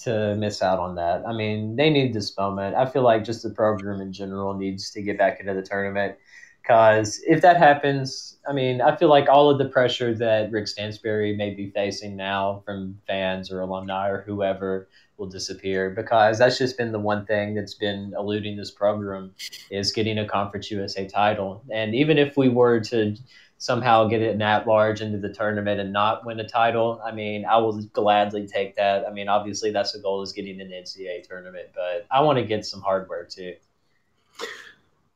to 0.00 0.34
miss 0.36 0.62
out 0.62 0.78
on 0.78 0.94
that. 0.96 1.22
I 1.26 1.32
mean, 1.32 1.76
they 1.76 1.90
need 1.90 2.14
this 2.14 2.36
moment. 2.36 2.74
I 2.74 2.86
feel 2.86 3.02
like 3.02 3.24
just 3.24 3.42
the 3.42 3.50
program 3.50 4.00
in 4.00 4.12
general 4.12 4.54
needs 4.54 4.90
to 4.92 5.02
get 5.02 5.18
back 5.18 5.38
into 5.40 5.54
the 5.54 5.62
tournament. 5.62 6.16
Because 6.62 7.20
if 7.26 7.42
that 7.42 7.56
happens, 7.56 8.38
I 8.48 8.52
mean, 8.52 8.80
I 8.80 8.96
feel 8.96 9.08
like 9.08 9.28
all 9.28 9.50
of 9.50 9.58
the 9.58 9.68
pressure 9.68 10.14
that 10.14 10.52
Rick 10.52 10.68
Stansbury 10.68 11.34
may 11.34 11.50
be 11.50 11.70
facing 11.70 12.16
now 12.16 12.62
from 12.64 12.98
fans 13.06 13.50
or 13.50 13.60
alumni 13.60 14.08
or 14.08 14.22
whoever 14.22 14.88
will 15.16 15.26
disappear. 15.26 15.90
Because 15.90 16.38
that's 16.38 16.58
just 16.58 16.78
been 16.78 16.92
the 16.92 17.00
one 17.00 17.26
thing 17.26 17.54
that's 17.54 17.74
been 17.74 18.14
eluding 18.16 18.56
this 18.56 18.70
program 18.70 19.34
is 19.70 19.90
getting 19.92 20.18
a 20.18 20.26
Conference 20.26 20.70
USA 20.70 21.06
title. 21.06 21.64
And 21.72 21.96
even 21.96 22.16
if 22.16 22.36
we 22.36 22.48
were 22.48 22.78
to 22.80 23.16
somehow 23.62 24.08
get 24.08 24.20
it 24.20 24.40
at 24.40 24.66
large 24.66 25.02
into 25.02 25.18
the 25.18 25.32
tournament 25.32 25.78
and 25.78 25.92
not 25.92 26.26
win 26.26 26.40
a 26.40 26.48
title, 26.48 27.00
I 27.06 27.12
mean, 27.12 27.44
I 27.44 27.58
will 27.58 27.80
gladly 27.92 28.44
take 28.44 28.74
that. 28.74 29.06
I 29.06 29.12
mean, 29.12 29.28
obviously 29.28 29.70
that's 29.70 29.92
the 29.92 30.00
goal 30.00 30.20
is 30.20 30.32
getting 30.32 30.60
an 30.60 30.70
NCAA 30.70 31.22
tournament, 31.28 31.68
but 31.72 32.04
I 32.10 32.22
want 32.22 32.38
to 32.40 32.44
get 32.44 32.66
some 32.66 32.80
hardware 32.80 33.24
too. 33.24 33.54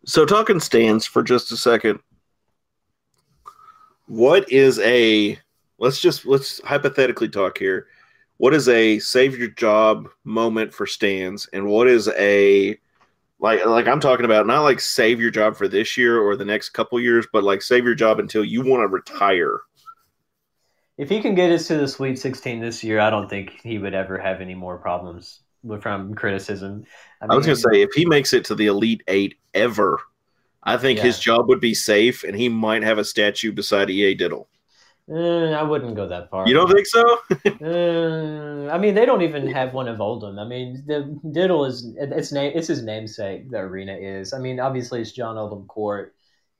So 0.05 0.25
talking 0.25 0.61
stands 0.61 1.05
for 1.05 1.25
just 1.25 1.51
a 1.51 1.57
second. 1.57 1.99
What 4.07 4.49
is 4.53 4.79
a 4.79 5.37
let's 5.79 6.01
just 6.01 6.25
let's 6.25 6.61
hypothetically 6.63 7.29
talk 7.29 7.59
here. 7.59 7.89
What 8.37 8.55
is 8.55 8.69
a 8.69 9.01
save 9.01 9.37
your 9.37 9.49
job 9.49 10.09
moment 10.23 10.73
for 10.73 10.87
stands 10.87 11.49
and 11.53 11.67
what 11.67 11.89
is 11.89 12.07
a 12.17 12.79
like 13.39 13.65
like 13.67 13.87
I'm 13.87 14.01
talking 14.01 14.25
about 14.25 14.47
not 14.47 14.63
like 14.63 14.81
save 14.81 15.21
your 15.21 15.31
job 15.31 15.57
for 15.57 15.69
this 15.69 15.97
year 15.97 16.21
or 16.21 16.37
the 16.37 16.45
next 16.45 16.71
couple 16.71 16.99
years, 17.01 17.27
but 17.33 17.45
like 17.45 17.63
save 17.63 17.85
your 17.85 17.95
job 17.95 18.19
until 18.19 18.45
you 18.45 18.63
want 18.63 18.83
to 18.83 18.89
retire. 18.89 19.61
If 20.99 21.11
he 21.11 21.21
can 21.21 21.35
get 21.35 21.53
us 21.53 21.67
to 21.69 21.77
the 21.77 21.89
Sweet 21.89 22.19
16 22.19 22.61
this 22.61 22.83
year, 22.83 23.01
I 23.01 23.11
don't 23.11 23.29
think 23.29 23.61
he 23.63 23.77
would 23.77 23.93
ever 23.93 24.19
have 24.19 24.41
any 24.41 24.55
more 24.55 24.79
problems 24.79 25.41
from 25.81 26.15
criticism. 26.15 26.87
I, 27.21 27.27
mean, 27.27 27.33
I 27.33 27.37
was 27.37 27.45
going 27.45 27.57
to 27.57 27.63
say 27.63 27.83
if 27.83 27.93
he 27.93 28.07
makes 28.07 28.33
it 28.33 28.47
to 28.47 28.55
the 28.55 28.67
Elite 28.67 29.03
Eight 29.07 29.37
ever, 29.53 30.01
I 30.63 30.79
think 30.79 30.99
yeah. 30.99 31.05
his 31.05 31.19
job 31.19 31.49
would 31.49 31.61
be 31.61 31.75
safe, 31.75 32.25
and 32.25 32.35
he 32.35 32.49
might 32.49 32.83
have 32.83 32.97
a 32.99 33.05
statue 33.05 33.53
beside 33.53 33.91
EA 33.91 34.15
Diddle. 34.15 34.49
Uh, 35.09 35.51
I 35.53 35.63
wouldn't 35.63 35.95
go 35.95 36.09
that 36.09 36.31
far. 36.31 36.49
You 36.49 36.55
don't 36.55 36.71
think 36.71 36.87
so? 36.87 37.03
uh, 37.31 38.71
I 38.75 38.79
mean, 38.79 38.95
they 38.95 39.07
don't 39.07 39.23
even 39.23 39.47
have 39.47 39.73
one 39.73 39.87
of 39.87 40.01
Oldham. 40.01 40.39
I 40.39 40.45
mean, 40.45 40.83
the 40.87 41.19
Diddle 41.31 41.65
is 41.65 41.95
its 41.97 42.33
name. 42.33 42.53
It's 42.57 42.67
his 42.67 42.83
namesake. 42.83 43.51
The 43.51 43.59
arena 43.59 43.95
is. 43.95 44.33
I 44.33 44.39
mean, 44.39 44.59
obviously 44.59 45.01
it's 45.01 45.13
John 45.13 45.39
Oldham 45.39 45.67
Court, 45.67 46.13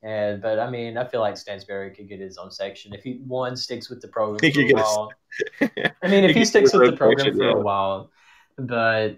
and 0.05 0.41
but 0.41 0.61
I 0.61 0.71
mean, 0.71 0.97
I 0.97 1.09
feel 1.09 1.21
like 1.21 1.37
Stansbury 1.37 1.91
could 1.91 2.09
get 2.09 2.21
his 2.21 2.39
own 2.39 2.53
section 2.53 2.95
if 2.95 3.03
he 3.03 3.21
one 3.27 3.57
sticks 3.57 3.91
with 3.91 4.01
the 4.01 4.09
program 4.09 4.53
for 4.53 4.61
a 4.61 4.73
while. 4.73 5.13
I 5.61 6.09
mean, 6.09 6.23
if 6.23 6.33
he, 6.33 6.41
he 6.41 6.45
sticks 6.45 6.73
with 6.73 6.89
the 6.89 6.97
program 6.97 7.37
for 7.37 7.45
yeah. 7.45 7.53
a 7.53 7.59
while, 7.59 8.13
but 8.57 9.17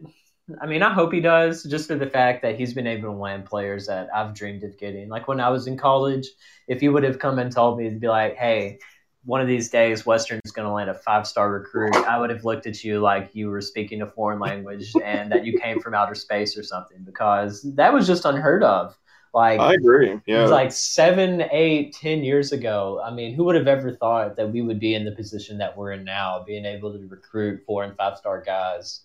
I 0.59 0.66
mean, 0.66 0.83
I 0.83 0.95
hope 0.95 1.12
he 1.12 1.20
does, 1.20 1.64
just 1.64 1.89
for 1.89 1.97
the 1.97 2.07
fact 2.09 2.41
that 2.41 2.57
he's 2.57 2.72
been 2.72 2.87
able 2.87 3.12
to 3.12 3.18
land 3.18 3.45
players 3.45 3.89
that 3.89 4.09
I've 4.14 4.33
dreamed 4.33 4.64
of 4.64 4.79
getting. 4.79 5.11
Like 5.11 5.29
when 5.29 5.41
I 5.41 5.51
was 5.51 5.66
in 5.66 5.76
college, 5.76 6.26
if 6.66 6.83
you 6.83 6.95
would 6.95 7.03
have 7.03 7.18
come 7.18 7.39
and 7.39 7.53
told 7.53 7.79
me 7.79 7.91
to 7.91 7.97
be 7.97 8.09
like, 8.09 8.37
"Hey, 8.37 8.79
one 9.25 9.41
of 9.41 9.47
these 9.47 9.69
days 9.69 10.07
Western's 10.07 10.53
going 10.53 10.66
to 10.66 10.73
land 10.73 10.91
a 10.91 10.95
five 10.95 11.27
star 11.27 11.51
recruit, 11.53 11.95
I 11.97 12.19
would 12.19 12.31
have 12.31 12.45
looked 12.45 12.66
at 12.66 12.83
you 12.83 13.01
like 13.01 13.31
you 13.35 13.51
were 13.51 13.61
speaking 13.61 14.03
a 14.03 14.07
foreign 14.07 14.39
language 14.39 14.93
and 15.05 15.31
that 15.33 15.45
you 15.45 15.59
came 15.59 15.81
from 15.81 15.95
outer 15.95 16.14
space 16.14 16.57
or 16.57 16.62
something 16.62 16.99
because 17.05 17.62
that 17.75 17.93
was 17.93 18.07
just 18.07 18.25
unheard 18.25 18.62
of. 18.62 18.97
Like 19.35 19.61
I 19.61 19.75
agree. 19.75 20.19
Yeah. 20.27 20.39
It 20.39 20.43
was 20.43 20.51
like 20.51 20.73
seven, 20.73 21.45
eight, 21.53 21.95
ten 21.95 22.25
years 22.25 22.53
ago. 22.53 23.01
I 23.05 23.12
mean, 23.12 23.35
who 23.35 23.45
would 23.45 23.57
have 23.57 23.69
ever 23.69 23.95
thought 23.95 24.37
that 24.37 24.51
we 24.51 24.62
would 24.62 24.81
be 24.81 24.95
in 24.95 25.05
the 25.05 25.12
position 25.12 25.59
that 25.59 25.77
we're 25.77 25.93
in 25.93 26.05
now, 26.05 26.43
being 26.47 26.64
able 26.64 26.93
to 26.93 27.07
recruit 27.07 27.61
four 27.66 27.85
and 27.85 27.95
five 27.97 28.16
star 28.16 28.41
guys? 28.41 29.03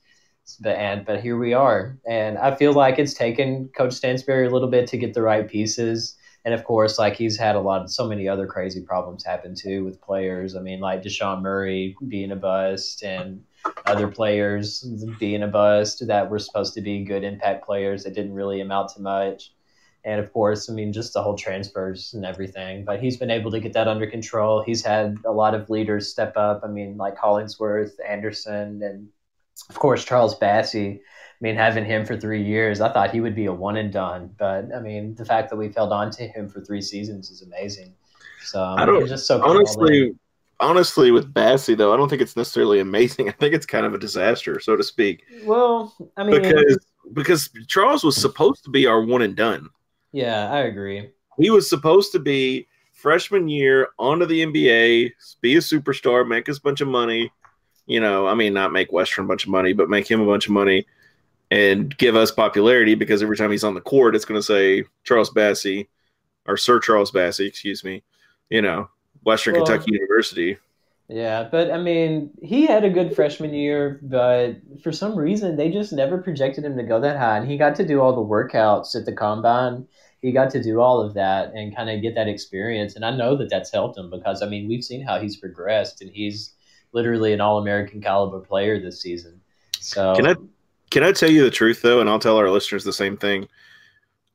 But 0.61 0.77
and 0.77 1.05
but 1.05 1.21
here 1.21 1.37
we 1.37 1.53
are, 1.53 1.97
and 2.07 2.37
I 2.37 2.55
feel 2.55 2.73
like 2.73 2.99
it's 2.99 3.13
taken 3.13 3.69
Coach 3.77 3.93
Stansbury 3.93 4.47
a 4.47 4.49
little 4.49 4.69
bit 4.69 4.87
to 4.87 4.97
get 4.97 5.13
the 5.13 5.21
right 5.21 5.47
pieces 5.47 6.15
and 6.45 6.53
of 6.53 6.63
course, 6.63 6.99
like 6.99 7.15
he's 7.15 7.37
had 7.37 7.55
a 7.55 7.61
lot 7.61 7.81
of 7.81 7.91
so 7.91 8.07
many 8.07 8.27
other 8.27 8.47
crazy 8.47 8.81
problems 8.81 9.23
happen 9.23 9.55
too 9.55 9.85
with 9.85 10.01
players. 10.01 10.55
I 10.55 10.59
mean, 10.59 10.79
like 10.79 11.01
Deshaun 11.01 11.41
Murray 11.41 11.95
being 12.07 12.31
a 12.31 12.35
bust 12.35 13.03
and 13.03 13.43
other 13.85 14.09
players 14.09 14.81
being 15.19 15.43
a 15.43 15.47
bust 15.47 16.05
that 16.07 16.29
were 16.29 16.39
supposed 16.39 16.73
to 16.73 16.81
be 16.81 17.05
good 17.05 17.23
impact 17.23 17.65
players 17.65 18.03
that 18.03 18.13
didn't 18.13 18.33
really 18.33 18.59
amount 18.59 18.89
to 18.89 19.01
much. 19.01 19.53
And 20.03 20.19
of 20.19 20.33
course, 20.33 20.69
I 20.69 20.73
mean, 20.73 20.91
just 20.91 21.13
the 21.13 21.23
whole 21.23 21.37
transfers 21.37 22.13
and 22.13 22.25
everything. 22.25 22.83
But 22.83 23.01
he's 23.01 23.15
been 23.15 23.31
able 23.31 23.51
to 23.51 23.61
get 23.61 23.71
that 23.73 23.87
under 23.87 24.05
control. 24.05 24.61
He's 24.61 24.83
had 24.83 25.15
a 25.25 25.31
lot 25.31 25.55
of 25.55 25.69
leaders 25.69 26.09
step 26.09 26.35
up. 26.35 26.61
I 26.63 26.67
mean, 26.67 26.97
like 26.97 27.17
Hollingsworth, 27.17 27.97
Anderson, 28.05 28.81
and 28.83 29.07
of 29.69 29.79
course, 29.79 30.03
Charles 30.03 30.37
Bassey 30.37 30.99
mean, 31.41 31.55
having 31.55 31.85
him 31.85 32.05
for 32.05 32.17
three 32.17 32.41
years, 32.41 32.81
I 32.81 32.91
thought 32.91 33.11
he 33.11 33.21
would 33.21 33.35
be 33.35 33.45
a 33.45 33.53
one 33.53 33.77
and 33.77 33.91
done. 33.91 34.33
But 34.37 34.73
I 34.75 34.79
mean, 34.79 35.15
the 35.15 35.25
fact 35.25 35.49
that 35.49 35.55
we've 35.55 35.75
held 35.75 35.91
on 35.91 36.09
to 36.11 36.27
him 36.27 36.49
for 36.49 36.61
three 36.61 36.81
seasons 36.81 37.29
is 37.29 37.41
amazing. 37.41 37.93
So 38.43 38.63
I 38.63 38.85
don't 38.85 39.07
just 39.07 39.27
so 39.27 39.43
honestly. 39.43 40.15
Honestly, 40.59 41.11
with 41.11 41.33
Bassey 41.33 41.75
though, 41.75 41.93
I 41.93 41.97
don't 41.97 42.07
think 42.07 42.21
it's 42.21 42.37
necessarily 42.37 42.79
amazing. 42.79 43.27
I 43.29 43.31
think 43.31 43.53
it's 43.53 43.65
kind 43.65 43.85
of 43.85 43.93
a 43.93 43.97
disaster, 43.97 44.59
so 44.59 44.77
to 44.77 44.83
speak. 44.83 45.23
Well, 45.43 45.93
I 46.15 46.23
mean, 46.23 46.41
because 46.41 46.85
because 47.13 47.49
Charles 47.67 48.03
was 48.03 48.15
supposed 48.15 48.63
to 48.63 48.69
be 48.69 48.85
our 48.85 49.01
one 49.01 49.21
and 49.21 49.35
done. 49.35 49.69
Yeah, 50.11 50.51
I 50.51 50.59
agree. 50.59 51.09
He 51.37 51.49
was 51.49 51.69
supposed 51.69 52.11
to 52.13 52.19
be 52.19 52.67
freshman 52.91 53.49
year 53.49 53.89
onto 53.99 54.25
the 54.25 54.45
NBA, 54.45 55.11
be 55.41 55.55
a 55.55 55.59
superstar, 55.59 56.25
make 56.25 56.47
us 56.47 56.59
a 56.59 56.61
bunch 56.61 56.79
of 56.79 56.87
money. 56.87 57.31
You 57.85 57.99
know, 57.99 58.27
I 58.27 58.35
mean, 58.35 58.53
not 58.53 58.71
make 58.71 58.93
Western 58.93 59.25
a 59.25 59.27
bunch 59.27 59.43
of 59.43 59.49
money, 59.49 59.73
but 59.73 59.89
make 59.89 60.09
him 60.09 60.21
a 60.21 60.25
bunch 60.25 60.45
of 60.45 60.53
money 60.53 60.85
and 61.53 61.95
give 61.97 62.15
us 62.15 62.31
popularity 62.31 62.95
because 62.95 63.21
every 63.21 63.37
time 63.37 63.51
he's 63.51 63.63
on 63.63 63.75
the 63.75 63.81
court, 63.81 64.15
it's 64.15 64.25
going 64.25 64.39
to 64.39 64.43
say 64.43 64.85
Charles 65.03 65.29
Bassey 65.29 65.87
or 66.47 66.57
Sir 66.57 66.79
Charles 66.79 67.11
Bassey, 67.11 67.47
excuse 67.47 67.83
me, 67.83 68.01
you 68.49 68.59
know, 68.59 68.89
Western 69.21 69.53
well, 69.53 69.65
Kentucky 69.65 69.91
University. 69.93 70.57
Yeah, 71.09 71.47
but 71.51 71.69
I 71.69 71.77
mean, 71.77 72.31
he 72.41 72.65
had 72.65 72.83
a 72.83 72.89
good 72.89 73.15
freshman 73.15 73.53
year, 73.53 73.99
but 74.01 74.55
for 74.81 74.91
some 74.91 75.15
reason, 75.15 75.55
they 75.55 75.69
just 75.69 75.93
never 75.93 76.17
projected 76.17 76.65
him 76.65 76.75
to 76.75 76.83
go 76.83 76.99
that 77.01 77.17
high. 77.17 77.37
And 77.37 77.49
he 77.49 77.55
got 77.55 77.75
to 77.75 77.85
do 77.85 78.01
all 78.01 78.15
the 78.15 78.21
workouts 78.21 78.95
at 78.95 79.05
the 79.05 79.13
combine. 79.13 79.87
He 80.23 80.31
got 80.31 80.49
to 80.51 80.63
do 80.63 80.79
all 80.79 81.01
of 81.01 81.13
that 81.13 81.53
and 81.53 81.75
kind 81.75 81.91
of 81.91 82.01
get 82.01 82.15
that 82.15 82.27
experience. 82.27 82.95
And 82.95 83.05
I 83.05 83.15
know 83.15 83.35
that 83.35 83.51
that's 83.51 83.71
helped 83.71 83.97
him 83.97 84.09
because, 84.09 84.41
I 84.41 84.47
mean, 84.47 84.67
we've 84.67 84.83
seen 84.83 85.05
how 85.05 85.19
he's 85.19 85.37
progressed, 85.37 86.01
and 86.01 86.09
he's 86.09 86.53
literally 86.93 87.31
an 87.31 87.41
All 87.41 87.59
American 87.59 88.01
caliber 88.01 88.39
player 88.39 88.79
this 88.79 89.01
season. 89.01 89.39
So, 89.79 90.15
can 90.15 90.25
I 90.25 90.35
can 90.93 91.03
I 91.03 91.11
tell 91.11 91.31
you 91.31 91.43
the 91.43 91.49
truth 91.49 91.81
though, 91.81 92.01
and 92.01 92.09
I'll 92.09 92.19
tell 92.19 92.37
our 92.37 92.51
listeners 92.51 92.83
the 92.83 92.93
same 92.93 93.17
thing. 93.17 93.47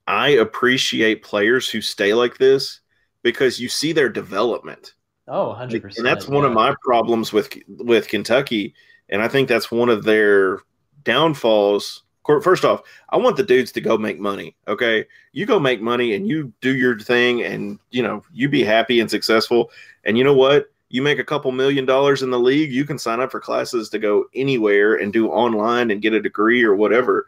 I 0.08 0.30
appreciate 0.30 1.22
players 1.22 1.70
who 1.70 1.80
stay 1.80 2.14
like 2.14 2.36
this 2.36 2.80
because 3.22 3.60
you 3.60 3.68
see 3.68 3.92
their 3.92 4.08
development. 4.08 4.94
Oh, 5.28 5.56
100%. 5.56 5.98
And 5.98 6.04
that's 6.04 6.26
one 6.26 6.42
yeah. 6.42 6.48
of 6.48 6.54
my 6.54 6.74
problems 6.82 7.32
with 7.32 7.56
with 7.68 8.08
Kentucky, 8.08 8.74
and 9.08 9.22
I 9.22 9.28
think 9.28 9.48
that's 9.48 9.70
one 9.70 9.88
of 9.88 10.02
their 10.02 10.58
downfalls. 11.04 12.02
First 12.42 12.64
off, 12.64 12.82
I 13.10 13.18
want 13.18 13.36
the 13.36 13.44
dudes 13.44 13.70
to 13.72 13.80
go 13.80 13.96
make 13.96 14.18
money. 14.18 14.56
Okay, 14.66 15.06
you 15.30 15.46
go 15.46 15.60
make 15.60 15.80
money 15.80 16.14
and 16.14 16.26
you 16.26 16.52
do 16.60 16.74
your 16.74 16.98
thing, 16.98 17.44
and 17.44 17.78
you 17.92 18.02
know 18.02 18.24
you 18.32 18.48
be 18.48 18.64
happy 18.64 18.98
and 18.98 19.08
successful. 19.08 19.70
And 20.02 20.18
you 20.18 20.24
know 20.24 20.34
what? 20.34 20.72
You 20.90 21.02
make 21.02 21.18
a 21.18 21.24
couple 21.24 21.52
million 21.52 21.84
dollars 21.84 22.22
in 22.22 22.30
the 22.30 22.38
league, 22.38 22.72
you 22.72 22.84
can 22.84 22.98
sign 22.98 23.20
up 23.20 23.30
for 23.30 23.40
classes 23.40 23.88
to 23.90 23.98
go 23.98 24.24
anywhere 24.34 24.94
and 24.94 25.12
do 25.12 25.28
online 25.28 25.90
and 25.90 26.02
get 26.02 26.14
a 26.14 26.20
degree 26.20 26.62
or 26.64 26.74
whatever. 26.74 27.26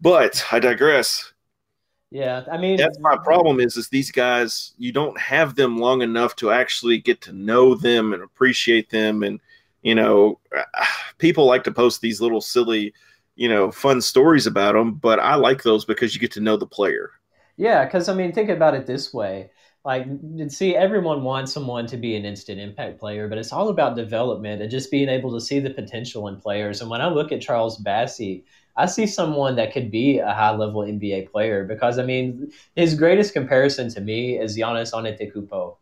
But 0.00 0.44
I 0.50 0.58
digress. 0.58 1.32
Yeah, 2.10 2.44
I 2.50 2.56
mean 2.56 2.76
that's 2.76 2.98
my 3.00 3.16
problem 3.16 3.58
is 3.60 3.76
is 3.76 3.88
these 3.88 4.10
guys 4.12 4.74
you 4.78 4.92
don't 4.92 5.18
have 5.18 5.56
them 5.56 5.78
long 5.78 6.02
enough 6.02 6.36
to 6.36 6.50
actually 6.50 6.98
get 6.98 7.20
to 7.22 7.32
know 7.32 7.74
them 7.74 8.12
and 8.12 8.22
appreciate 8.22 8.90
them 8.90 9.22
and 9.24 9.40
you 9.82 9.94
know 9.94 10.38
people 11.18 11.46
like 11.46 11.64
to 11.64 11.72
post 11.72 12.00
these 12.00 12.20
little 12.20 12.40
silly 12.40 12.94
you 13.34 13.48
know 13.48 13.72
fun 13.72 14.00
stories 14.00 14.46
about 14.46 14.74
them 14.74 14.94
but 14.94 15.18
I 15.18 15.34
like 15.34 15.62
those 15.64 15.84
because 15.84 16.14
you 16.14 16.20
get 16.20 16.30
to 16.32 16.40
know 16.40 16.56
the 16.56 16.66
player. 16.66 17.10
Yeah, 17.56 17.84
cuz 17.86 18.08
I 18.08 18.14
mean 18.14 18.32
think 18.32 18.50
about 18.50 18.74
it 18.74 18.86
this 18.86 19.12
way 19.12 19.50
like 19.86 20.04
see 20.48 20.74
everyone 20.74 21.22
wants 21.22 21.52
someone 21.52 21.86
to 21.86 21.96
be 21.96 22.16
an 22.16 22.24
instant 22.24 22.60
impact 22.60 22.98
player 22.98 23.28
but 23.28 23.38
it's 23.38 23.52
all 23.52 23.68
about 23.68 23.94
development 23.94 24.60
and 24.60 24.68
just 24.68 24.90
being 24.90 25.08
able 25.08 25.32
to 25.32 25.40
see 25.40 25.60
the 25.60 25.70
potential 25.70 26.26
in 26.26 26.36
players. 26.36 26.80
And 26.80 26.90
when 26.90 27.00
i 27.00 27.08
look 27.08 27.30
at 27.32 27.40
charles 27.40 27.80
bassey 27.82 28.42
i 28.76 28.84
see 28.84 29.06
someone 29.06 29.54
that 29.56 29.72
could 29.72 29.90
be 29.90 30.18
a 30.18 30.32
high 30.32 30.54
level 30.54 30.82
nba 30.82 31.30
player 31.30 31.64
because 31.64 31.98
i 32.00 32.02
mean 32.02 32.50
his 32.74 32.94
greatest 32.94 33.32
comparison 33.32 33.88
to 33.90 34.00
me 34.00 34.38
is 34.38 34.58
Giannis 34.58 34.92
Antetokounmpo. 34.92 35.76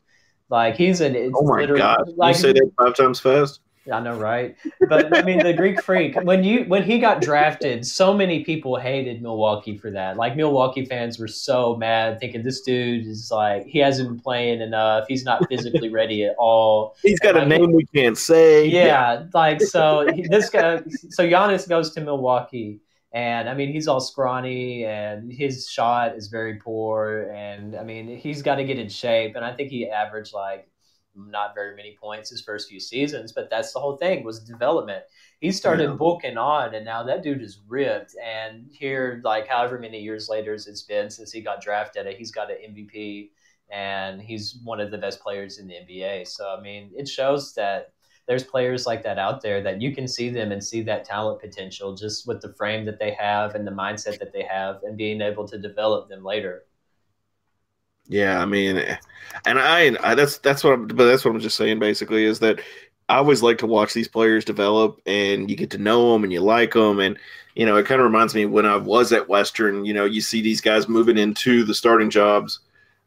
like 0.51 0.77
he's 0.77 1.01
an 1.01 1.33
oh 1.35 1.43
my 1.43 1.65
god 1.65 2.13
like, 2.17 2.37
you 2.37 2.43
say 2.43 2.53
that 2.53 2.71
five 2.79 2.95
times 2.95 3.19
fast 3.19 3.61
I 3.93 4.01
know, 4.01 4.17
right? 4.19 4.57
But 4.89 5.15
I 5.15 5.23
mean, 5.23 5.41
the 5.41 5.53
Greek 5.53 5.83
Freak 5.83 6.17
when 6.23 6.43
you 6.43 6.65
when 6.65 6.83
he 6.83 6.99
got 6.99 7.21
drafted, 7.21 7.87
so 7.87 8.15
many 8.15 8.43
people 8.43 8.77
hated 8.77 9.21
Milwaukee 9.21 9.77
for 9.77 9.91
that. 9.91 10.17
Like 10.17 10.37
Milwaukee 10.37 10.87
fans 10.87 11.19
were 11.19 11.29
so 11.29 11.77
mad, 11.77 12.19
thinking 12.19 12.43
this 12.43 12.63
dude 12.63 13.07
is 13.07 13.31
like 13.31 13.67
he 13.67 13.79
hasn't 13.81 14.09
been 14.09 14.21
playing 14.21 14.63
enough. 14.63 15.05
He's 15.07 15.25
not 15.25 15.47
physically 15.49 15.91
ready 15.91 16.25
at 16.25 16.35
all. 16.39 16.97
He's 17.03 17.21
got 17.21 17.37
a 17.37 17.41
Like, 17.41 17.49
name 17.49 17.73
we 17.73 17.85
can't 17.95 18.17
say. 18.17 18.67
Yeah, 18.67 19.27
like 19.35 19.61
so 19.61 20.11
he- 20.15 20.27
this 20.29 20.49
guy. 20.49 20.83
So 21.11 21.27
Giannis 21.29 21.69
goes 21.69 21.91
to 21.93 22.01
Milwaukee, 22.01 22.81
and 23.13 23.49
I 23.51 23.55
mean 23.55 23.71
he's 23.71 23.87
all 23.87 24.01
scrawny, 24.01 24.87
and 24.87 25.31
his 25.31 25.69
shot 25.69 26.17
is 26.17 26.29
very 26.29 26.55
poor, 26.55 27.31
and 27.35 27.77
I 27.77 27.85
mean 27.85 28.17
he's 28.17 28.41
got 28.41 28.55
to 28.57 28.65
get 28.65 28.79
in 28.79 28.89
shape, 28.89 29.37
and 29.37 29.45
I 29.45 29.53
think 29.55 29.71
he 29.71 29.89
averaged 29.91 30.33
like 30.33 30.69
not 31.17 31.55
very 31.55 31.77
many 31.77 31.97
points 32.01 32.31
his 32.31 32.43
first 32.43 32.69
few 32.69 32.81
seasons, 32.81 33.33
but 33.33 33.49
that's 33.51 33.73
the 33.73 33.81
whole 33.81 33.97
thing 33.97 34.25
was 34.25 34.41
development. 34.41 35.05
He 35.41 35.53
started 35.53 35.91
Yeah. 35.91 35.97
booking 35.97 36.39
on, 36.39 36.75
and 36.75 36.85
now 36.85 37.03
that 37.05 37.23
dude 37.23 37.43
is 37.43 37.61
ripped. 37.69 38.15
And 38.23 38.69
here, 38.73 39.21
like 39.25 39.47
however 39.47 39.79
many 39.79 40.01
years 40.01 40.29
later 40.29 40.55
it's 40.55 40.83
been 40.83 41.11
since 41.11 41.33
he 41.33 41.41
got 41.41 41.61
drafted, 41.63 42.07
he's 42.17 42.31
got 42.33 42.51
an 42.51 42.59
MVP, 42.65 43.31
and 43.71 44.21
he's 44.21 44.59
one 44.65 44.81
of 44.81 44.91
the 44.91 44.99
best 44.99 45.21
players 45.21 45.59
in 45.59 45.67
the 45.67 45.75
NBA. 45.75 46.25
So 46.25 46.55
I 46.57 46.61
mean, 46.61 46.91
it 46.97 47.09
shows 47.09 47.55
that 47.55 47.93
there's 48.27 48.45
players 48.45 48.87
like 48.87 49.03
that 49.03 49.19
out 49.19 49.43
there 49.43 49.63
that 49.63 49.83
you 49.83 49.95
can 49.95 50.09
see 50.09 50.31
them 50.31 50.51
and 50.51 50.65
see 50.65 50.83
that 50.83 51.05
talent 51.05 51.41
potential 51.41 51.95
just 51.95 52.27
with 52.27 52.41
the 52.41 52.55
frame 52.55 52.85
that 52.87 52.99
they 52.99 53.13
have 53.13 53.55
and 53.55 53.67
the 53.67 53.71
mindset 53.71 54.19
that 54.19 54.33
they 54.33 54.43
have 54.43 54.83
and 54.83 54.97
being 54.97 55.21
able 55.21 55.47
to 55.47 55.59
develop 55.59 56.09
them 56.09 56.25
later. 56.25 56.65
Yeah, 58.09 58.41
I 58.41 58.45
mean, 58.45 58.77
and 59.47 59.59
I, 59.59 59.97
I 60.03 60.15
that's 60.15 60.39
that's 60.39 60.63
what 60.63 60.75
I'm, 60.75 60.87
but 60.87 61.07
that's 61.07 61.25
what 61.25 61.35
I'm 61.35 61.41
just 61.41 61.57
saying 61.57 61.79
basically 61.79 62.25
is 62.25 62.39
that 62.41 62.61
I 63.09 63.17
always 63.17 63.43
like 63.43 63.59
to 63.59 63.67
watch 63.67 63.93
these 63.93 64.09
players 64.09 64.45
develop, 64.45 65.01
and 65.07 65.51
you 65.51 65.57
get 65.57 65.71
to 65.71 65.79
know 65.79 66.13
them 66.13 66.25
and 66.25 66.33
you 66.33 66.41
like 66.41 66.73
them, 66.73 67.01
and 67.01 67.19
you 67.55 67.67
know 67.67 67.77
it 67.77 67.87
kind 67.87 68.01
of 68.01 68.07
reminds 68.07 68.35
me 68.35 68.47
when 68.47 68.67
I 68.67 68.77
was 68.77 69.13
at 69.13 69.29
Western. 69.29 69.85
You 69.85 69.95
know, 69.95 70.05
you 70.05 70.21
see 70.21 70.41
these 70.41 70.61
guys 70.61 70.89
moving 70.89 71.19
into 71.19 71.65
the 71.65 71.75
starting 71.75 72.11
jobs. 72.11 72.61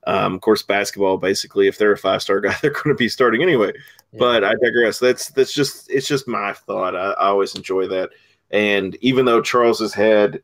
Um, 0.06 0.36
of 0.36 0.42
course, 0.42 0.64
basketball 0.64 1.18
basically, 1.18 1.68
if 1.68 1.78
they're 1.78 1.92
a 1.92 1.98
five 1.98 2.22
star 2.22 2.40
guy, 2.42 2.56
they're 2.62 2.72
going 2.72 2.90
to 2.90 2.96
be 2.96 3.10
starting 3.10 3.42
anyway. 3.42 3.72
Yeah. 4.14 4.20
But 4.20 4.44
I 4.44 4.54
digress. 4.64 5.00
That's 5.00 5.30
that's 5.30 5.54
just 5.54 5.90
it's 5.92 6.08
just 6.08 6.28
my 6.28 6.54
thought. 6.54 6.96
I, 6.96 7.12
I 7.12 7.28
always 7.28 7.56
enjoy 7.56 7.88
that, 7.88 8.10
and 8.52 8.96
even 9.02 9.26
though 9.26 9.42
Charles 9.42 9.80
has 9.80 9.94
had 9.94 10.42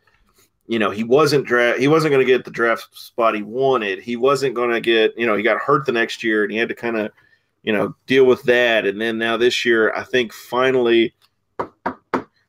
you 0.67 0.79
know 0.79 0.89
he 0.89 1.03
wasn't 1.03 1.45
draft 1.45 1.79
he 1.79 1.87
wasn't 1.87 2.11
going 2.11 2.25
to 2.25 2.31
get 2.31 2.45
the 2.45 2.51
draft 2.51 2.95
spot 2.95 3.35
he 3.35 3.41
wanted. 3.41 3.99
He 3.99 4.15
wasn't 4.15 4.55
going 4.55 4.71
to 4.71 4.81
get 4.81 5.17
you 5.17 5.25
know 5.25 5.35
he 5.35 5.43
got 5.43 5.61
hurt 5.61 5.85
the 5.85 5.91
next 5.91 6.23
year 6.23 6.43
and 6.43 6.51
he 6.51 6.57
had 6.57 6.69
to 6.69 6.75
kind 6.75 6.97
of 6.97 7.11
you 7.63 7.73
know 7.73 7.95
deal 8.07 8.25
with 8.25 8.43
that. 8.43 8.85
And 8.85 8.99
then 8.99 9.17
now 9.17 9.37
this 9.37 9.65
year 9.65 9.93
i 9.95 10.03
think 10.03 10.33
finally 10.33 11.13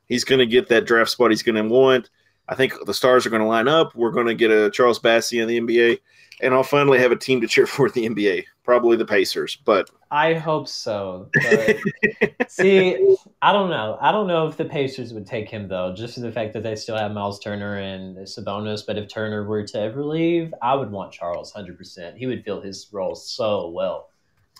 he's 0.07 0.23
going 0.23 0.39
to 0.39 0.45
get 0.45 0.69
that 0.69 0.85
draft 0.85 1.11
spot 1.11 1.31
he's 1.31 1.43
going 1.43 1.61
to 1.61 1.69
want 1.69 2.09
i 2.49 2.55
think 2.55 2.73
the 2.85 2.93
stars 2.93 3.25
are 3.25 3.29
going 3.29 3.41
to 3.41 3.47
line 3.47 3.67
up 3.67 3.95
we're 3.95 4.11
going 4.11 4.27
to 4.27 4.35
get 4.35 4.51
a 4.51 4.69
charles 4.71 4.99
Bassey 4.99 5.41
in 5.41 5.47
the 5.47 5.59
nba 5.59 5.99
and 6.41 6.53
i'll 6.53 6.63
finally 6.63 6.99
have 6.99 7.11
a 7.11 7.15
team 7.15 7.41
to 7.41 7.47
cheer 7.47 7.65
for 7.67 7.87
in 7.87 7.93
the 7.93 8.09
nba 8.09 8.43
probably 8.63 8.97
the 8.97 9.05
pacers 9.05 9.57
but 9.65 9.89
I 10.11 10.35
hope 10.35 10.69
so. 10.69 11.29
But 11.33 11.77
see, 12.47 13.17
I 13.41 13.51
don't 13.51 13.69
know. 13.69 13.97
I 13.99 14.13
don't 14.13 14.27
know 14.27 14.47
if 14.47 14.55
the 14.55 14.63
Pacers 14.63 15.13
would 15.13 15.25
take 15.25 15.49
him 15.49 15.67
though, 15.67 15.93
just 15.93 16.13
for 16.13 16.21
the 16.21 16.31
fact 16.31 16.53
that 16.53 16.63
they 16.63 16.77
still 16.77 16.95
have 16.95 17.11
Myles 17.11 17.39
Turner 17.39 17.79
and 17.79 18.15
Sabonis. 18.19 18.85
But 18.85 18.97
if 18.97 19.09
Turner 19.09 19.43
were 19.43 19.63
to 19.63 19.79
ever 19.79 20.05
leave, 20.05 20.53
I 20.61 20.73
would 20.75 20.89
want 20.89 21.11
Charles 21.11 21.51
hundred 21.51 21.77
percent. 21.77 22.17
He 22.17 22.27
would 22.27 22.45
fill 22.45 22.61
his 22.61 22.87
role 22.93 23.15
so 23.15 23.69
well. 23.71 24.09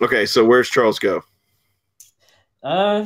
okay 0.01 0.25
so 0.25 0.43
where's 0.43 0.69
charles 0.69 0.99
go 0.99 1.23
Uh, 2.63 3.05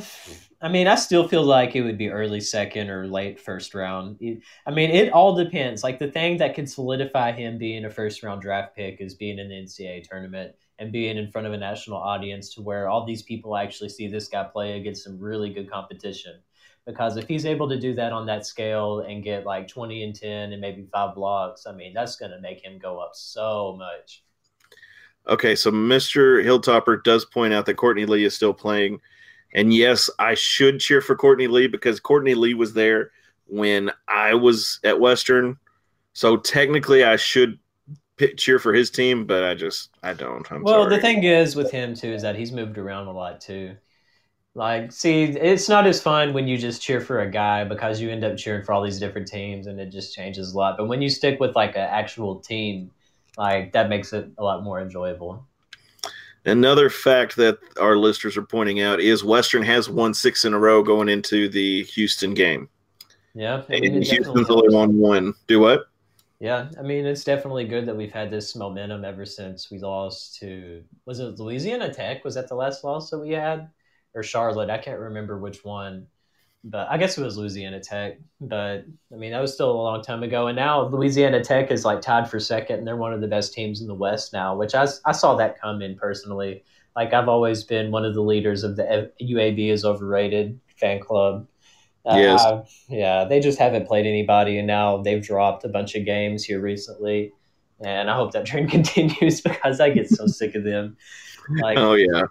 I 0.61 0.67
mean, 0.67 0.87
I 0.87 0.95
still 0.95 1.25
feel 1.25 1.43
like 1.43 1.75
it 1.75 1.83
would 1.83 1.97
be 1.97 2.09
early 2.09 2.41
second 2.41 2.89
or 2.89 3.07
late 3.07 3.39
first 3.39 3.73
round. 3.73 4.19
I 4.65 4.71
mean, 4.71 4.89
it 4.89 5.13
all 5.13 5.33
depends. 5.33 5.83
Like 5.83 5.99
the 5.99 6.11
thing 6.11 6.37
that 6.37 6.53
could 6.53 6.69
solidify 6.69 7.31
him 7.31 7.57
being 7.57 7.85
a 7.85 7.89
first 7.89 8.23
round 8.23 8.41
draft 8.41 8.75
pick 8.75 8.99
is 8.99 9.13
being 9.13 9.39
in 9.39 9.47
the 9.47 9.55
NCAA 9.55 10.03
tournament 10.03 10.53
and 10.77 10.91
being 10.91 11.17
in 11.17 11.31
front 11.31 11.47
of 11.47 11.53
a 11.53 11.57
national 11.57 11.97
audience 11.97 12.53
to 12.55 12.61
where 12.61 12.89
all 12.89 13.05
these 13.05 13.21
people 13.21 13.55
actually 13.55 13.89
see 13.89 14.07
this 14.07 14.27
guy 14.27 14.43
play 14.43 14.77
against 14.77 15.03
some 15.03 15.17
really 15.17 15.53
good 15.53 15.71
competition. 15.71 16.39
Because 16.85 17.15
if 17.15 17.27
he's 17.27 17.45
able 17.45 17.69
to 17.69 17.79
do 17.79 17.93
that 17.93 18.11
on 18.11 18.25
that 18.25 18.45
scale 18.45 19.01
and 19.01 19.23
get 19.23 19.45
like 19.45 19.67
20 19.67 20.03
and 20.03 20.15
10 20.15 20.51
and 20.51 20.59
maybe 20.59 20.87
five 20.91 21.15
blocks, 21.15 21.67
I 21.67 21.71
mean, 21.71 21.93
that's 21.93 22.17
going 22.17 22.31
to 22.31 22.41
make 22.41 22.65
him 22.65 22.79
go 22.79 22.99
up 22.99 23.11
so 23.13 23.77
much. 23.77 24.23
Okay, 25.27 25.55
so 25.55 25.71
Mr. 25.71 26.43
Hilltopper 26.43 27.03
does 27.03 27.23
point 27.23 27.53
out 27.53 27.65
that 27.67 27.75
Courtney 27.75 28.05
Lee 28.05 28.25
is 28.25 28.33
still 28.33 28.53
playing. 28.53 28.99
And 29.53 29.73
yes, 29.73 30.09
I 30.19 30.35
should 30.35 30.79
cheer 30.79 31.01
for 31.01 31.15
Courtney 31.15 31.47
Lee 31.47 31.67
because 31.67 31.99
Courtney 31.99 32.35
Lee 32.35 32.53
was 32.53 32.73
there 32.73 33.11
when 33.47 33.91
I 34.07 34.35
was 34.35 34.79
at 34.83 34.99
Western. 34.99 35.57
So 36.13 36.37
technically, 36.37 37.03
I 37.03 37.15
should 37.15 37.59
cheer 38.37 38.59
for 38.59 38.73
his 38.73 38.89
team, 38.91 39.25
but 39.25 39.43
I 39.43 39.55
just, 39.55 39.89
I 40.03 40.13
don't. 40.13 40.49
I'm 40.51 40.63
well, 40.63 40.83
sorry. 40.83 40.95
the 40.95 41.01
thing 41.01 41.23
is 41.23 41.55
with 41.55 41.71
him 41.71 41.95
too 41.95 42.11
is 42.13 42.21
that 42.21 42.35
he's 42.35 42.51
moved 42.51 42.77
around 42.77 43.07
a 43.07 43.11
lot 43.11 43.41
too. 43.41 43.75
Like, 44.55 44.91
see, 44.91 45.23
it's 45.23 45.69
not 45.69 45.87
as 45.87 46.01
fun 46.01 46.33
when 46.33 46.47
you 46.47 46.57
just 46.57 46.81
cheer 46.81 46.99
for 46.99 47.21
a 47.21 47.29
guy 47.29 47.63
because 47.63 48.01
you 48.01 48.09
end 48.09 48.23
up 48.23 48.35
cheering 48.35 48.65
for 48.65 48.73
all 48.73 48.83
these 48.83 48.99
different 48.99 49.27
teams 49.27 49.67
and 49.67 49.79
it 49.79 49.91
just 49.91 50.13
changes 50.13 50.53
a 50.53 50.57
lot. 50.57 50.75
But 50.77 50.87
when 50.87 51.01
you 51.01 51.09
stick 51.09 51.39
with 51.39 51.55
like 51.55 51.75
an 51.75 51.87
actual 51.89 52.39
team, 52.39 52.91
like 53.37 53.71
that 53.73 53.89
makes 53.89 54.11
it 54.11 54.29
a 54.37 54.43
lot 54.43 54.63
more 54.63 54.81
enjoyable. 54.81 55.47
Another 56.45 56.89
fact 56.89 57.35
that 57.35 57.59
our 57.79 57.97
listeners 57.97 58.37
are 58.37 58.43
pointing 58.43 58.81
out 58.81 58.99
is 58.99 59.23
Western 59.23 59.63
has 59.63 59.89
won 59.89 60.13
six 60.13 60.45
in 60.45 60.53
a 60.53 60.59
row 60.59 60.81
going 60.81 61.09
into 61.09 61.49
the 61.49 61.83
Houston 61.83 62.33
game. 62.33 62.69
Yeah, 63.33 63.63
I 63.69 63.79
mean, 63.79 63.95
And 63.95 64.03
Houston's 64.03 64.49
only 64.49 64.73
won 64.73 64.97
one. 64.97 65.33
Do 65.47 65.59
what? 65.59 65.85
Yeah, 66.39 66.69
I 66.79 66.81
mean, 66.81 67.05
it's 67.05 67.25
definitely 67.25 67.65
good 67.65 67.85
that 67.85 67.97
we've 67.97 68.13
had 68.13 68.31
this 68.31 68.55
momentum 68.55 69.03
ever 69.03 69.25
since 69.25 69.69
we 69.69 69.79
lost 69.79 70.35
to 70.39 70.83
was 71.05 71.19
it 71.19 71.37
Louisiana 71.37 71.93
Tech? 71.93 72.23
Was 72.23 72.35
that 72.35 72.47
the 72.47 72.55
last 72.55 72.83
loss 72.83 73.09
that 73.09 73.19
we 73.19 73.31
had, 73.31 73.69
or 74.13 74.23
Charlotte? 74.23 74.69
I 74.69 74.77
can't 74.77 74.99
remember 74.99 75.37
which 75.37 75.65
one, 75.65 76.07
but 76.63 76.87
I 76.89 76.97
guess 76.97 77.17
it 77.17 77.23
was 77.23 77.37
Louisiana 77.37 77.79
Tech. 77.79 78.19
But 78.41 78.85
I 79.13 79.15
mean, 79.15 79.31
that 79.31 79.39
was 79.41 79.53
still 79.53 79.71
a 79.71 79.81
long 79.81 80.01
time 80.01 80.23
ago, 80.23 80.47
and 80.47 80.55
now 80.55 80.87
Louisiana 80.87 81.43
Tech 81.43 81.71
is 81.71 81.85
like 81.85 82.01
tied 82.01 82.29
for 82.29 82.39
second, 82.39 82.79
and 82.79 82.87
they're 82.87 82.97
one 82.97 83.13
of 83.13 83.21
the 83.21 83.27
best 83.27 83.53
teams 83.53 83.81
in 83.81 83.87
the 83.87 83.93
West 83.95 84.33
now. 84.33 84.55
Which 84.55 84.75
I 84.75 84.87
I 85.05 85.11
saw 85.13 85.35
that 85.35 85.59
come 85.59 85.81
in 85.81 85.95
personally. 85.95 86.63
Like 86.95 87.13
I've 87.13 87.29
always 87.29 87.63
been 87.63 87.91
one 87.91 88.03
of 88.05 88.13
the 88.13 88.21
leaders 88.21 88.63
of 88.63 88.75
the 88.75 89.11
UAB 89.21 89.69
is 89.69 89.85
overrated 89.85 90.59
fan 90.77 90.99
club. 90.99 91.47
Yes. 92.05 92.41
Uh, 92.43 92.63
yeah, 92.89 93.25
they 93.25 93.39
just 93.39 93.59
haven't 93.59 93.87
played 93.87 94.05
anybody, 94.05 94.57
and 94.57 94.65
now 94.67 94.97
they've 94.97 95.23
dropped 95.23 95.63
a 95.63 95.69
bunch 95.69 95.95
of 95.95 96.05
games 96.05 96.43
here 96.43 96.59
recently. 96.59 97.31
And 97.85 98.09
I 98.09 98.15
hope 98.15 98.31
that 98.33 98.45
trend 98.45 98.69
continues 98.71 99.41
because 99.41 99.79
I 99.79 99.91
get 99.91 100.09
so 100.09 100.25
sick 100.27 100.55
of 100.55 100.63
them. 100.63 100.97
Like, 101.61 101.77
Oh, 101.77 101.93
yeah. 101.93 102.23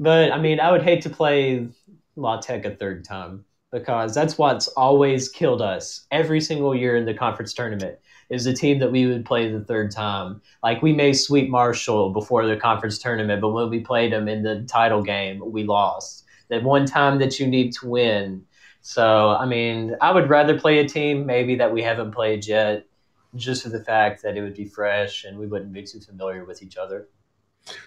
but 0.00 0.30
I 0.32 0.38
mean, 0.38 0.60
I 0.60 0.70
would 0.72 0.82
hate 0.82 1.02
to 1.02 1.10
play 1.10 1.68
La 2.16 2.40
Tech 2.40 2.64
a 2.64 2.70
third 2.74 3.04
time 3.04 3.44
because 3.74 4.14
that's 4.14 4.38
what's 4.38 4.68
always 4.68 5.28
killed 5.28 5.60
us 5.60 6.06
every 6.12 6.40
single 6.40 6.76
year 6.76 6.94
in 6.94 7.04
the 7.04 7.12
conference 7.12 7.52
tournament 7.52 7.98
is 8.30 8.44
the 8.44 8.54
team 8.54 8.78
that 8.78 8.92
we 8.92 9.04
would 9.04 9.24
play 9.24 9.50
the 9.50 9.64
third 9.64 9.90
time. 9.90 10.40
Like 10.62 10.80
we 10.80 10.92
may 10.92 11.12
sweep 11.12 11.50
Marshall 11.50 12.12
before 12.12 12.46
the 12.46 12.56
conference 12.56 12.98
tournament, 12.98 13.40
but 13.40 13.50
when 13.50 13.68
we 13.68 13.80
played 13.80 14.12
them 14.12 14.28
in 14.28 14.44
the 14.44 14.62
title 14.68 15.02
game, 15.02 15.42
we 15.44 15.64
lost. 15.64 16.24
That 16.50 16.62
one 16.62 16.86
time 16.86 17.18
that 17.18 17.40
you 17.40 17.48
need 17.48 17.72
to 17.72 17.88
win. 17.88 18.44
So 18.80 19.30
I 19.30 19.44
mean, 19.44 19.96
I 20.00 20.12
would 20.12 20.30
rather 20.30 20.56
play 20.56 20.78
a 20.78 20.88
team 20.88 21.26
maybe 21.26 21.56
that 21.56 21.72
we 21.72 21.82
haven't 21.82 22.12
played 22.12 22.46
yet, 22.46 22.86
just 23.34 23.64
for 23.64 23.70
the 23.70 23.82
fact 23.82 24.22
that 24.22 24.36
it 24.36 24.42
would 24.42 24.54
be 24.54 24.66
fresh 24.66 25.24
and 25.24 25.36
we 25.36 25.48
wouldn't 25.48 25.72
be 25.72 25.82
too 25.82 25.98
familiar 25.98 26.44
with 26.44 26.62
each 26.62 26.76
other. 26.76 27.08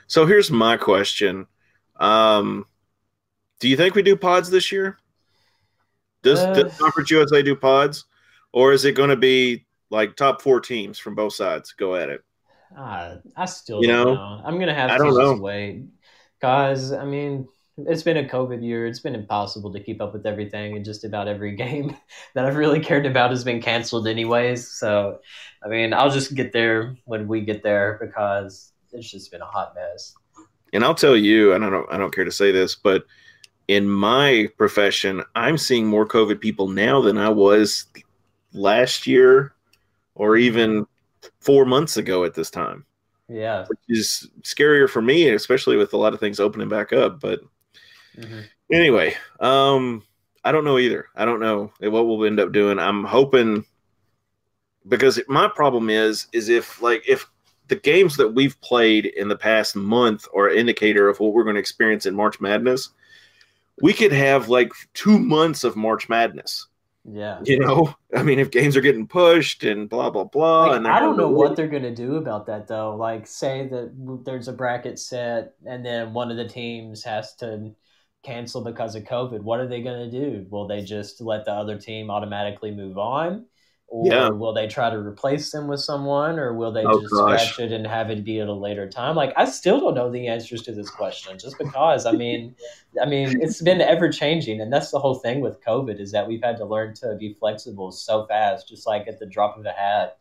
So 0.07 0.25
here's 0.25 0.51
my 0.51 0.75
question. 0.75 1.47
Um, 1.95 2.65
do 3.61 3.69
you 3.69 3.77
think 3.77 3.95
we 3.95 4.01
do 4.01 4.17
pods 4.17 4.49
this 4.49 4.69
year? 4.69 4.97
Does, 6.27 6.45
Uh, 6.45 6.47
does 6.47 6.71
Conference 6.79 7.11
USA 7.11 7.41
do 7.41 7.55
pods? 7.55 8.05
Or 8.53 8.73
is 8.73 8.85
it 8.85 8.93
going 8.95 9.09
to 9.09 9.15
be 9.15 9.65
like 9.89 10.15
top 10.15 10.41
four 10.41 10.59
teams 10.61 10.99
from 10.99 11.15
both 11.15 11.33
sides 11.33 11.73
go 11.73 11.95
at 11.95 12.09
it? 12.09 12.21
Uh, 12.75 13.17
I 13.35 13.45
still 13.45 13.81
You 13.81 13.87
don't 13.87 14.03
know, 14.05 14.05
know. 14.05 14.41
I'm 14.43 14.59
gonna 14.59 14.73
have 14.73 14.95
I 14.95 14.97
to 14.97 14.99
don't 14.99 15.13
just 15.13 15.37
know. 15.37 15.39
wait, 15.39 15.85
guys. 16.41 16.91
I 16.91 17.05
mean, 17.05 17.47
it's 17.77 18.03
been 18.03 18.17
a 18.17 18.27
COVID 18.27 18.61
year. 18.63 18.85
It's 18.87 18.99
been 18.99 19.15
impossible 19.15 19.71
to 19.73 19.79
keep 19.79 20.01
up 20.01 20.13
with 20.13 20.25
everything, 20.25 20.75
and 20.75 20.83
just 20.85 21.03
about 21.05 21.27
every 21.29 21.55
game 21.55 21.95
that 22.35 22.45
I've 22.45 22.57
really 22.57 22.81
cared 22.81 23.05
about 23.05 23.29
has 23.31 23.43
been 23.43 23.61
canceled, 23.61 24.07
anyways. 24.07 24.67
So, 24.69 25.19
I 25.63 25.69
mean, 25.69 25.93
I'll 25.93 26.11
just 26.11 26.35
get 26.35 26.51
there 26.51 26.97
when 27.05 27.27
we 27.27 27.41
get 27.41 27.63
there 27.63 27.97
because 28.01 28.73
it's 28.91 29.09
just 29.09 29.31
been 29.31 29.41
a 29.41 29.45
hot 29.45 29.73
mess. 29.75 30.17
And 30.73 30.83
I'll 30.83 30.95
tell 30.95 31.15
you, 31.15 31.53
I 31.53 31.57
don't, 31.59 31.91
I 31.91 31.97
don't 31.97 32.13
care 32.13 32.25
to 32.25 32.31
say 32.31 32.51
this, 32.51 32.75
but 32.75 33.05
in 33.67 33.89
my 33.89 34.49
profession, 34.57 35.23
I'm 35.35 35.57
seeing 35.57 35.87
more 35.87 36.07
COVID 36.07 36.39
people 36.39 36.67
now 36.67 37.01
than 37.01 37.17
I 37.17 37.29
was 37.29 37.85
last 38.53 39.05
year, 39.07 39.53
or 40.15 40.37
even 40.37 40.85
four 41.39 41.65
months 41.65 41.97
ago 41.97 42.23
at 42.23 42.33
this 42.33 42.49
time. 42.49 42.85
Yeah. 43.29 43.65
Which 43.67 43.79
is 43.89 44.29
scarier 44.41 44.89
for 44.89 45.01
me, 45.01 45.29
especially 45.29 45.75
with 45.75 45.93
a 45.93 45.97
lot 45.97 46.13
of 46.13 46.19
things 46.19 46.39
opening 46.39 46.69
back 46.69 46.93
up. 46.93 47.19
But 47.19 47.41
Mhm. 48.17 48.45
Anyway, 48.71 49.15
um, 49.39 50.03
I 50.43 50.51
don't 50.51 50.65
know 50.65 50.77
either. 50.77 51.07
I 51.15 51.25
don't 51.25 51.39
know 51.39 51.71
what 51.79 52.07
we'll 52.07 52.25
end 52.25 52.39
up 52.39 52.51
doing. 52.51 52.79
I'm 52.79 53.03
hoping 53.03 53.65
because 54.87 55.19
my 55.27 55.47
problem 55.47 55.89
is 55.89 56.27
is 56.33 56.49
if 56.49 56.81
like 56.81 57.03
if 57.07 57.29
the 57.67 57.75
games 57.75 58.15
that 58.17 58.33
we've 58.33 58.59
played 58.61 59.05
in 59.05 59.27
the 59.27 59.35
past 59.35 59.75
month 59.75 60.27
are 60.33 60.47
an 60.47 60.57
indicator 60.57 61.09
of 61.09 61.19
what 61.19 61.33
we're 61.33 61.43
going 61.43 61.55
to 61.55 61.59
experience 61.59 62.05
in 62.05 62.15
March 62.15 62.39
Madness, 62.39 62.89
we 63.81 63.93
could 63.93 64.11
have 64.11 64.49
like 64.49 64.71
two 64.93 65.17
months 65.19 65.63
of 65.63 65.75
March 65.75 66.09
Madness. 66.09 66.67
Yeah. 67.09 67.39
You 67.43 67.59
know, 67.59 67.95
I 68.15 68.23
mean, 68.23 68.37
if 68.37 68.51
games 68.51 68.75
are 68.75 68.81
getting 68.81 69.07
pushed 69.07 69.63
and 69.63 69.89
blah 69.89 70.09
blah 70.09 70.25
blah, 70.25 70.65
Like, 70.65 70.77
and 70.77 70.87
I 70.87 70.99
don't 70.99 71.17
know 71.17 71.29
what 71.29 71.55
they're 71.55 71.67
gonna 71.67 71.95
do 71.95 72.15
about 72.15 72.47
that 72.47 72.67
though. 72.67 72.95
Like, 72.95 73.27
say 73.27 73.67
that 73.69 74.21
there's 74.25 74.49
a 74.49 74.53
bracket 74.53 74.99
set, 74.99 75.53
and 75.65 75.85
then 75.85 76.13
one 76.13 76.31
of 76.31 76.37
the 76.37 76.47
teams 76.47 77.03
has 77.05 77.33
to 77.35 77.73
cancel 78.23 78.61
because 78.63 78.95
of 78.95 79.03
COVID. 79.03 79.41
What 79.41 79.61
are 79.61 79.67
they 79.67 79.81
gonna 79.81 80.11
do? 80.11 80.45
Will 80.49 80.67
they 80.67 80.81
just 80.83 81.21
let 81.21 81.45
the 81.45 81.53
other 81.53 81.79
team 81.79 82.09
automatically 82.11 82.71
move 82.71 82.97
on, 82.97 83.45
or 83.89 84.09
Yeah. 84.09 84.29
will 84.29 84.53
they 84.53 84.67
try 84.67 84.89
to 84.89 84.97
replace 84.97 85.51
them 85.51 85.67
with 85.67 85.79
someone, 85.79 86.39
or 86.39 86.53
will 86.53 86.71
they 86.71 86.85
Oh, 86.85 86.99
just 86.99 87.15
gosh. 87.15 87.53
scratch 87.53 87.59
it 87.59 87.71
and 87.71 87.87
have 87.87 88.09
it 88.09 88.23
be 88.25 88.39
at 88.41 88.47
a 88.49 88.53
later 88.53 88.89
time? 88.89 89.15
Like, 89.15 89.33
I 89.37 89.45
still 89.45 89.79
don't 89.79 89.95
know 89.95 90.11
the 90.11 90.27
answers 90.27 90.61
to 90.63 90.73
this 90.73 90.89
question, 90.89 91.37
just 91.39 91.57
because. 91.57 92.05
I 92.05 92.11
mean, 92.11 92.55
I 93.01 93.05
mean, 93.05 93.41
it's 93.41 93.61
been 93.61 93.79
ever 93.81 94.11
changing, 94.11 94.59
and 94.61 94.71
that's 94.71 94.91
the 94.91 94.99
whole 94.99 95.15
thing 95.15 95.39
with 95.39 95.63
COVID 95.63 95.99
is 95.99 96.11
that 96.11 96.27
we've 96.27 96.43
had 96.43 96.57
to 96.57 96.65
learn 96.65 96.93
to 96.95 97.15
be 97.15 97.33
flexible 97.33 97.91
so 97.91 98.25
fast, 98.27 98.67
just 98.67 98.85
like 98.85 99.07
at 99.07 99.19
the 99.19 99.25
drop 99.25 99.57
of 99.57 99.65
a 99.65 99.71
hat. 99.71 100.17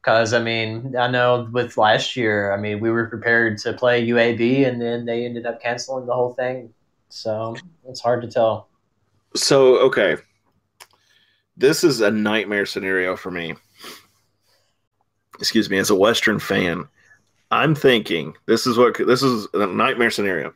Because 0.00 0.32
I 0.32 0.40
mean, 0.40 0.96
I 0.96 1.08
know 1.08 1.48
with 1.52 1.76
last 1.76 2.16
year, 2.16 2.52
I 2.52 2.56
mean, 2.56 2.80
we 2.80 2.90
were 2.90 3.06
prepared 3.06 3.58
to 3.58 3.72
play 3.72 4.04
UAB, 4.08 4.66
and 4.66 4.80
then 4.80 5.04
they 5.04 5.24
ended 5.24 5.46
up 5.46 5.60
canceling 5.62 6.06
the 6.06 6.14
whole 6.14 6.34
thing. 6.34 6.72
So 7.08 7.56
it's 7.88 8.00
hard 8.00 8.22
to 8.22 8.28
tell. 8.28 8.68
So 9.34 9.78
okay, 9.78 10.16
this 11.56 11.84
is 11.84 12.00
a 12.00 12.10
nightmare 12.10 12.66
scenario 12.66 13.16
for 13.16 13.30
me. 13.30 13.54
Excuse 15.38 15.68
me, 15.70 15.78
as 15.78 15.90
a 15.90 15.94
Western 15.94 16.38
fan, 16.38 16.86
I'm 17.50 17.74
thinking 17.74 18.34
this 18.46 18.66
is 18.66 18.78
what 18.78 18.96
this 18.98 19.22
is 19.22 19.46
a 19.54 19.66
nightmare 19.66 20.10
scenario. 20.10 20.54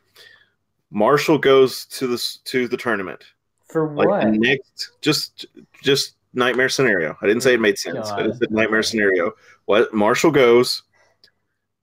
Marshall 0.89 1.37
goes 1.37 1.85
to 1.87 2.07
this 2.07 2.37
to 2.45 2.67
the 2.67 2.77
tournament. 2.77 3.23
For 3.67 3.91
Like 3.93 4.07
what? 4.07 4.21
the 4.23 4.31
next, 4.31 4.91
just 5.01 5.45
just 5.83 6.15
nightmare 6.33 6.69
scenario. 6.69 7.17
I 7.21 7.27
didn't 7.27 7.43
say 7.43 7.53
it 7.53 7.59
made 7.59 7.77
sense. 7.77 8.09
I 8.09 8.23
just 8.23 8.39
said 8.39 8.51
nightmare 8.51 8.79
God. 8.81 8.85
scenario. 8.85 9.31
What 9.65 9.93
Marshall 9.93 10.31
goes, 10.31 10.83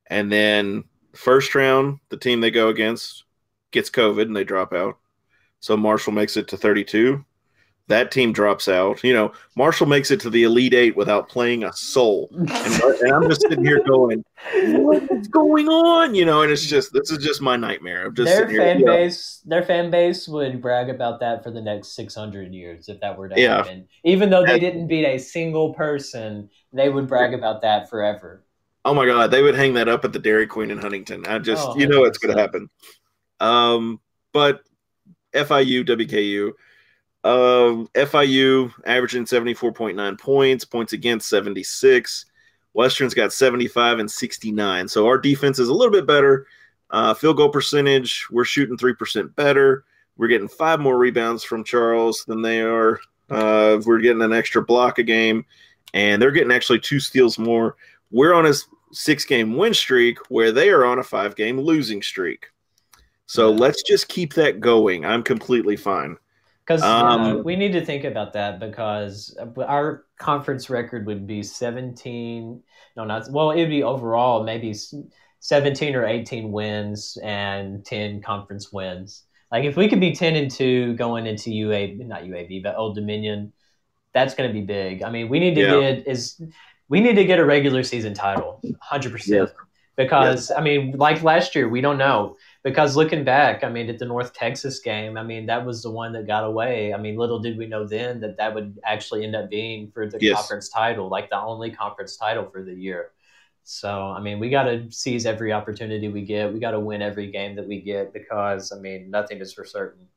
and 0.06 0.32
then 0.32 0.84
first 1.14 1.54
round, 1.54 1.98
the 2.08 2.16
team 2.16 2.40
they 2.40 2.50
go 2.50 2.68
against 2.68 3.24
gets 3.70 3.90
COVID 3.90 4.22
and 4.22 4.36
they 4.36 4.44
drop 4.44 4.72
out. 4.72 4.96
So 5.60 5.76
Marshall 5.76 6.12
makes 6.12 6.36
it 6.36 6.48
to 6.48 6.56
32. 6.56 7.24
That 7.88 8.10
team 8.10 8.32
drops 8.32 8.66
out. 8.66 9.04
You 9.04 9.12
know, 9.12 9.32
Marshall 9.56 9.86
makes 9.86 10.10
it 10.10 10.18
to 10.20 10.30
the 10.30 10.44
Elite 10.44 10.72
Eight 10.72 10.96
without 10.96 11.28
playing 11.28 11.64
a 11.64 11.72
soul. 11.74 12.30
And, 12.32 12.48
and 12.64 13.12
I'm 13.12 13.28
just 13.28 13.42
sitting 13.42 13.62
here 13.62 13.78
going, 13.86 14.24
what's 14.64 15.28
going 15.28 15.68
on? 15.68 16.14
You 16.14 16.24
know, 16.24 16.40
and 16.40 16.50
it's 16.50 16.64
just, 16.64 16.94
this 16.94 17.10
is 17.10 17.18
just 17.18 17.42
my 17.42 17.56
nightmare. 17.56 18.06
I'm 18.06 18.14
just 18.14 18.34
their 18.34 18.48
here. 18.48 18.60
fan 18.62 18.78
you 18.78 18.86
know, 18.86 18.92
base, 18.94 19.42
their 19.44 19.62
fan 19.62 19.90
base 19.90 20.26
would 20.26 20.62
brag 20.62 20.88
about 20.88 21.20
that 21.20 21.44
for 21.44 21.50
the 21.50 21.60
next 21.60 21.88
six 21.88 22.14
hundred 22.14 22.54
years 22.54 22.88
if 22.88 23.00
that 23.00 23.18
were 23.18 23.28
to 23.28 23.38
Yeah. 23.38 23.56
happen. 23.58 23.86
Even 24.02 24.30
though 24.30 24.46
they 24.46 24.58
didn't 24.58 24.86
beat 24.86 25.04
a 25.04 25.18
single 25.18 25.74
person, 25.74 26.48
they 26.72 26.88
would 26.88 27.06
brag 27.06 27.34
about 27.34 27.60
that 27.62 27.90
forever. 27.90 28.44
Oh 28.86 28.94
my 28.94 29.04
god, 29.06 29.30
they 29.30 29.42
would 29.42 29.54
hang 29.54 29.74
that 29.74 29.88
up 29.88 30.04
at 30.06 30.12
the 30.12 30.18
Dairy 30.18 30.46
Queen 30.46 30.70
in 30.70 30.78
Huntington. 30.78 31.26
I 31.26 31.38
just 31.38 31.68
Oh, 31.68 31.78
you 31.78 31.86
know 31.86 32.04
it's 32.04 32.18
going 32.18 32.34
to 32.34 32.40
happen. 32.40 32.68
Um, 33.40 34.00
but 34.32 34.62
FIU 35.34 35.86
WKU, 35.86 36.52
um, 37.24 37.88
FIU 37.94 38.70
averaging 38.86 39.26
seventy 39.26 39.54
four 39.54 39.72
point 39.72 39.96
nine 39.96 40.16
points, 40.16 40.64
points 40.64 40.92
against 40.92 41.28
seventy 41.28 41.62
six. 41.62 42.26
Western's 42.74 43.14
got 43.14 43.32
seventy 43.32 43.66
five 43.66 43.98
and 43.98 44.10
sixty 44.10 44.52
nine. 44.52 44.86
So 44.86 45.06
our 45.06 45.18
defense 45.18 45.58
is 45.58 45.68
a 45.68 45.74
little 45.74 45.92
bit 45.92 46.06
better. 46.06 46.46
Uh, 46.90 47.14
field 47.14 47.38
goal 47.38 47.48
percentage, 47.48 48.26
we're 48.30 48.44
shooting 48.44 48.76
three 48.76 48.94
percent 48.94 49.34
better. 49.36 49.84
We're 50.16 50.28
getting 50.28 50.48
five 50.48 50.80
more 50.80 50.98
rebounds 50.98 51.42
from 51.42 51.64
Charles 51.64 52.24
than 52.26 52.42
they 52.42 52.60
are. 52.60 53.00
Uh, 53.30 53.80
we're 53.84 53.98
getting 53.98 54.22
an 54.22 54.32
extra 54.32 54.62
block 54.62 54.98
a 54.98 55.02
game, 55.02 55.44
and 55.92 56.20
they're 56.20 56.30
getting 56.30 56.52
actually 56.52 56.78
two 56.78 57.00
steals 57.00 57.38
more. 57.38 57.76
We're 58.10 58.34
on 58.34 58.46
a 58.46 58.52
six 58.92 59.24
game 59.24 59.56
win 59.56 59.74
streak 59.74 60.18
where 60.28 60.52
they 60.52 60.68
are 60.68 60.84
on 60.84 60.98
a 60.98 61.02
five 61.02 61.36
game 61.36 61.58
losing 61.58 62.02
streak. 62.02 62.46
So 63.26 63.50
let's 63.50 63.82
just 63.82 64.08
keep 64.08 64.34
that 64.34 64.60
going. 64.60 65.04
I'm 65.04 65.22
completely 65.22 65.76
fine. 65.76 66.18
Because 66.66 66.82
Um, 66.82 67.44
we 67.44 67.56
need 67.56 67.72
to 67.72 67.84
think 67.84 68.04
about 68.04 68.32
that 68.32 68.58
because 68.58 69.36
our 69.58 70.06
conference 70.18 70.70
record 70.70 71.06
would 71.06 71.26
be 71.26 71.42
17. 71.42 72.62
No, 72.96 73.04
not 73.04 73.30
well. 73.30 73.50
It 73.50 73.60
would 73.60 73.68
be 73.68 73.82
overall 73.82 74.44
maybe 74.44 74.74
17 75.40 75.94
or 75.94 76.06
18 76.06 76.50
wins 76.52 77.18
and 77.22 77.84
10 77.84 78.22
conference 78.22 78.72
wins. 78.72 79.24
Like 79.52 79.64
if 79.64 79.76
we 79.76 79.88
could 79.88 80.00
be 80.00 80.14
10 80.14 80.36
and 80.36 80.50
two 80.50 80.94
going 80.94 81.26
into 81.26 81.50
UAB, 81.50 82.06
not 82.06 82.22
UAB, 82.24 82.62
but 82.62 82.76
Old 82.76 82.94
Dominion, 82.94 83.52
that's 84.14 84.34
going 84.34 84.48
to 84.48 84.54
be 84.54 84.64
big. 84.64 85.02
I 85.02 85.10
mean, 85.10 85.28
we 85.28 85.40
need 85.40 85.54
to 85.56 85.60
Yeah. 85.62 85.80
get 85.80 86.06
is 86.08 86.40
we 86.88 87.00
need 87.00 87.14
to 87.16 87.24
get 87.24 87.38
a 87.38 87.44
regular 87.44 87.82
season 87.82 88.14
title, 88.14 88.60
100. 88.62 89.12
percent 89.12 89.50
Because 89.96 90.50
I 90.50 90.60
mean, 90.60 90.92
like 90.96 91.22
last 91.22 91.54
year, 91.54 91.68
we 91.68 91.80
don't 91.80 91.98
know 91.98 92.36
because 92.64 92.96
looking 92.96 93.24
back, 93.24 93.62
I 93.62 93.68
mean, 93.68 93.90
at 93.90 93.98
the 93.98 94.06
North 94.06 94.32
Texas 94.32 94.80
game, 94.80 95.18
I 95.18 95.22
mean, 95.22 95.46
that 95.46 95.64
was 95.66 95.82
the 95.82 95.90
one 95.90 96.12
that 96.14 96.26
got 96.26 96.44
away. 96.44 96.94
I 96.94 96.98
mean, 96.98 97.16
little 97.16 97.38
did 97.38 97.58
we 97.58 97.66
know 97.66 97.86
then 97.86 98.20
that 98.20 98.38
that 98.38 98.54
would 98.54 98.78
actually 98.84 99.24
end 99.24 99.36
up 99.36 99.50
being 99.50 99.90
for 99.92 100.08
the 100.08 100.20
Yes. 100.20 100.36
conference 100.36 100.70
title, 100.70 101.08
like 101.08 101.30
the 101.30 101.38
only 101.40 101.70
conference 101.70 102.16
title 102.16 102.46
for 102.50 102.62
the 102.64 102.74
year. 102.74 103.12
So, 103.64 104.02
I 104.02 104.20
mean, 104.20 104.40
we 104.40 104.50
got 104.50 104.64
to 104.64 104.90
seize 104.90 105.26
every 105.26 105.52
opportunity 105.52 106.08
we 106.08 106.22
get. 106.22 106.52
We 106.52 106.60
got 106.60 106.72
to 106.72 106.80
win 106.80 107.02
every 107.02 107.30
game 107.30 107.56
that 107.56 107.66
we 107.68 107.80
get 107.80 108.12
because, 108.12 108.72
I 108.72 108.78
mean, 108.78 109.10
nothing 109.10 109.40
is 109.40 109.52
for 109.54 109.64
certain. 109.64 110.08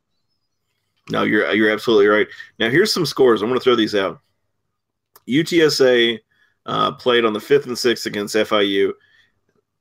No, 1.10 1.24
you're 1.24 1.50
you're 1.54 1.72
absolutely 1.72 2.08
right. 2.08 2.28
Now 2.60 2.70
here's 2.70 2.92
some 2.94 3.06
scores. 3.06 3.42
I'm 3.42 3.48
going 3.48 3.60
to 3.60 3.64
throw 3.64 3.76
these 3.76 3.96
out. 3.96 4.20
UTSA 5.28 6.20
uh, 6.66 6.92
played 6.94 7.26
on 7.26 7.34
the 7.34 7.40
fifth 7.40 7.66
and 7.66 7.78
sixth 7.78 8.06
against 8.06 8.36
FIU. 8.36 8.94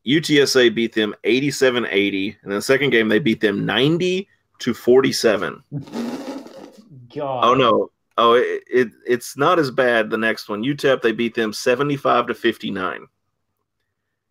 UTSA 0.06 0.74
beat 0.74 0.94
them 0.94 1.14
87-80, 1.24 2.36
and 2.42 2.52
the 2.52 2.62
second 2.62 2.90
game 2.90 3.08
they 3.08 3.18
beat 3.18 3.40
them 3.40 3.66
90 3.66 4.28
to 4.60 4.74
47. 4.74 5.62
God. 7.14 7.44
Oh 7.44 7.54
no. 7.54 7.90
Oh, 8.18 8.34
it, 8.34 8.64
it 8.70 8.88
it's 9.06 9.36
not 9.36 9.58
as 9.58 9.70
bad. 9.70 10.08
The 10.08 10.16
next 10.16 10.48
one, 10.48 10.62
UTEP, 10.62 11.02
they 11.02 11.12
beat 11.12 11.34
them 11.34 11.52
seventy-five 11.52 12.28
to 12.28 12.34
fifty-nine, 12.34 13.06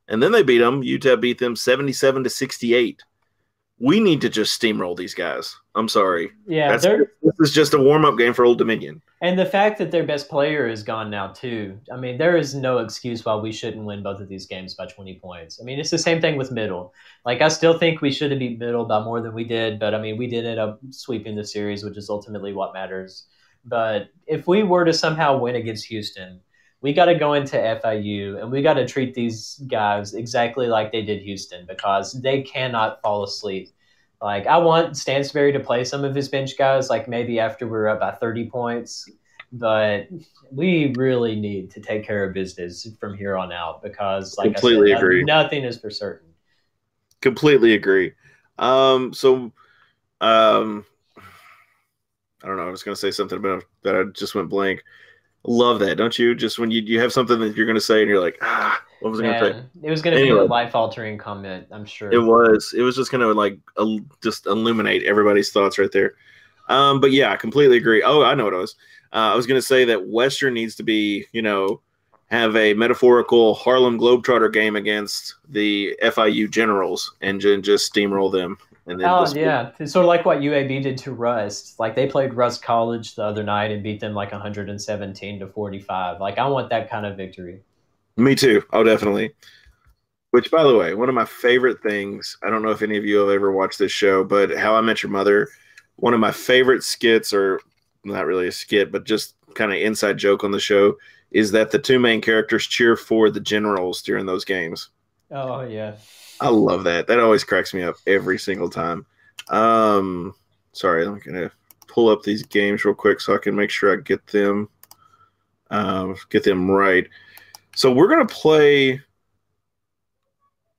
and 0.07 0.23
then 0.23 0.31
they 0.31 0.41
beat 0.41 0.57
them. 0.57 0.81
UTEP 0.81 1.21
beat 1.21 1.37
them 1.37 1.55
seventy-seven 1.55 2.23
to 2.23 2.29
sixty-eight. 2.29 3.03
We 3.77 3.99
need 3.99 4.21
to 4.21 4.29
just 4.29 4.59
steamroll 4.59 4.95
these 4.95 5.13
guys. 5.13 5.57
I'm 5.75 5.89
sorry. 5.89 6.31
Yeah, 6.47 6.77
this 6.77 6.85
is 7.39 7.51
just 7.51 7.73
a 7.73 7.77
warm-up 7.77 8.17
game 8.17 8.33
for 8.33 8.45
Old 8.45 8.57
Dominion. 8.57 9.01
And 9.21 9.37
the 9.37 9.45
fact 9.45 9.77
that 9.79 9.91
their 9.91 10.05
best 10.05 10.29
player 10.29 10.67
is 10.67 10.81
gone 10.81 11.09
now 11.09 11.27
too. 11.27 11.77
I 11.91 11.97
mean, 11.97 12.17
there 12.17 12.37
is 12.37 12.55
no 12.55 12.77
excuse 12.77 13.25
why 13.25 13.35
we 13.35 13.51
shouldn't 13.51 13.85
win 13.85 14.01
both 14.01 14.21
of 14.21 14.29
these 14.29 14.45
games 14.45 14.75
by 14.75 14.85
20 14.85 15.19
points. 15.19 15.59
I 15.59 15.65
mean, 15.65 15.77
it's 15.77 15.89
the 15.89 15.97
same 15.97 16.21
thing 16.21 16.37
with 16.37 16.51
Middle. 16.51 16.93
Like 17.25 17.41
I 17.41 17.49
still 17.49 17.77
think 17.77 17.99
we 18.01 18.13
should 18.13 18.31
have 18.31 18.39
beat 18.39 18.59
Middle 18.59 18.85
by 18.85 19.03
more 19.03 19.19
than 19.19 19.33
we 19.33 19.43
did, 19.43 19.77
but 19.77 19.93
I 19.93 19.99
mean, 19.99 20.17
we 20.17 20.27
did 20.27 20.45
end 20.45 20.59
up 20.59 20.79
sweeping 20.91 21.35
the 21.35 21.43
series, 21.43 21.83
which 21.83 21.97
is 21.97 22.09
ultimately 22.09 22.53
what 22.53 22.73
matters. 22.73 23.25
But 23.65 24.09
if 24.27 24.47
we 24.47 24.63
were 24.63 24.85
to 24.85 24.93
somehow 24.93 25.37
win 25.37 25.55
against 25.55 25.87
Houston, 25.87 26.39
we 26.85 26.93
got 26.93 27.05
to 27.05 27.15
go 27.15 27.33
into 27.33 27.55
FIU 27.57 28.39
and 28.39 28.51
we 28.51 28.61
got 28.61 28.75
to 28.75 28.85
treat 28.85 29.15
these 29.15 29.59
guys 29.67 30.13
exactly 30.13 30.67
like 30.67 30.91
they 30.91 31.01
did 31.01 31.19
Houston 31.23 31.65
because 31.65 32.13
they 32.21 32.43
cannot 32.43 33.01
fall 33.01 33.23
asleep. 33.23 33.71
Like 34.21 34.45
I 34.45 34.59
want 34.59 34.95
Stansbury 34.95 35.51
to 35.53 35.59
play 35.59 35.83
some 35.83 36.03
of 36.03 36.13
his 36.13 36.29
bench 36.29 36.55
guys, 36.59 36.87
like 36.87 37.07
maybe 37.07 37.39
after 37.39 37.67
we're 37.67 37.87
up 37.87 38.01
by 38.01 38.11
30 38.11 38.51
points. 38.51 39.09
But 39.51 40.09
we 40.51 40.93
really 40.95 41.35
need 41.35 41.71
to 41.71 41.81
take 41.81 42.05
care 42.05 42.23
of 42.23 42.35
business 42.35 42.87
from 42.99 43.17
here 43.17 43.35
on 43.35 43.51
out 43.51 43.81
because, 43.81 44.37
like 44.37 44.53
Completely 44.53 44.93
I 44.93 44.97
said, 44.97 45.03
agree. 45.03 45.23
nothing 45.23 45.63
is 45.63 45.79
for 45.79 45.89
certain. 45.89 46.27
Completely 47.19 47.73
agree. 47.73 48.13
Um, 48.59 49.11
so, 49.11 49.51
um, 50.21 50.85
I 51.17 52.47
don't 52.47 52.57
know. 52.57 52.67
I 52.67 52.69
was 52.69 52.83
going 52.83 52.93
to 52.93 53.01
say 53.01 53.09
something 53.09 53.39
about 53.39 53.63
that. 53.81 53.95
I 53.95 54.03
just 54.13 54.35
went 54.35 54.49
blank. 54.49 54.83
Love 55.47 55.79
that, 55.79 55.95
don't 55.95 56.17
you? 56.17 56.33
Just 56.35 56.59
when 56.59 56.71
you 56.71 56.81
you 56.81 56.99
have 56.99 57.13
something 57.13 57.39
that 57.39 57.55
you're 57.55 57.65
going 57.65 57.75
to 57.75 57.81
say 57.81 58.01
and 58.01 58.09
you're 58.09 58.21
like, 58.21 58.37
ah, 58.41 58.81
what 59.01 59.11
was 59.11 59.19
I 59.19 59.23
going 59.23 59.39
to 59.39 59.53
say? 59.53 59.63
It 59.83 59.89
was 59.89 60.01
going 60.01 60.17
to 60.17 60.23
be 60.23 60.29
a 60.29 60.43
life-altering 60.43 61.17
comment, 61.17 61.67
I'm 61.71 61.85
sure. 61.85 62.11
It 62.11 62.19
was. 62.19 62.73
It 62.75 62.81
was 62.81 62.95
just 62.95 63.11
going 63.11 63.21
to 63.21 63.31
like 63.33 63.59
just 64.23 64.47
illuminate 64.47 65.03
everybody's 65.03 65.51
thoughts 65.51 65.77
right 65.77 65.91
there. 65.91 66.15
Um, 66.69 66.99
but 66.99 67.11
yeah, 67.11 67.31
I 67.31 67.35
completely 67.35 67.77
agree. 67.77 68.01
Oh, 68.01 68.23
I 68.23 68.33
know 68.33 68.45
what 68.45 68.53
it 68.53 68.57
was. 68.57 68.75
Uh, 69.13 69.31
I 69.31 69.35
was 69.35 69.45
going 69.45 69.59
to 69.59 69.65
say 69.65 69.85
that 69.85 70.07
Western 70.07 70.53
needs 70.53 70.75
to 70.75 70.83
be, 70.83 71.25
you 71.31 71.41
know, 71.41 71.81
have 72.27 72.55
a 72.55 72.73
metaphorical 72.73 73.53
Harlem 73.53 73.99
Globetrotter 73.99 74.51
game 74.51 74.75
against 74.75 75.35
the 75.47 75.95
FIU 76.01 76.49
Generals 76.49 77.13
and 77.21 77.39
ju- 77.39 77.61
just 77.61 77.93
steamroll 77.93 78.31
them. 78.31 78.57
And 78.87 78.99
then 78.99 79.09
Oh 79.09 79.25
yeah, 79.33 79.71
it's 79.79 79.93
sort 79.93 80.05
of 80.05 80.07
like 80.07 80.25
what 80.25 80.39
UAB 80.39 80.83
did 80.83 80.97
to 80.99 81.11
Rust. 81.11 81.79
Like 81.79 81.95
they 81.95 82.07
played 82.07 82.33
Rust 82.33 82.61
College 82.61 83.15
the 83.15 83.23
other 83.23 83.43
night 83.43 83.71
and 83.71 83.81
beat 83.81 83.99
them 83.99 84.13
like 84.13 84.31
117 84.31 85.39
to 85.39 85.47
45. 85.47 86.19
Like 86.19 86.37
I 86.37 86.47
want 86.47 86.69
that 86.69 86.89
kind 86.89 87.05
of 87.05 87.17
victory. 87.17 87.61
Me 88.17 88.35
too. 88.35 88.63
Oh, 88.71 88.83
definitely. 88.83 89.33
Which, 90.31 90.51
by 90.51 90.63
the 90.63 90.75
way, 90.75 90.93
one 90.93 91.09
of 91.09 91.15
my 91.15 91.25
favorite 91.25 91.81
things. 91.81 92.37
I 92.43 92.49
don't 92.49 92.61
know 92.61 92.69
if 92.69 92.81
any 92.81 92.97
of 92.97 93.05
you 93.05 93.17
have 93.17 93.29
ever 93.29 93.51
watched 93.51 93.79
this 93.79 93.91
show, 93.91 94.23
but 94.23 94.57
How 94.57 94.75
I 94.75 94.81
Met 94.81 95.01
Your 95.01 95.11
Mother. 95.11 95.49
One 95.97 96.13
of 96.13 96.19
my 96.19 96.31
favorite 96.31 96.83
skits, 96.83 97.33
or 97.33 97.61
not 98.03 98.25
really 98.25 98.47
a 98.47 98.51
skit, 98.51 98.91
but 98.91 99.05
just 99.05 99.35
kind 99.53 99.71
of 99.71 99.77
inside 99.77 100.17
joke 100.17 100.43
on 100.43 100.51
the 100.51 100.59
show, 100.59 100.97
is 101.31 101.51
that 101.51 101.71
the 101.71 101.79
two 101.79 101.99
main 101.99 102.21
characters 102.21 102.67
cheer 102.67 102.95
for 102.95 103.29
the 103.29 103.39
generals 103.39 104.01
during 104.01 104.25
those 104.25 104.45
games. 104.45 104.89
Oh 105.31 105.61
yeah. 105.61 105.95
I 106.39 106.49
love 106.49 106.83
that. 106.83 107.07
That 107.07 107.19
always 107.19 107.43
cracks 107.43 107.73
me 107.73 107.83
up 107.83 107.95
every 108.07 108.37
single 108.37 108.69
time. 108.69 109.05
Um, 109.49 110.33
sorry, 110.73 111.05
I'm 111.05 111.19
gonna 111.19 111.51
pull 111.87 112.09
up 112.09 112.23
these 112.23 112.43
games 112.43 112.83
real 112.83 112.95
quick 112.95 113.21
so 113.21 113.33
I 113.33 113.37
can 113.37 113.55
make 113.55 113.69
sure 113.69 113.93
I 113.93 114.01
get 114.01 114.25
them, 114.27 114.69
um, 115.69 116.15
get 116.29 116.43
them 116.43 116.69
right. 116.69 117.07
So 117.75 117.91
we're 117.91 118.09
gonna 118.09 118.25
play. 118.25 119.01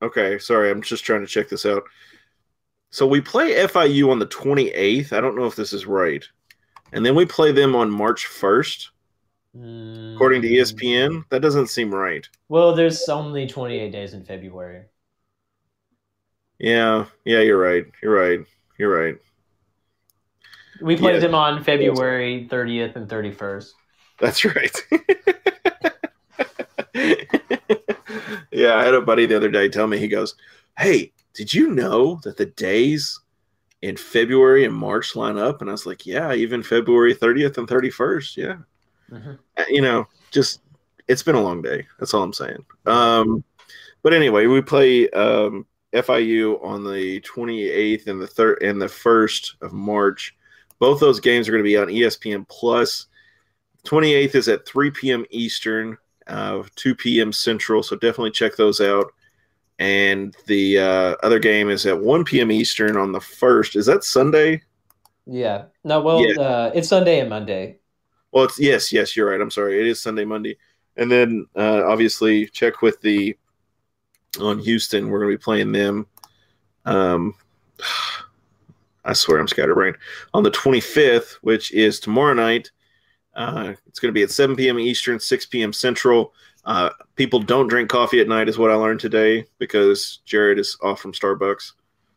Okay, 0.01 0.37
sorry, 0.39 0.69
I'm 0.69 0.81
just 0.81 1.03
trying 1.05 1.21
to 1.21 1.27
check 1.27 1.49
this 1.49 1.65
out. 1.65 1.83
So 2.89 3.07
we 3.07 3.21
play 3.21 3.53
FIU 3.55 4.09
on 4.11 4.19
the 4.19 4.27
28th. 4.27 5.13
I 5.13 5.21
don't 5.21 5.35
know 5.35 5.45
if 5.45 5.55
this 5.55 5.73
is 5.73 5.85
right, 5.85 6.27
and 6.93 7.05
then 7.05 7.15
we 7.15 7.25
play 7.25 7.51
them 7.51 7.75
on 7.75 7.91
March 7.91 8.27
1st, 8.27 8.89
according 10.15 10.41
to 10.41 10.47
E 10.49 10.57
Mm, 10.57 10.59
ESPN. 10.59 11.23
That 11.29 11.41
doesn't 11.41 11.67
seem 11.67 11.93
right. 11.93 12.27
Well, 12.49 12.75
there's 12.75 13.07
only 13.07 13.47
28 13.47 13.91
days 13.91 14.13
in 14.13 14.23
February. 14.25 14.85
Yeah, 16.59 17.05
yeah, 17.25 17.41
you're 17.41 17.59
right. 17.59 17.85
You're 18.01 18.15
right. 18.15 18.39
You're 18.77 18.95
right. 18.95 19.15
We 20.81 20.95
played 20.95 21.15
Yeah. 21.15 21.19
them 21.21 21.35
on 21.35 21.63
February 21.63 22.47
30th 22.49 22.95
and 22.95 23.09
31st. 23.09 23.71
That's 24.19 24.45
right. 24.45 24.75
yeah, 28.51 28.75
I 28.75 28.83
had 28.83 28.93
a 28.93 29.01
buddy 29.01 29.25
the 29.25 29.35
other 29.37 29.49
day 29.49 29.69
tell 29.69 29.87
me, 29.87 29.97
he 29.97 30.07
goes, 30.07 30.35
Hey, 30.77 31.11
did 31.33 31.53
you 31.53 31.69
know 31.71 32.19
that 32.23 32.37
the 32.37 32.45
days 32.45 33.19
in 33.81 33.97
February 33.97 34.65
and 34.65 34.73
March 34.73 35.15
line 35.15 35.37
up? 35.37 35.61
And 35.61 35.69
I 35.69 35.73
was 35.73 35.85
like, 35.85 36.05
Yeah, 36.05 36.33
even 36.33 36.63
February 36.63 37.15
30th 37.15 37.57
and 37.57 37.67
31st. 37.67 38.37
Yeah. 38.37 38.55
Mhm. 39.11 39.37
Uh, 39.57 39.63
You 39.69 39.81
know, 39.81 40.07
just 40.31 40.61
it's 41.07 41.23
been 41.23 41.35
a 41.35 41.41
long 41.41 41.61
day. 41.61 41.85
That's 41.99 42.13
all 42.13 42.23
I'm 42.23 42.33
saying. 42.33 42.65
Um, 42.85 43.43
but 44.03 44.13
anyway, 44.13 44.45
we 44.47 44.61
play 44.61 45.09
um, 45.11 45.65
FIU 45.93 46.63
on 46.63 46.83
the 46.83 47.21
28th 47.21 48.07
and 48.07 48.21
the 48.21 48.27
third 48.27 48.61
and 48.61 48.81
the 48.81 48.89
first 48.89 49.55
of 49.61 49.73
March. 49.73 50.35
Both 50.79 50.99
those 50.99 51.19
games 51.19 51.47
are 51.47 51.51
going 51.51 51.63
to 51.63 51.67
be 51.67 51.77
on 51.77 51.87
ESPN 51.87 52.47
Plus. 52.49 53.07
28th 53.85 54.35
is 54.35 54.47
at 54.49 54.65
3 54.67 54.91
p.m. 54.91 55.25
Eastern, 55.31 55.97
uh, 56.27 56.63
2 56.75 56.95
p.m. 56.95 57.31
Central. 57.31 57.81
So 57.81 57.95
definitely 57.95 58.31
check 58.31 58.55
those 58.55 58.81
out. 58.81 59.13
And 59.79 60.35
the 60.45 60.79
uh, 60.79 61.15
other 61.23 61.39
game 61.39 61.69
is 61.69 61.85
at 61.85 61.99
1 61.99 62.23
p.m. 62.25 62.51
Eastern 62.51 62.97
on 62.97 63.11
the 63.11 63.21
first. 63.21 63.75
Is 63.75 63.85
that 63.85 64.03
Sunday? 64.03 64.61
Yeah. 65.25 65.65
No, 65.83 66.01
well, 66.01 66.25
Yeah. 66.25 66.41
uh, 66.41 66.71
it's 66.73 66.87
Sunday 66.89 67.19
and 67.19 67.29
Monday. 67.29 67.79
Well, 68.31 68.45
it's 68.45 68.59
yes, 68.59 68.91
yes, 68.91 69.15
you're 69.15 69.29
right. 69.29 69.39
I'm 69.39 69.51
sorry. 69.51 69.79
It 69.79 69.87
is 69.87 70.01
Sunday, 70.01 70.25
Monday, 70.25 70.57
and 70.97 71.11
then 71.11 71.47
uh, 71.55 71.83
obviously 71.85 72.47
check 72.47 72.81
with 72.81 72.99
the 73.01 73.37
on 74.39 74.59
Houston. 74.59 75.09
We're 75.09 75.19
going 75.19 75.31
to 75.31 75.37
be 75.37 75.43
playing 75.43 75.71
them. 75.71 76.07
Um, 76.85 77.35
I 79.05 79.13
swear 79.13 79.39
I'm 79.39 79.47
scatterbrained. 79.47 79.97
On 80.33 80.43
the 80.43 80.51
25th, 80.51 81.33
which 81.41 81.71
is 81.71 81.99
tomorrow 81.99 82.33
night, 82.33 82.71
uh, 83.35 83.73
it's 83.85 83.99
going 83.99 84.09
to 84.09 84.17
be 84.17 84.23
at 84.23 84.31
7 84.31 84.55
p.m. 84.55 84.79
Eastern, 84.79 85.19
6 85.19 85.45
p.m. 85.47 85.71
Central. 85.71 86.33
Uh, 86.65 86.89
people 87.15 87.39
don't 87.39 87.67
drink 87.67 87.89
coffee 87.89 88.19
at 88.19 88.27
night, 88.27 88.49
is 88.49 88.57
what 88.57 88.71
I 88.71 88.75
learned 88.75 88.99
today 88.99 89.45
because 89.57 90.19
Jared 90.25 90.59
is 90.59 90.77
off 90.81 90.99
from 90.99 91.13
Starbucks. 91.13 91.73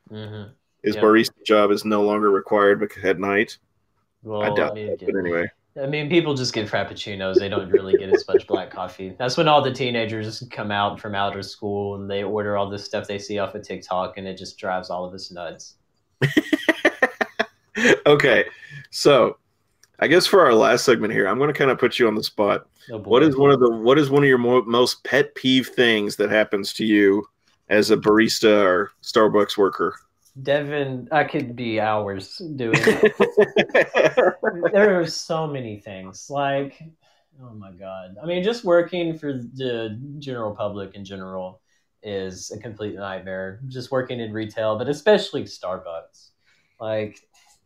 hmm 0.08 0.44
His 0.82 0.96
Yep. 0.96 1.04
barista 1.04 1.44
job 1.44 1.70
is 1.70 1.84
no 1.84 2.02
longer 2.02 2.30
required 2.30 2.90
at 3.04 3.18
night. 3.18 3.58
Well, 4.22 4.42
I 4.42 4.54
doubt 4.54 4.74
mean, 4.74 4.88
that, 4.88 5.06
but 5.06 5.14
anyway. 5.16 5.48
I 5.80 5.86
mean, 5.86 6.08
people 6.08 6.34
just 6.34 6.52
get 6.52 6.68
frappuccinos. 6.68 7.36
They 7.36 7.48
don't 7.48 7.70
really 7.70 7.96
get 7.96 8.12
as 8.12 8.26
much 8.26 8.46
black 8.46 8.70
coffee. 8.70 9.14
That's 9.18 9.36
when 9.36 9.46
all 9.46 9.62
the 9.62 9.72
teenagers 9.72 10.42
come 10.50 10.72
out 10.72 11.00
from 11.00 11.14
outer 11.14 11.42
school 11.42 11.94
and 11.94 12.10
they 12.10 12.24
order 12.24 12.56
all 12.56 12.68
this 12.68 12.84
stuff 12.84 13.06
they 13.06 13.18
see 13.18 13.38
off 13.38 13.54
of 13.54 13.62
TikTok, 13.62 14.18
and 14.18 14.26
it 14.26 14.36
just 14.36 14.58
drives 14.58 14.90
all 14.90 15.04
of 15.04 15.14
us 15.14 15.30
nuts. 15.30 15.76
okay, 18.06 18.44
so 18.90 19.38
I 20.00 20.08
guess 20.08 20.26
for 20.26 20.40
our 20.40 20.54
last 20.54 20.84
segment 20.84 21.12
here, 21.12 21.28
I'm 21.28 21.38
going 21.38 21.52
to 21.52 21.58
kind 21.58 21.70
of 21.70 21.78
put 21.78 21.98
you 21.98 22.08
on 22.08 22.16
the 22.16 22.24
spot. 22.24 22.66
Oh. 22.90 22.98
What 22.98 23.22
is 23.22 23.36
one 23.36 23.50
of 23.50 23.60
the 23.60 23.70
what 23.70 23.98
is 23.98 24.10
one 24.10 24.24
of 24.24 24.28
your 24.28 24.38
mo- 24.38 24.64
most 24.64 25.04
pet 25.04 25.34
peeve 25.36 25.68
things 25.68 26.16
that 26.16 26.30
happens 26.30 26.72
to 26.74 26.84
you 26.84 27.24
as 27.68 27.90
a 27.90 27.96
barista 27.96 28.64
or 28.64 28.90
Starbucks 29.02 29.56
worker? 29.56 29.94
Devin? 30.42 31.08
I 31.10 31.24
could 31.24 31.56
be 31.56 31.80
hours 31.80 32.40
doing. 32.56 32.74
it. 32.76 34.72
there 34.72 35.00
are 35.00 35.06
so 35.06 35.46
many 35.46 35.78
things. 35.80 36.28
Like, 36.30 36.82
oh 37.42 37.54
my 37.54 37.72
god! 37.72 38.16
I 38.22 38.26
mean, 38.26 38.42
just 38.42 38.64
working 38.64 39.18
for 39.18 39.32
the 39.32 40.00
general 40.18 40.54
public 40.54 40.94
in 40.94 41.04
general 41.04 41.60
is 42.02 42.50
a 42.50 42.58
complete 42.58 42.94
nightmare. 42.94 43.60
Just 43.68 43.90
working 43.90 44.20
in 44.20 44.32
retail, 44.32 44.78
but 44.78 44.88
especially 44.88 45.44
Starbucks. 45.44 46.30
Like, 46.80 47.18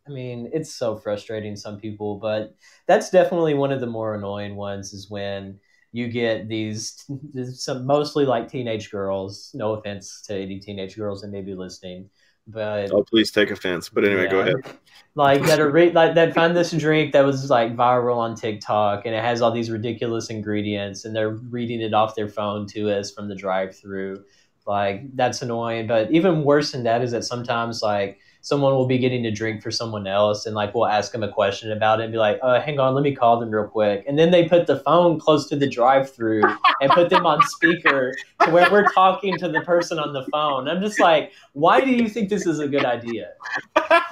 I 0.07 0.11
mean, 0.11 0.49
it's 0.53 0.73
so 0.73 0.97
frustrating 0.97 1.55
some 1.55 1.79
people, 1.79 2.15
but 2.19 2.55
that's 2.87 3.09
definitely 3.09 3.53
one 3.53 3.71
of 3.71 3.79
the 3.79 3.87
more 3.87 4.15
annoying 4.15 4.55
ones. 4.55 4.93
Is 4.93 5.09
when 5.09 5.59
you 5.95 6.09
get 6.09 6.49
these 6.49 7.09
some 7.53 7.85
mostly 7.85 8.25
like 8.25 8.49
teenage 8.49 8.91
girls. 8.91 9.51
No 9.53 9.75
offense 9.75 10.21
to 10.23 10.35
any 10.35 10.59
teenage 10.59 10.97
girls 10.97 11.21
that 11.21 11.29
may 11.29 11.41
be 11.41 11.53
listening, 11.55 12.09
but 12.47 12.91
oh, 12.91 13.03
please 13.03 13.31
take 13.31 13.51
offense. 13.51 13.89
But 13.89 14.05
anyway, 14.05 14.27
go 14.27 14.39
ahead. 14.39 14.55
Like 15.15 15.43
that 15.43 15.59
re- 15.59 15.91
like 15.91 16.15
that 16.15 16.33
find 16.33 16.55
this 16.55 16.71
drink 16.71 17.13
that 17.13 17.21
was 17.21 17.49
like 17.49 17.75
viral 17.75 18.17
on 18.17 18.35
TikTok 18.35 19.05
and 19.05 19.15
it 19.15 19.23
has 19.23 19.41
all 19.41 19.51
these 19.51 19.71
ridiculous 19.71 20.29
ingredients 20.29 21.05
and 21.05 21.15
they're 21.15 21.29
reading 21.29 21.81
it 21.81 21.93
off 21.93 22.15
their 22.15 22.27
phone 22.27 22.67
to 22.67 22.91
us 22.91 23.11
from 23.11 23.29
the 23.29 23.35
drive-through. 23.35 24.23
Like 24.67 25.15
that's 25.15 25.41
annoying. 25.41 25.87
But 25.87 26.11
even 26.11 26.43
worse 26.43 26.71
than 26.71 26.83
that 26.83 27.01
is 27.01 27.11
that 27.11 27.23
sometimes 27.23 27.81
like 27.81 28.19
someone 28.45 28.75
will 28.75 28.85
be 28.85 28.99
getting 28.99 29.25
a 29.25 29.31
drink 29.31 29.59
for 29.63 29.71
someone 29.71 30.05
else 30.05 30.45
and 30.45 30.53
like 30.53 30.75
we'll 30.75 30.85
ask 30.85 31.11
them 31.11 31.23
a 31.23 31.31
question 31.31 31.71
about 31.71 31.99
it 31.99 32.03
and 32.03 32.11
be 32.11 32.19
like, 32.19 32.37
uh, 32.43 32.61
hang 32.61 32.79
on, 32.79 32.93
let 32.93 33.01
me 33.01 33.11
call 33.11 33.39
them 33.39 33.49
real 33.49 33.65
quick. 33.67 34.05
And 34.07 34.19
then 34.19 34.29
they 34.29 34.47
put 34.47 34.67
the 34.67 34.81
phone 34.81 35.19
close 35.19 35.49
to 35.49 35.55
the 35.55 35.67
drive-through 35.67 36.43
and 36.79 36.91
put 36.91 37.09
them 37.09 37.25
on 37.25 37.41
speaker 37.47 38.13
to 38.43 38.51
where 38.51 38.71
we're 38.71 38.85
talking 38.93 39.35
to 39.39 39.47
the 39.47 39.61
person 39.61 39.97
on 39.97 40.13
the 40.13 40.27
phone. 40.31 40.67
I'm 40.67 40.79
just 40.79 40.99
like, 40.99 41.31
why 41.53 41.81
do 41.81 41.89
you 41.89 42.07
think 42.07 42.29
this 42.29 42.45
is 42.45 42.59
a 42.59 42.67
good 42.67 42.85
idea? 42.85 43.31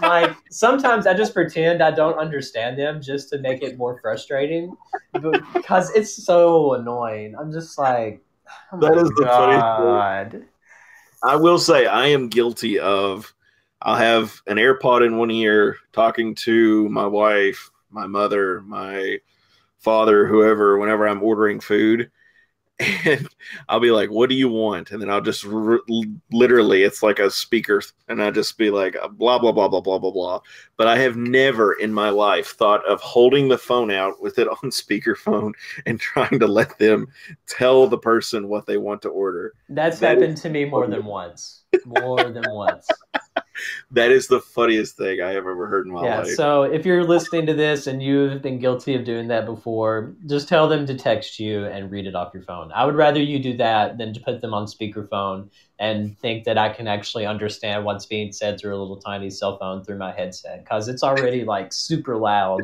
like 0.01 0.35
sometimes 0.49 1.05
I 1.05 1.13
just 1.13 1.35
pretend 1.35 1.83
I 1.83 1.91
don't 1.91 2.17
understand 2.17 2.79
them 2.79 3.03
just 3.03 3.29
to 3.29 3.37
make 3.37 3.61
it 3.61 3.77
more 3.77 3.99
frustrating 4.01 4.75
because 5.13 5.91
it's 5.91 6.11
so 6.11 6.73
annoying. 6.73 7.35
I'm 7.39 7.51
just 7.51 7.77
like, 7.77 8.19
oh 8.71 8.79
That 8.79 8.97
is 8.97 9.09
the 9.09 9.27
funniest 9.27 9.61
thing. 9.61 9.85
god. 9.85 10.45
I 11.21 11.35
will 11.35 11.59
say 11.59 11.85
I 11.85 12.07
am 12.07 12.29
guilty 12.29 12.79
of. 12.79 13.31
I'll 13.83 13.95
have 13.97 14.41
an 14.47 14.57
AirPod 14.57 15.05
in 15.05 15.17
one 15.17 15.31
ear, 15.31 15.77
talking 15.91 16.35
to 16.35 16.87
my 16.89 17.05
wife, 17.05 17.69
my 17.91 18.07
mother, 18.07 18.61
my 18.61 19.19
father, 19.79 20.27
whoever. 20.27 20.79
Whenever 20.79 21.07
I'm 21.07 21.23
ordering 21.23 21.59
food, 21.59 22.11
and 22.79 23.27
I'll 23.69 23.79
be 23.79 23.91
like, 23.91 24.09
"What 24.09 24.29
do 24.29 24.35
you 24.35 24.49
want?" 24.49 24.91
And 24.91 25.01
then 25.01 25.09
I'll 25.09 25.21
just 25.21 25.45
r- 25.45 25.81
literally, 26.31 26.83
it's 26.83 27.03
like 27.03 27.19
a 27.19 27.29
speaker, 27.29 27.81
and 28.07 28.21
I'll 28.21 28.31
just 28.31 28.57
be 28.57 28.71
like, 28.71 28.95
uh, 28.95 29.09
"Blah 29.09 29.39
blah 29.39 29.51
blah 29.51 29.67
blah 29.67 29.81
blah 29.81 29.99
blah 29.99 30.11
blah." 30.11 30.39
But 30.77 30.87
I 30.87 30.97
have 30.97 31.15
never 31.15 31.73
in 31.73 31.93
my 31.93 32.09
life 32.09 32.49
thought 32.55 32.85
of 32.85 33.01
holding 33.01 33.47
the 33.47 33.57
phone 33.57 33.91
out 33.91 34.21
with 34.21 34.39
it 34.39 34.47
on 34.63 34.71
speakerphone 34.71 35.53
and 35.85 35.99
trying 35.99 36.39
to 36.39 36.47
let 36.47 36.77
them 36.79 37.07
tell 37.47 37.87
the 37.87 37.97
person 37.97 38.47
what 38.47 38.65
they 38.65 38.77
want 38.77 39.01
to 39.03 39.09
order. 39.09 39.53
That's 39.69 39.99
That 39.99 40.17
happened 40.19 40.37
to 40.37 40.49
me 40.49 40.65
more 40.65 40.87
than 40.87 41.05
once. 41.05 41.63
More 41.85 42.31
than 42.31 42.49
once. 42.49 42.87
That 43.91 44.11
is 44.11 44.27
the 44.27 44.39
funniest 44.39 44.97
thing 44.97 45.21
I 45.21 45.29
have 45.29 45.45
ever 45.47 45.67
heard 45.67 45.85
in 45.85 45.93
my 45.93 46.05
yeah. 46.05 46.19
life. 46.19 46.35
So 46.35 46.63
if 46.63 46.85
you're 46.85 47.03
listening 47.03 47.45
to 47.47 47.53
this 47.53 47.87
and 47.87 48.01
you've 48.01 48.41
been 48.41 48.59
guilty 48.59 48.95
of 48.95 49.03
doing 49.03 49.27
that 49.27 49.45
before, 49.45 50.13
just 50.27 50.47
tell 50.47 50.67
them 50.67 50.85
to 50.87 50.95
text 50.95 51.39
you 51.39 51.65
and 51.65 51.91
read 51.91 52.07
it 52.07 52.15
off 52.15 52.33
your 52.33 52.43
phone. 52.43 52.71
I 52.71 52.85
would 52.85 52.95
rather 52.95 53.21
you 53.21 53.39
do 53.39 53.55
that 53.57 53.97
than 53.97 54.13
to 54.13 54.19
put 54.19 54.41
them 54.41 54.53
on 54.53 54.65
speakerphone 54.65 55.49
and 55.79 56.17
think 56.19 56.45
that 56.45 56.57
I 56.57 56.69
can 56.69 56.87
actually 56.87 57.25
understand 57.25 57.85
what's 57.85 58.05
being 58.05 58.31
said 58.31 58.59
through 58.59 58.75
a 58.75 58.79
little 58.79 58.97
tiny 58.97 59.29
cell 59.29 59.57
phone 59.57 59.83
through 59.83 59.97
my 59.97 60.11
headset 60.11 60.63
because 60.63 60.87
it's 60.87 61.03
already 61.03 61.43
like 61.43 61.73
super 61.73 62.17
loud 62.17 62.61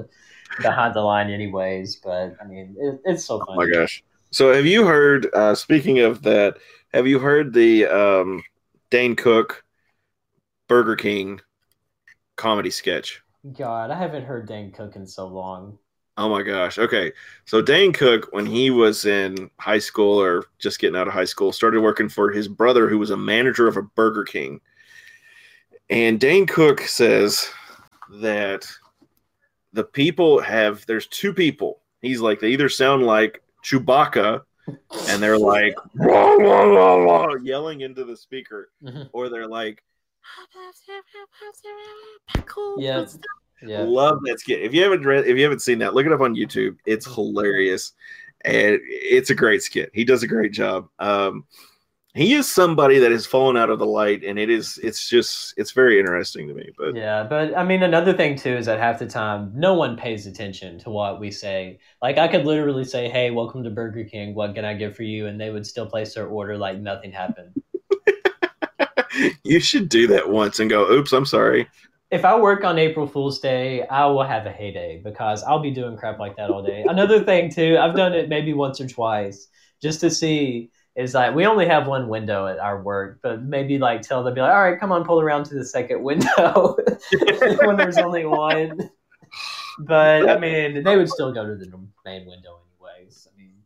behind 0.61 0.93
the 0.93 1.01
line, 1.01 1.29
anyways. 1.29 1.97
But 1.97 2.35
I 2.41 2.45
mean, 2.47 2.75
it, 2.79 3.01
it's 3.05 3.25
so 3.25 3.41
oh 3.41 3.45
funny. 3.45 3.71
my 3.71 3.77
gosh. 3.77 4.03
So 4.31 4.53
have 4.53 4.65
you 4.65 4.85
heard? 4.85 5.27
Uh, 5.33 5.55
speaking 5.55 5.99
of 5.99 6.21
that, 6.23 6.57
have 6.93 7.07
you 7.07 7.19
heard 7.19 7.53
the 7.53 7.85
um, 7.87 8.43
Dane 8.89 9.15
Cook 9.15 9.63
Burger 10.69 10.95
King 10.95 11.41
comedy 12.37 12.69
sketch. 12.69 13.21
God, 13.57 13.91
I 13.91 13.95
haven't 13.95 14.23
heard 14.23 14.47
Dane 14.47 14.71
Cook 14.71 14.95
in 14.95 15.05
so 15.05 15.27
long. 15.27 15.77
Oh 16.15 16.29
my 16.29 16.41
gosh. 16.43 16.77
Okay. 16.77 17.11
So 17.45 17.61
Dane 17.61 17.91
Cook, 17.93 18.27
when 18.31 18.45
he 18.45 18.69
was 18.71 19.05
in 19.05 19.49
high 19.59 19.79
school 19.79 20.21
or 20.21 20.45
just 20.59 20.79
getting 20.79 20.95
out 20.99 21.07
of 21.07 21.13
high 21.13 21.25
school, 21.25 21.51
started 21.51 21.81
working 21.81 22.09
for 22.09 22.29
his 22.31 22.47
brother, 22.47 22.87
who 22.89 22.97
was 22.99 23.09
a 23.09 23.17
manager 23.17 23.67
of 23.67 23.77
a 23.77 23.81
Burger 23.81 24.23
King. 24.23 24.61
And 25.89 26.19
Dane 26.19 26.45
Cook 26.45 26.81
says 26.81 27.49
that 28.21 28.67
the 29.73 29.83
people 29.83 30.39
have, 30.41 30.85
there's 30.85 31.07
two 31.07 31.33
people. 31.33 31.79
He's 32.01 32.21
like, 32.21 32.39
they 32.39 32.49
either 32.49 32.69
sound 32.69 33.03
like 33.05 33.41
Chewbacca 33.63 34.41
and 35.07 35.23
they're 35.23 35.37
like, 35.37 35.73
"Wah, 35.95 36.37
wah, 36.37 36.73
wah, 36.73 37.05
wah," 37.05 37.35
yelling 37.41 37.81
into 37.81 38.03
the 38.03 38.15
speaker, 38.15 38.69
Mhm. 38.83 39.09
or 39.13 39.29
they're 39.29 39.47
like, 39.47 39.83
Yeah, 42.79 43.05
yeah. 43.61 43.83
Love 43.83 44.19
that 44.25 44.39
skit. 44.39 44.61
If 44.61 44.73
you 44.73 44.83
haven't 44.83 45.05
read, 45.05 45.27
if 45.27 45.37
you 45.37 45.43
haven't 45.43 45.61
seen 45.61 45.79
that, 45.79 45.93
look 45.93 46.05
it 46.05 46.11
up 46.11 46.21
on 46.21 46.35
YouTube. 46.35 46.77
It's 46.85 47.05
hilarious, 47.05 47.93
and 48.45 48.79
it's 48.83 49.29
a 49.29 49.35
great 49.35 49.63
skit. 49.63 49.91
He 49.93 50.05
does 50.05 50.23
a 50.23 50.27
great 50.27 50.53
job. 50.53 50.87
Um, 50.99 51.45
he 52.15 52.33
is 52.33 52.49
somebody 52.49 52.97
that 52.99 53.11
has 53.11 53.25
fallen 53.25 53.55
out 53.55 53.69
of 53.69 53.79
the 53.79 53.85
light, 53.85 54.23
and 54.23 54.39
it 54.39 54.49
is. 54.49 54.79
It's 54.81 55.07
just. 55.07 55.53
It's 55.57 55.71
very 55.71 55.99
interesting 55.99 56.47
to 56.47 56.53
me. 56.53 56.69
But 56.77 56.95
Yeah, 56.95 57.23
but 57.23 57.55
I 57.55 57.63
mean, 57.63 57.83
another 57.83 58.13
thing 58.13 58.35
too 58.35 58.55
is 58.55 58.65
that 58.65 58.79
half 58.79 58.99
the 58.99 59.07
time, 59.07 59.51
no 59.53 59.73
one 59.73 59.95
pays 59.95 60.25
attention 60.25 60.79
to 60.79 60.89
what 60.89 61.19
we 61.19 61.31
say. 61.31 61.79
Like, 62.01 62.17
I 62.17 62.27
could 62.27 62.45
literally 62.45 62.85
say, 62.85 63.09
"Hey, 63.09 63.29
welcome 63.29 63.63
to 63.63 63.69
Burger 63.69 64.05
King. 64.05 64.33
What 64.33 64.55
can 64.55 64.65
I 64.65 64.73
get 64.73 64.95
for 64.95 65.03
you?" 65.03 65.27
and 65.27 65.39
they 65.39 65.51
would 65.51 65.67
still 65.67 65.85
place 65.85 66.15
their 66.15 66.27
order 66.27 66.57
like 66.57 66.79
nothing 66.79 67.11
happened. 67.11 67.61
You 69.43 69.59
should 69.59 69.89
do 69.89 70.07
that 70.07 70.29
once 70.29 70.59
and 70.59 70.69
go, 70.69 70.89
"Oops, 70.91 71.11
I'm 71.11 71.25
sorry." 71.25 71.67
If 72.11 72.25
I 72.25 72.39
work 72.39 72.63
on 72.63 72.79
April 72.79 73.05
Fool's 73.05 73.39
Day, 73.39 73.85
I 73.87 74.05
will 74.07 74.23
have 74.23 74.45
a 74.47 74.51
heyday 74.51 74.99
because 75.03 75.43
I'll 75.43 75.59
be 75.59 75.71
doing 75.71 75.95
crap 75.95 76.17
like 76.17 76.35
that 76.37 76.49
all 76.49 76.63
day. 76.63 76.83
Another 76.87 77.23
thing 77.23 77.51
too, 77.51 77.77
I've 77.79 77.95
done 77.95 78.13
it 78.13 78.29
maybe 78.29 78.53
once 78.53 78.81
or 78.81 78.87
twice 78.87 79.47
just 79.81 79.99
to 80.01 80.09
see. 80.09 80.71
Is 80.95 81.13
like 81.13 81.33
we 81.33 81.45
only 81.45 81.65
have 81.65 81.87
one 81.87 82.09
window 82.09 82.47
at 82.47 82.59
our 82.59 82.81
work, 82.81 83.19
but 83.23 83.43
maybe 83.43 83.77
like 83.77 84.01
tell 84.01 84.21
them 84.23 84.33
be 84.33 84.41
like, 84.41 84.51
all 84.53 84.61
right, 84.61 84.79
come 84.79 84.91
on, 84.91 85.05
pull 85.05 85.21
around 85.21 85.45
to 85.45 85.55
the 85.55 85.63
second 85.63 86.03
window 86.03 86.75
when 87.63 87.77
there's 87.77 87.97
only 87.97 88.25
one. 88.25 88.89
But 89.79 90.27
I 90.29 90.37
mean, 90.37 90.83
they 90.83 90.97
would 90.97 91.07
still 91.07 91.31
go 91.31 91.45
to 91.45 91.55
the 91.55 91.67
main 92.03 92.25
window 92.25 92.58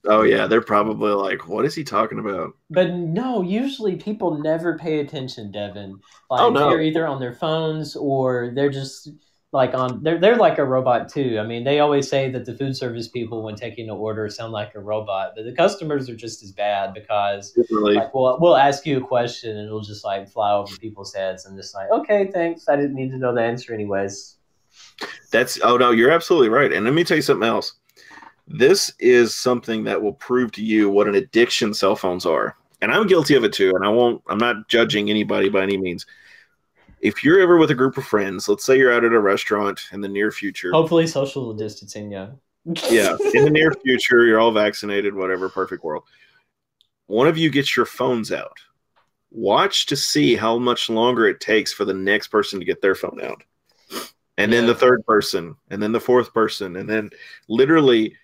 Oh 0.05 0.23
yeah, 0.23 0.47
they're 0.47 0.61
probably 0.61 1.11
like, 1.11 1.47
"What 1.47 1.65
is 1.65 1.75
he 1.75 1.83
talking 1.83 2.19
about?" 2.19 2.53
but 2.69 2.91
no, 2.91 3.41
usually 3.41 3.95
people 3.95 4.37
never 4.39 4.77
pay 4.77 4.99
attention, 4.99 5.51
Devin. 5.51 5.99
Oh, 6.29 6.35
like 6.35 6.41
Oh, 6.41 6.49
no. 6.49 6.69
they're 6.69 6.81
either 6.81 7.07
on 7.07 7.19
their 7.19 7.33
phones 7.33 7.95
or 7.95 8.51
they're 8.55 8.69
just 8.69 9.09
like 9.53 9.73
on 9.75 10.01
they're 10.03 10.19
they're 10.19 10.35
like 10.35 10.57
a 10.57 10.65
robot 10.65 11.07
too. 11.09 11.37
I 11.39 11.43
mean, 11.45 11.63
they 11.63 11.79
always 11.79 12.09
say 12.09 12.29
that 12.31 12.45
the 12.45 12.55
food 12.57 12.75
service 12.75 13.07
people 13.07 13.43
when 13.43 13.55
taking 13.55 13.85
an 13.89 13.95
order 13.95 14.27
sound 14.29 14.51
like 14.51 14.73
a 14.75 14.79
robot, 14.81 15.33
but 15.35 15.45
the 15.45 15.53
customers 15.55 16.09
are 16.09 16.15
just 16.15 16.43
as 16.43 16.51
bad 16.51 16.93
because 16.93 17.53
Really? 17.69 17.93
like 17.95 18.13
we'll 18.13 18.39
we'll 18.41 18.57
ask 18.57 18.85
you 18.85 18.97
a 18.97 19.01
question 19.07 19.55
and 19.57 19.67
it'll 19.67 19.81
just 19.81 20.03
like 20.03 20.27
fly 20.27 20.51
over 20.53 20.75
people's 20.77 21.13
heads 21.13 21.45
and 21.45 21.55
just 21.57 21.73
like, 21.75 21.89
okay, 21.91 22.29
thanks. 22.33 22.67
I 22.67 22.75
didn't 22.75 22.95
need 22.95 23.11
to 23.11 23.17
know 23.17 23.33
the 23.33 23.41
answer 23.43 23.73
anyways. 23.73 24.37
That's 25.31 25.59
oh 25.63 25.77
no, 25.77 25.91
you're 25.91 26.11
absolutely 26.11 26.49
right. 26.49 26.71
And 26.73 26.85
let 26.85 26.93
me 26.93 27.03
tell 27.03 27.17
you 27.17 27.23
something 27.23 27.47
else. 27.47 27.75
This 28.47 28.93
is 28.99 29.33
something 29.33 29.83
that 29.85 30.01
will 30.01 30.13
prove 30.13 30.51
to 30.53 30.63
you 30.63 30.89
what 30.89 31.07
an 31.07 31.15
addiction 31.15 31.73
cell 31.73 31.95
phones 31.95 32.25
are. 32.25 32.55
And 32.81 32.91
I'm 32.91 33.07
guilty 33.07 33.35
of 33.35 33.43
it 33.43 33.53
too. 33.53 33.71
And 33.75 33.85
I 33.85 33.89
won't 33.89 34.21
I'm 34.27 34.37
not 34.37 34.67
judging 34.67 35.09
anybody 35.09 35.49
by 35.49 35.63
any 35.63 35.77
means. 35.77 36.05
If 36.99 37.23
you're 37.23 37.39
ever 37.39 37.57
with 37.57 37.71
a 37.71 37.75
group 37.75 37.97
of 37.97 38.05
friends, 38.05 38.47
let's 38.47 38.65
say 38.65 38.77
you're 38.77 38.93
out 38.93 39.03
at 39.03 39.11
a 39.11 39.19
restaurant 39.19 39.81
in 39.91 40.01
the 40.01 40.07
near 40.07 40.31
future. 40.31 40.71
Hopefully 40.71 41.05
social 41.07 41.53
distancing, 41.53 42.11
yeah. 42.11 42.29
Yeah, 42.89 43.17
in 43.33 43.43
the 43.43 43.49
near 43.49 43.71
future, 43.83 44.25
you're 44.25 44.39
all 44.39 44.53
vaccinated, 44.53 45.13
whatever, 45.13 45.49
perfect 45.49 45.83
world. 45.83 46.03
One 47.07 47.27
of 47.27 47.37
you 47.37 47.49
gets 47.49 47.75
your 47.75 47.85
phones 47.85 48.31
out. 48.31 48.57
Watch 49.31 49.87
to 49.87 49.97
see 49.97 50.35
how 50.35 50.57
much 50.57 50.89
longer 50.89 51.27
it 51.27 51.41
takes 51.41 51.73
for 51.73 51.83
the 51.83 51.93
next 51.93 52.27
person 52.27 52.59
to 52.59 52.65
get 52.65 52.81
their 52.81 52.95
phone 52.95 53.19
out. 53.21 53.43
And 54.37 54.51
then 54.51 54.65
the 54.65 54.75
third 54.75 55.05
person, 55.05 55.55
and 55.69 55.83
then 55.83 55.91
the 55.91 55.99
fourth 55.99 56.33
person, 56.33 56.77
and 56.77 56.89
then 56.89 57.09
literally 57.49 58.15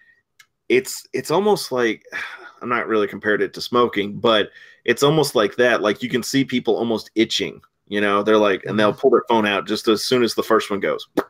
it's 0.70 1.08
it's 1.14 1.32
almost 1.32 1.72
like 1.72 2.06
I'm 2.62 2.70
not 2.70 2.88
really 2.88 3.08
compared 3.08 3.42
it 3.42 3.54
to 3.54 3.62
smoking, 3.62 4.18
but 4.20 4.50
it's 4.84 5.04
almost 5.04 5.34
like 5.34 5.56
that. 5.56 5.82
Like 5.82 6.04
you 6.04 6.10
can 6.10 6.24
see 6.24 6.44
people 6.44 6.76
almost 6.76 7.10
itching, 7.16 7.62
you 7.88 8.02
know, 8.02 8.22
they're 8.22 8.38
like, 8.38 8.66
and 8.66 8.78
they'll 8.78 8.92
mm-hmm. 8.92 9.00
pull 9.00 9.12
their 9.12 9.24
phone 9.30 9.46
out 9.46 9.66
just 9.66 9.88
as 9.88 10.04
soon 10.04 10.24
as 10.24 10.36
the 10.36 10.44
first 10.44 10.70
one 10.70 10.80
goes. 10.80 11.08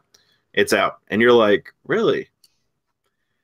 It's 0.51 0.73
out. 0.73 0.97
And 1.09 1.21
you're 1.21 1.31
like, 1.31 1.71
really? 1.85 2.27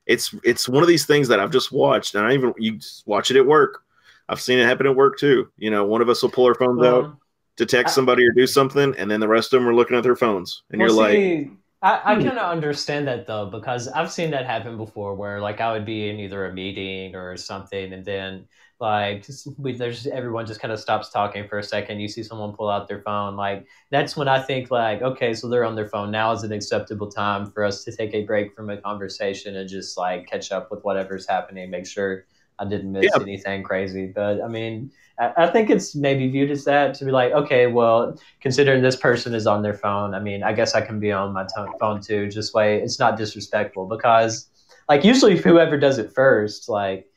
it's 0.06 0.36
it's 0.44 0.70
one 0.70 0.84
of 0.84 0.88
these 0.88 1.06
things 1.06 1.28
that 1.28 1.40
I've 1.40 1.52
just 1.52 1.72
watched, 1.72 2.16
and 2.16 2.26
I 2.26 2.34
even 2.34 2.54
you 2.58 2.78
just 2.78 3.06
watch 3.08 3.32
it 3.32 3.38
at 3.38 3.46
work. 3.46 3.84
I've 4.30 4.42
seen 4.42 4.60
it 4.60 4.66
happen 4.66 4.88
at 4.88 4.96
work 4.96 5.18
too. 5.18 5.50
You 5.58 5.72
know, 5.72 5.86
one 5.86 6.02
of 6.02 6.10
us 6.10 6.22
will 6.22 6.30
pull 6.30 6.46
our 6.46 6.56
phones 6.56 6.84
out 6.84 7.16
to 7.58 7.66
text 7.66 7.94
I- 7.94 7.96
somebody 7.96 8.26
or 8.26 8.32
do 8.32 8.48
something, 8.48 8.94
and 8.98 9.10
then 9.10 9.20
the 9.20 9.28
rest 9.28 9.54
of 9.54 9.60
them 9.60 9.70
are 9.70 9.76
looking 9.76 9.98
at 9.98 10.04
their 10.04 10.16
phones, 10.16 10.64
and 10.72 10.80
well, 10.80 10.90
you're 10.90 10.98
like, 10.98 11.14
see, 11.14 11.52
I, 11.86 12.14
I 12.14 12.16
Hmm. 12.16 12.22
kind 12.24 12.40
of 12.40 12.52
understand 12.52 13.08
that 13.08 13.28
though 13.28 13.48
because 13.48 13.88
I've 13.90 14.12
seen 14.12 14.32
that 14.32 14.48
happen 14.48 14.78
before, 14.78 15.16
where 15.16 15.40
like 15.40 15.62
I 15.62 15.72
would 15.74 15.86
be 15.86 16.10
in 16.10 16.20
either 16.20 16.46
a 16.48 16.54
meeting 16.54 17.16
or 17.16 17.38
something, 17.38 17.94
and 17.94 18.04
then 18.04 18.48
like 18.80 19.24
just, 19.26 19.48
we, 19.60 19.74
there's 19.74 20.08
everyone 20.08 20.48
just 20.48 20.60
kind 20.60 20.74
of 20.74 20.80
stops 20.80 21.12
talking 21.12 21.48
for 21.48 21.60
a 21.60 21.64
second. 21.64 22.00
You 22.00 22.08
see 22.10 22.24
someone 22.24 22.54
pull 22.56 22.70
out 22.72 22.88
their 22.88 23.02
phone, 23.04 23.36
like 23.38 23.68
that's 23.92 24.18
when 24.18 24.28
I 24.28 24.42
think 24.42 24.72
like, 24.72 25.04
okay, 25.04 25.34
so 25.36 25.48
they're 25.50 25.66
on 25.66 25.76
their 25.76 25.88
phone 25.90 26.12
now. 26.12 26.32
Is 26.34 26.44
an 26.44 26.52
acceptable 26.54 27.12
time 27.12 27.52
for 27.52 27.64
us 27.64 27.84
to 27.86 27.96
take 27.96 28.14
a 28.16 28.26
break 28.26 28.56
from 28.56 28.70
a 28.72 28.82
conversation 28.82 29.56
and 29.56 29.70
just 29.70 29.98
like 29.98 30.28
catch 30.28 30.52
up 30.52 30.72
with 30.72 30.84
whatever's 30.84 31.28
happening, 31.30 31.70
make 31.70 31.88
sure 31.88 32.26
I 32.60 32.66
didn't 32.66 32.92
miss 32.92 33.12
Yeah. 33.14 33.20
anything 33.20 33.64
crazy. 33.64 34.12
But 34.16 34.42
I 34.42 34.48
mean, 34.48 34.92
I, 35.18 35.48
think 35.48 35.70
it's 35.70 35.96
maybe 35.96 36.28
viewed 36.30 36.52
as 36.52 36.66
that 36.66 36.94
to 36.96 37.06
be 37.06 37.12
like, 37.12 37.32
okay, 37.32 37.68
well, 37.68 38.20
considering 38.42 38.82
this 38.82 38.98
person 38.98 39.34
is 39.34 39.48
on 39.48 39.62
their 39.62 39.74
phone, 39.74 40.14
I 40.14 40.20
mean, 40.20 40.44
I 40.44 40.52
guess 40.52 40.76
I 40.76 40.82
can 40.82 41.00
be 41.00 41.12
on 41.12 41.34
my 41.34 41.44
to- 41.44 41.72
phone 41.80 42.02
too. 42.02 42.30
Just 42.30 42.54
way 42.54 42.82
it's 42.82 43.00
not 43.00 43.18
disrespectful 43.18 43.88
because, 43.88 44.50
like, 44.90 45.04
usually 45.04 45.38
whoever 45.42 45.78
does 45.78 46.00
it 46.00 46.14
first, 46.14 46.68
like, 46.68 47.08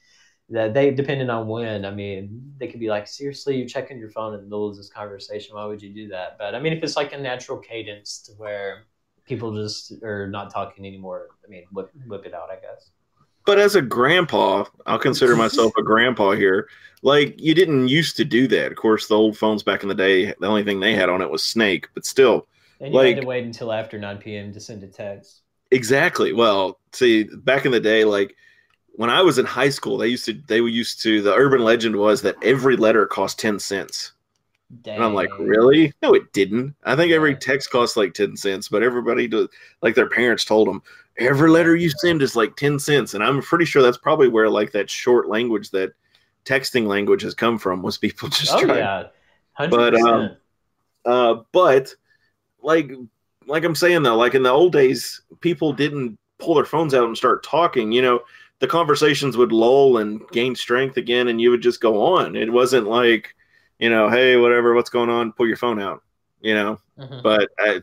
that 0.50 0.74
they 0.74 0.90
depending 0.90 1.30
on 1.30 1.48
when. 1.48 1.84
I 1.84 1.90
mean, 1.90 2.54
they 2.58 2.68
could 2.68 2.80
be 2.80 2.88
like, 2.88 3.06
seriously, 3.06 3.56
you're 3.56 3.68
checking 3.68 3.98
your 3.98 4.10
phone 4.10 4.34
in 4.34 4.40
the 4.40 4.46
middle 4.46 4.68
of 4.68 4.76
this 4.76 4.88
conversation. 4.88 5.56
Why 5.56 5.66
would 5.66 5.82
you 5.82 5.92
do 5.92 6.08
that? 6.08 6.36
But 6.38 6.54
I 6.54 6.60
mean, 6.60 6.72
if 6.72 6.82
it's 6.82 6.96
like 6.96 7.12
a 7.12 7.18
natural 7.18 7.58
cadence 7.58 8.20
to 8.22 8.32
where 8.32 8.84
people 9.26 9.54
just 9.54 9.92
are 10.02 10.26
not 10.28 10.50
talking 10.50 10.86
anymore, 10.86 11.28
I 11.44 11.48
mean, 11.48 11.64
whip, 11.72 11.90
whip 12.06 12.24
it 12.24 12.34
out, 12.34 12.48
I 12.50 12.56
guess. 12.56 12.90
But 13.48 13.58
as 13.58 13.76
a 13.76 13.80
grandpa, 13.80 14.62
I'll 14.84 14.98
consider 14.98 15.34
myself 15.34 15.72
a 15.78 15.82
grandpa 15.82 16.32
here. 16.32 16.68
Like 17.00 17.40
you 17.40 17.54
didn't 17.54 17.88
used 17.88 18.14
to 18.18 18.24
do 18.26 18.46
that. 18.48 18.70
Of 18.70 18.76
course, 18.76 19.08
the 19.08 19.14
old 19.14 19.38
phones 19.38 19.62
back 19.62 19.82
in 19.82 19.88
the 19.88 19.94
day, 19.94 20.34
the 20.38 20.46
only 20.46 20.64
thing 20.64 20.80
they 20.80 20.94
had 20.94 21.08
on 21.08 21.22
it 21.22 21.30
was 21.30 21.42
Snake, 21.42 21.88
but 21.94 22.04
still, 22.04 22.46
And 22.78 22.92
you 22.92 23.00
had 23.00 23.22
to 23.22 23.26
wait 23.26 23.44
until 23.44 23.72
after 23.72 23.98
9 23.98 24.18
p.m. 24.18 24.52
to 24.52 24.60
send 24.60 24.82
a 24.82 24.86
text. 24.86 25.40
Exactly. 25.70 26.34
Well, 26.34 26.78
see, 26.92 27.24
back 27.24 27.64
in 27.64 27.72
the 27.72 27.80
day, 27.80 28.04
like 28.04 28.36
when 28.96 29.08
I 29.08 29.22
was 29.22 29.38
in 29.38 29.46
high 29.46 29.70
school, 29.70 29.96
they 29.96 30.08
used 30.08 30.26
to 30.26 30.38
they 30.46 30.60
were 30.60 30.68
used 30.68 31.00
to 31.04 31.22
the 31.22 31.32
urban 31.32 31.62
legend 31.62 31.96
was 31.96 32.20
that 32.20 32.36
every 32.42 32.76
letter 32.76 33.06
cost 33.06 33.38
ten 33.38 33.58
cents. 33.58 34.12
And 34.84 35.02
I'm 35.02 35.14
like, 35.14 35.30
really? 35.38 35.94
No, 36.02 36.12
it 36.12 36.30
didn't. 36.34 36.74
I 36.84 36.94
think 36.94 37.12
every 37.12 37.34
text 37.34 37.70
costs 37.70 37.96
like 37.96 38.12
10 38.12 38.36
cents, 38.36 38.68
but 38.68 38.82
everybody 38.82 39.26
does, 39.26 39.48
like 39.80 39.94
their 39.94 40.10
parents 40.10 40.44
told 40.44 40.68
them, 40.68 40.82
every 41.18 41.50
letter 41.50 41.74
you 41.76 41.90
send 41.90 42.22
is 42.22 42.36
like 42.36 42.56
10 42.56 42.78
cents. 42.78 43.14
And 43.14 43.22
I'm 43.24 43.42
pretty 43.42 43.64
sure 43.64 43.82
that's 43.82 43.98
probably 43.98 44.28
where 44.28 44.48
like 44.48 44.72
that 44.72 44.88
short 44.90 45.28
language, 45.28 45.70
that 45.70 45.92
texting 46.44 46.86
language 46.86 47.22
has 47.22 47.34
come 47.34 47.58
from, 47.58 47.82
was 47.82 47.98
people 47.98 48.28
just 48.30 48.52
trying. 48.52 48.64
Oh, 48.64 48.66
trying. 48.66 48.78
yeah. 48.78 49.66
100%. 49.66 49.70
But, 49.70 49.94
um, 50.00 50.36
Uh, 51.04 51.42
but 51.52 51.94
like, 52.62 52.92
like 53.46 53.64
I'm 53.64 53.74
saying 53.74 54.02
though, 54.02 54.16
like 54.16 54.34
in 54.34 54.42
the 54.42 54.50
old 54.50 54.72
days, 54.72 55.22
people 55.40 55.72
didn't 55.72 56.18
pull 56.38 56.54
their 56.54 56.64
phones 56.64 56.94
out 56.94 57.04
and 57.06 57.16
start 57.16 57.42
talking. 57.42 57.90
You 57.92 58.02
know, 58.02 58.20
the 58.60 58.66
conversations 58.66 59.36
would 59.36 59.52
lull 59.52 59.98
and 59.98 60.20
gain 60.30 60.54
strength 60.54 60.96
again, 60.96 61.28
and 61.28 61.40
you 61.40 61.50
would 61.50 61.62
just 61.62 61.80
go 61.80 62.02
on. 62.16 62.36
It 62.36 62.52
wasn't 62.52 62.86
like, 62.88 63.34
you 63.78 63.88
know, 63.88 64.08
hey, 64.10 64.36
whatever, 64.36 64.74
what's 64.74 64.90
going 64.90 65.08
on? 65.10 65.32
Pull 65.32 65.46
your 65.46 65.56
phone 65.56 65.80
out. 65.80 66.02
You 66.40 66.54
know, 66.54 66.80
Mhm. 66.98 67.22
but 67.22 67.48
I, 67.58 67.80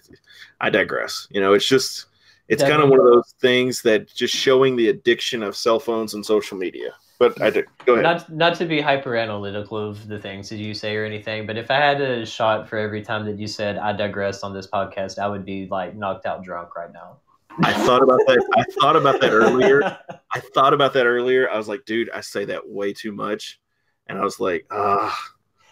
I 0.62 0.70
digress. 0.70 1.28
You 1.32 1.42
know, 1.42 1.54
it's 1.54 1.68
just 1.68 2.06
it's 2.48 2.64
kind 2.64 2.82
of 2.82 2.90
one 2.90 3.00
of 3.00 3.06
those 3.06 3.34
things 3.42 3.82
that 3.84 4.14
just 4.14 4.36
showing 4.36 4.76
the 4.76 4.90
addiction 4.90 5.44
of 5.44 5.56
cell 5.56 5.80
phones 5.80 6.14
and 6.14 6.26
social 6.26 6.58
media. 6.58 6.92
But 7.18 7.42
I 7.42 7.50
did 7.50 7.66
go 7.86 7.94
ahead. 7.94 8.04
Not 8.04 8.30
not 8.30 8.56
to 8.56 8.66
be 8.66 8.82
hyper 8.82 9.16
analytical 9.16 9.78
of 9.78 10.08
the 10.08 10.20
things 10.20 10.50
that 10.50 10.58
you 10.58 10.74
say 10.74 10.96
or 10.98 11.06
anything, 11.06 11.48
but 11.48 11.58
if 11.58 11.72
I 11.72 11.76
had 11.76 12.02
a 12.02 12.26
shot 12.26 12.68
for 12.68 12.78
every 12.78 13.02
time 13.02 13.26
that 13.26 13.40
you 13.40 13.48
said 13.48 13.78
I 13.78 13.94
digress 13.94 14.44
on 14.44 14.54
this 14.54 14.68
podcast, 14.68 15.18
I 15.18 15.28
would 15.28 15.46
be 15.46 15.68
like 15.72 15.96
knocked 15.96 16.26
out 16.26 16.44
drunk 16.44 16.76
right 16.76 16.92
now. 16.92 17.18
I 17.64 17.72
thought 17.72 18.04
about 18.04 18.20
that. 18.28 18.46
I 18.58 18.64
thought 18.82 18.98
about 18.98 19.22
that 19.22 19.32
earlier. 19.32 19.98
I 20.34 20.40
thought 20.54 20.74
about 20.74 20.92
that 20.94 21.06
earlier. 21.06 21.50
I 21.50 21.58
was 21.58 21.70
like, 21.70 21.86
dude, 21.86 22.10
I 22.10 22.20
say 22.20 22.44
that 22.46 22.68
way 22.68 22.92
too 22.92 23.14
much, 23.14 23.62
and 24.08 24.18
I 24.18 24.24
was 24.24 24.42
like, 24.42 24.66
ah, 24.72 25.18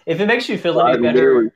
if 0.06 0.22
it 0.22 0.26
makes 0.28 0.48
you 0.48 0.58
feel 0.58 0.80
any 0.80 1.02
better, 1.02 1.54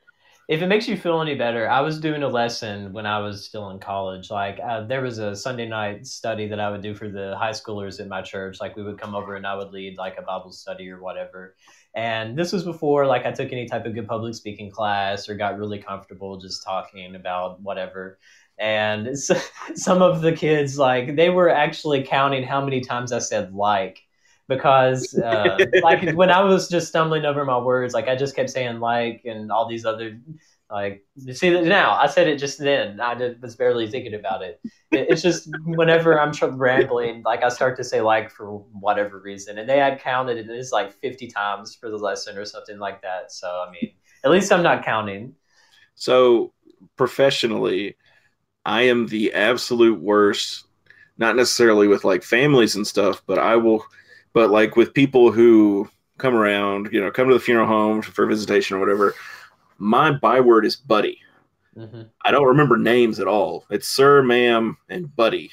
if 0.48 0.62
it 0.62 0.66
makes 0.66 0.88
you 0.88 0.96
feel 0.96 1.20
any 1.20 1.34
better, 1.34 1.68
I 1.68 1.82
was 1.82 2.00
doing 2.00 2.22
a 2.22 2.28
lesson 2.28 2.94
when 2.94 3.04
I 3.04 3.18
was 3.18 3.44
still 3.44 3.68
in 3.68 3.78
college. 3.78 4.30
Like 4.30 4.58
uh, 4.64 4.86
there 4.86 5.02
was 5.02 5.18
a 5.18 5.36
Sunday 5.36 5.68
night 5.68 6.06
study 6.06 6.48
that 6.48 6.58
I 6.58 6.70
would 6.70 6.80
do 6.80 6.94
for 6.94 7.10
the 7.10 7.36
high 7.36 7.50
schoolers 7.50 8.00
at 8.00 8.08
my 8.08 8.22
church. 8.22 8.58
Like 8.58 8.74
we 8.74 8.82
would 8.82 8.98
come 8.98 9.14
over 9.14 9.36
and 9.36 9.46
I 9.46 9.54
would 9.54 9.72
lead 9.72 9.98
like 9.98 10.16
a 10.16 10.22
Bible 10.22 10.50
study 10.52 10.88
or 10.88 11.02
whatever. 11.02 11.54
And 11.94 12.34
this 12.36 12.50
was 12.50 12.64
before 12.64 13.04
like 13.04 13.26
I 13.26 13.30
took 13.32 13.52
any 13.52 13.66
type 13.66 13.84
of 13.84 13.94
good 13.94 14.08
public 14.08 14.34
speaking 14.34 14.70
class 14.70 15.28
or 15.28 15.34
got 15.34 15.58
really 15.58 15.80
comfortable 15.80 16.38
just 16.38 16.64
talking 16.64 17.14
about 17.14 17.60
whatever. 17.60 18.18
And 18.58 19.18
so, 19.18 19.38
some 19.74 20.00
of 20.00 20.22
the 20.22 20.32
kids 20.32 20.78
like 20.78 21.14
they 21.14 21.28
were 21.28 21.50
actually 21.50 22.04
counting 22.04 22.42
how 22.42 22.64
many 22.64 22.80
times 22.80 23.12
I 23.12 23.18
said 23.18 23.52
like 23.52 24.00
because 24.48 25.16
uh, 25.24 25.58
like 25.82 26.10
when 26.14 26.30
I 26.30 26.42
was 26.42 26.68
just 26.68 26.88
stumbling 26.88 27.24
over 27.24 27.44
my 27.44 27.58
words, 27.58 27.94
like 27.94 28.08
I 28.08 28.16
just 28.16 28.34
kept 28.34 28.50
saying 28.50 28.80
like 28.80 29.22
and 29.24 29.52
all 29.52 29.68
these 29.68 29.84
other 29.84 30.18
like 30.70 31.02
you 31.16 31.32
see 31.32 31.48
that 31.50 31.64
now 31.64 31.94
I 31.94 32.08
said 32.08 32.28
it 32.28 32.38
just 32.38 32.58
then 32.58 33.00
I 33.00 33.14
did, 33.14 33.40
was 33.40 33.56
barely 33.56 33.90
thinking 33.90 34.14
about 34.14 34.42
it. 34.42 34.60
it 34.90 35.06
it's 35.08 35.22
just 35.22 35.48
whenever 35.64 36.20
I'm 36.20 36.32
rambling, 36.58 37.22
like 37.24 37.42
I 37.42 37.48
start 37.48 37.76
to 37.78 37.84
say 37.84 38.00
like 38.00 38.30
for 38.30 38.58
whatever 38.72 39.18
reason, 39.18 39.58
and 39.58 39.68
they 39.68 39.78
had 39.78 40.00
counted 40.00 40.36
it 40.36 40.50
is 40.50 40.72
like 40.72 40.92
50 41.00 41.28
times 41.28 41.74
for 41.74 41.90
the 41.90 41.96
lesson 41.96 42.36
or 42.36 42.44
something 42.44 42.78
like 42.78 43.00
that. 43.02 43.32
So 43.32 43.48
I 43.48 43.70
mean, 43.70 43.92
at 44.24 44.30
least 44.30 44.52
I'm 44.52 44.62
not 44.62 44.84
counting. 44.84 45.34
So 45.94 46.52
professionally, 46.96 47.96
I 48.64 48.82
am 48.82 49.06
the 49.06 49.32
absolute 49.32 50.00
worst. 50.00 50.64
Not 51.16 51.34
necessarily 51.34 51.88
with 51.88 52.04
like 52.04 52.22
families 52.22 52.76
and 52.76 52.86
stuff, 52.86 53.22
but 53.26 53.38
I 53.40 53.56
will 53.56 53.84
but 54.32 54.50
like 54.50 54.76
with 54.76 54.94
people 54.94 55.32
who 55.32 55.88
come 56.18 56.34
around, 56.34 56.88
you 56.92 57.00
know, 57.00 57.10
come 57.10 57.28
to 57.28 57.34
the 57.34 57.40
funeral 57.40 57.66
home 57.66 58.02
for 58.02 58.26
visitation 58.26 58.76
or 58.76 58.80
whatever, 58.80 59.14
my 59.78 60.10
byword 60.10 60.66
is 60.66 60.76
buddy. 60.76 61.20
Mm-hmm. 61.76 62.02
I 62.24 62.30
don't 62.30 62.46
remember 62.46 62.76
names 62.76 63.20
at 63.20 63.28
all. 63.28 63.64
It's 63.70 63.88
sir, 63.88 64.22
ma'am, 64.22 64.76
and 64.88 65.14
buddy. 65.14 65.50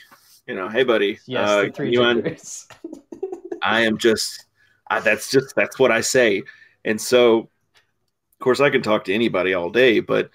You 0.47 0.55
know, 0.55 0.69
hey 0.69 0.83
buddy. 0.83 1.19
Yes, 1.25 1.49
uh, 1.49 1.69
three 1.73 1.95
genders. 1.95 2.67
I 3.61 3.81
am 3.81 3.97
just, 3.97 4.45
I, 4.89 4.99
that's 4.99 5.29
just 5.29 5.55
that's 5.55 5.79
what 5.79 5.91
I 5.91 6.01
say. 6.01 6.43
And 6.83 6.99
so, 6.99 7.39
of 7.39 8.39
course, 8.39 8.59
I 8.59 8.69
can 8.69 8.81
talk 8.81 9.05
to 9.05 9.13
anybody 9.13 9.53
all 9.53 9.69
day, 9.69 9.99
but 9.99 10.29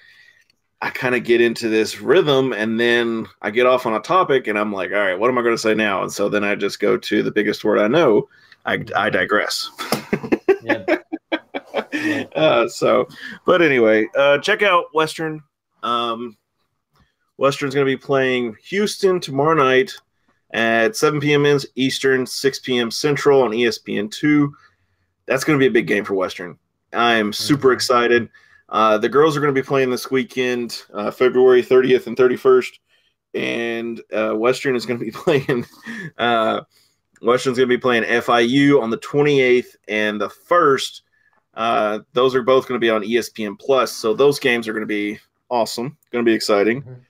I 0.82 0.90
kind 0.90 1.14
of 1.14 1.24
get 1.24 1.40
into 1.42 1.68
this 1.68 2.00
rhythm, 2.00 2.52
and 2.54 2.80
then 2.80 3.26
I 3.42 3.50
get 3.50 3.66
off 3.66 3.84
on 3.86 3.94
a 3.94 4.00
topic, 4.00 4.46
and 4.46 4.58
I'm 4.58 4.72
like, 4.72 4.90
all 4.92 4.98
right, 4.98 5.18
what 5.18 5.28
am 5.28 5.36
I 5.38 5.42
going 5.42 5.54
to 5.54 5.58
say 5.58 5.74
now? 5.74 6.02
And 6.02 6.10
so 6.10 6.28
then 6.28 6.42
I 6.42 6.54
just 6.54 6.80
go 6.80 6.96
to 6.96 7.22
the 7.22 7.30
biggest 7.30 7.64
word 7.64 7.78
I 7.78 7.86
know. 7.88 8.28
I, 8.64 8.84
I 8.96 9.10
digress. 9.10 9.70
Yep. 10.62 11.06
uh, 12.34 12.68
so, 12.68 13.06
but 13.46 13.60
anyway, 13.62 14.06
uh, 14.16 14.38
check 14.38 14.62
out 14.62 14.86
Western. 14.94 15.42
Um, 15.82 16.36
Western's 17.36 17.74
going 17.74 17.86
to 17.86 17.90
be 17.92 17.96
playing 17.96 18.56
Houston 18.64 19.20
tomorrow 19.20 19.54
night 19.54 19.92
at 20.52 20.96
7 20.96 21.20
p.m. 21.20 21.46
in 21.46 21.58
Eastern, 21.76 22.26
6 22.26 22.58
p.m. 22.60 22.90
Central 22.90 23.42
on 23.42 23.54
E 23.54 23.64
ESPN 23.64 24.10
two. 24.10 24.54
That's 25.26 25.44
going 25.44 25.58
to 25.58 25.62
be 25.62 25.68
a 25.68 25.70
big 25.70 25.86
game 25.86 26.04
for 26.04 26.14
Western. 26.14 26.58
I 26.92 27.14
am 27.14 27.32
super 27.32 27.68
Mhm. 27.68 27.74
excited. 27.74 28.28
Uh, 28.70 28.96
the 28.98 29.08
girls 29.08 29.36
are 29.36 29.40
going 29.40 29.52
to 29.52 29.60
be 29.60 29.66
playing 29.66 29.90
this 29.90 30.10
weekend, 30.10 30.82
uh, 30.94 31.10
February 31.10 31.62
30th 31.62 32.06
and 32.06 32.16
31st, 32.16 32.78
and 33.34 34.00
uh, 34.12 34.32
Western 34.32 34.76
is 34.76 34.86
going 34.86 34.98
to 34.98 35.04
be 35.04 35.10
playing. 35.44 35.66
Uh, 36.16 36.60
Western's 37.20 37.58
going 37.58 37.68
to 37.68 37.76
be 37.76 37.80
playing 37.80 38.04
FIU 38.04 38.80
on 38.80 38.90
the 38.90 38.98
28th 38.98 39.76
and 39.88 40.20
the 40.20 40.30
first. 40.30 41.02
Uh, 41.54 41.98
those 42.12 42.34
are 42.34 42.42
both 42.42 42.68
going 42.68 42.80
to 42.80 42.84
be 42.84 42.90
on 42.90 43.02
ESPN 43.02 43.58
Plus, 43.58 43.92
so 43.92 44.14
those 44.14 44.38
games 44.38 44.68
are 44.68 44.72
going 44.72 44.82
to 44.82 44.86
be 44.86 45.18
awesome. 45.50 45.96
Going 46.12 46.24
to 46.24 46.28
be 46.28 46.34
exciting. 46.34 46.82
Mhm. 46.82 47.00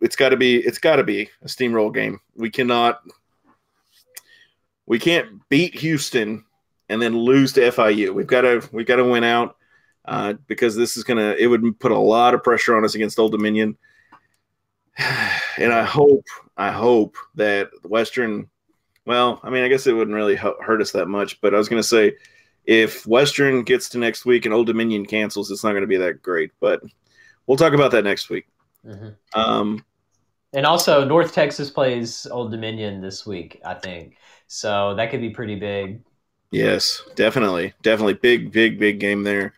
It's 0.00 0.16
got 0.16 0.30
to 0.30 0.36
be. 0.36 0.56
It's 0.56 0.78
got 0.78 0.96
to 0.96 1.04
be 1.04 1.30
a 1.42 1.46
steamroll 1.46 1.94
game. 1.94 2.20
We 2.34 2.50
cannot. 2.50 3.00
We 4.84 4.98
can't 4.98 5.48
beat 5.48 5.74
Houston 5.76 6.44
and 6.90 7.00
then 7.00 7.16
lose 7.16 7.54
to 7.54 7.62
FIU. 7.70 8.12
We've 8.12 8.26
got 8.26 8.42
to. 8.42 8.68
We've 8.72 8.84
got 8.86 8.96
to 8.96 9.04
win 9.04 9.24
out 9.24 9.56
uh, 10.04 10.34
because 10.46 10.76
this 10.76 10.96
is 10.96 11.04
gonna. 11.04 11.34
It 11.38 11.46
would 11.46 11.78
put 11.80 11.92
a 11.92 11.98
lot 11.98 12.34
of 12.34 12.42
pressure 12.42 12.76
on 12.76 12.84
us 12.84 12.94
against 12.94 13.18
Old 13.18 13.32
Dominion. 13.32 13.76
And 15.58 15.72
I 15.72 15.84
hope. 15.84 16.24
I 16.56 16.70
hope 16.72 17.16
that 17.36 17.70
Western. 17.84 18.48
Well, 19.06 19.40
I 19.42 19.50
mean, 19.50 19.64
I 19.64 19.68
guess 19.68 19.86
it 19.86 19.92
wouldn't 19.92 20.14
really 20.16 20.34
hurt 20.36 20.80
us 20.80 20.92
that 20.92 21.06
much, 21.08 21.40
but 21.40 21.54
I 21.54 21.58
was 21.58 21.68
going 21.68 21.80
to 21.82 21.86
say 21.88 22.14
if 22.64 23.06
Western 23.06 23.62
gets 23.62 23.90
to 23.90 23.98
next 23.98 24.24
week 24.24 24.46
and 24.46 24.54
Old 24.54 24.66
Dominion 24.66 25.04
cancels, 25.04 25.50
it's 25.50 25.62
not 25.62 25.72
going 25.72 25.82
to 25.82 25.86
be 25.86 25.98
that 25.98 26.22
great. 26.22 26.52
But 26.60 26.82
we'll 27.46 27.58
talk 27.58 27.74
about 27.74 27.90
that 27.92 28.04
next 28.04 28.30
week. 28.30 28.46
Mhm. 28.84 29.16
Um, 29.34 29.84
And 30.52 30.64
also, 30.66 31.04
North 31.04 31.32
Texas 31.34 31.70
plays 31.70 32.26
Old 32.26 32.50
Dominion 32.50 33.00
this 33.00 33.26
week, 33.26 33.60
I 33.64 33.74
think. 33.74 34.16
So 34.46 34.94
that 34.94 35.10
could 35.10 35.20
be 35.20 35.30
pretty 35.30 35.56
big. 35.56 36.02
yes, 36.50 37.02
definitely, 37.16 37.74
definitely, 37.82 38.14
big, 38.14 38.52
big, 38.52 38.78
big 38.78 39.00
game 39.00 39.22
there. 39.24 39.54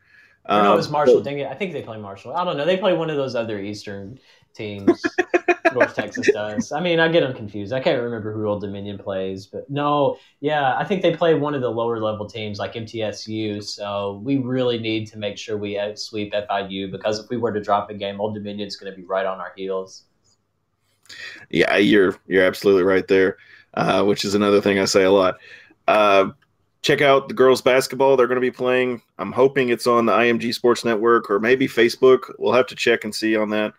Or 0.53 0.63
no, 0.63 0.73
it 0.73 0.75
Um, 0.75 0.77
was 0.77 0.91
Marshall. 0.91 1.21
Dang 1.23 1.39
it. 1.39 1.47
I 1.49 1.55
think 1.55 1.73
they 1.73 1.83
play 1.83 1.99
Marshall. 1.99 2.35
I 2.35 2.45
don't 2.45 2.57
know. 2.57 2.65
They 2.65 2.77
play 2.77 2.95
one 2.95 3.11
of 3.11 3.17
those 3.17 3.35
other 3.35 3.61
Eastern 3.61 4.19
teams. 4.55 5.17
North 5.71 5.95
Texas 5.95 6.31
does. 6.31 6.73
I 6.73 6.81
mean, 6.81 7.01
I 7.01 7.09
get 7.09 7.21
them 7.21 7.35
confused. 7.35 7.73
I 7.73 7.81
can't 7.81 8.01
remember 8.01 8.33
who 8.33 8.47
Old 8.47 8.63
Dominion 8.63 8.99
plays, 8.99 9.47
but 9.47 9.69
no, 9.69 10.19
yeah, 10.41 10.77
I 10.79 10.85
think 10.85 11.03
they 11.03 11.15
play 11.17 11.35
one 11.35 11.55
of 11.55 11.61
the 11.61 11.71
lower 11.71 11.99
level 12.01 12.27
teams 12.27 12.59
like 12.59 12.77
MTSU. 12.77 13.61
So 13.63 14.23
we 14.25 14.37
really 14.39 14.79
need 14.79 15.07
to 15.09 15.19
make 15.19 15.37
sure 15.37 15.59
we 15.59 15.79
sweep 15.97 16.33
FIU 16.33 16.91
because 16.91 17.19
if 17.19 17.29
we 17.31 17.37
were 17.37 17.53
to 17.53 17.61
drop 17.61 17.91
a 17.91 17.95
game, 17.95 18.21
Old 18.21 18.35
Dominion's 18.35 18.77
going 18.77 18.93
to 18.93 18.97
be 18.97 19.05
right 19.05 19.27
on 19.27 19.41
our 19.41 19.53
heels. 19.57 20.05
Yeah, 21.51 21.77
you're 21.77 22.17
you're 22.27 22.45
absolutely 22.45 22.83
right 22.83 23.07
there, 23.07 23.37
uh, 23.75 24.05
which 24.05 24.25
is 24.25 24.35
another 24.35 24.61
thing 24.61 24.79
I 24.79 24.85
say 24.85 25.05
a 25.05 25.11
lot. 25.11 25.37
Uh, 25.87 26.31
check 26.87 27.01
out 27.01 27.27
the 27.27 27.35
girls 27.35 27.61
basketball 27.61 28.17
they're 28.17 28.29
going 28.29 28.37
to 28.37 28.41
be 28.41 28.51
playing. 28.51 29.03
I'm 29.19 29.33
hoping 29.33 29.71
it's 29.71 29.89
on 29.89 30.07
the 30.07 30.13
IMG 30.13 30.55
Sports 30.55 30.85
Network 30.85 31.29
or 31.29 31.41
maybe 31.41 31.67
Facebook. 31.67 32.33
We'll 32.39 32.53
have 32.53 32.69
to 32.69 32.77
check 32.77 33.03
and 33.03 33.13
see 33.13 33.37
on 33.37 33.51
that. 33.51 33.75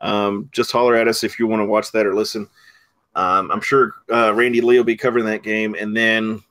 Um, 0.00 0.48
just 0.52 0.70
holler 0.70 0.94
at 0.94 1.08
us 1.08 1.24
if 1.24 1.36
you 1.36 1.48
want 1.48 1.62
to 1.62 1.66
watch 1.66 1.90
that 1.90 2.06
or 2.06 2.14
listen. 2.14 2.48
Um, 3.16 3.50
I'm 3.50 3.60
sure 3.60 3.94
uh, 4.12 4.32
Randy 4.34 4.60
Lee 4.60 4.76
will 4.76 4.84
be 4.84 4.96
covering 4.96 5.24
that 5.26 5.42
game, 5.42 5.74
and 5.74 5.96
then 5.96 6.42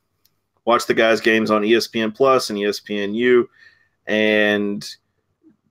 watch 0.66 0.88
the 0.88 0.94
guys' 0.94 1.22
games 1.22 1.50
on 1.50 1.62
ESPN 1.62 2.14
Plus 2.14 2.50
and 2.50 2.60
ESPNU, 2.60 3.46
and 4.08 4.86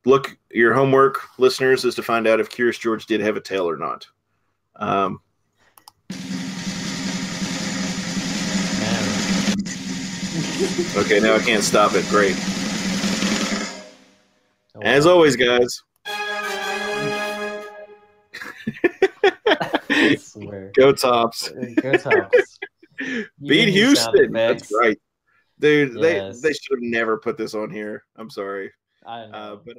look. 0.07 0.37
Your 0.51 0.75
homework, 0.75 1.19
listeners, 1.39 1.87
is 1.87 1.95
to 1.95 2.03
find 2.03 2.27
out 2.27 2.41
if 2.41 2.51
Curious 2.51 2.77
George 2.77 3.07
did 3.07 3.23
have 3.23 3.37
a 3.37 3.41
tail 3.41 3.69
or 3.69 3.79
not. 3.79 4.07
Um, 4.77 5.21
Man. 8.83 10.52
Okay, 10.97 11.21
now 11.21 11.35
I 11.35 11.39
can't 11.41 11.63
stop 11.65 11.93
it. 11.95 12.07
Great. 12.09 12.37
Oh, 14.75 14.81
As 14.83 15.07
always, 15.07 15.37
guys, 15.37 15.83
go 20.77 20.93
tops. 20.93 21.51
Go 21.83 21.93
Tops. 21.97 22.59
Beat 22.99 23.69
and 23.69 23.75
your 23.75 23.95
sound 23.95 24.17
Houston. 24.17 24.33
That's 24.33 24.73
right. 24.81 24.99
Dude, 25.59 25.95
Yes. 26.01 26.41
they, 26.41 26.49
they 26.49 26.53
should 26.53 26.79
have 26.79 26.83
never 26.83 27.19
put 27.19 27.37
this 27.37 27.55
on 27.55 27.71
here. 27.71 28.05
I'm 28.17 28.31
sorry. 28.31 28.71
I 29.07 29.27
know. 29.27 29.33
Uh, 29.33 29.57
but 29.57 29.77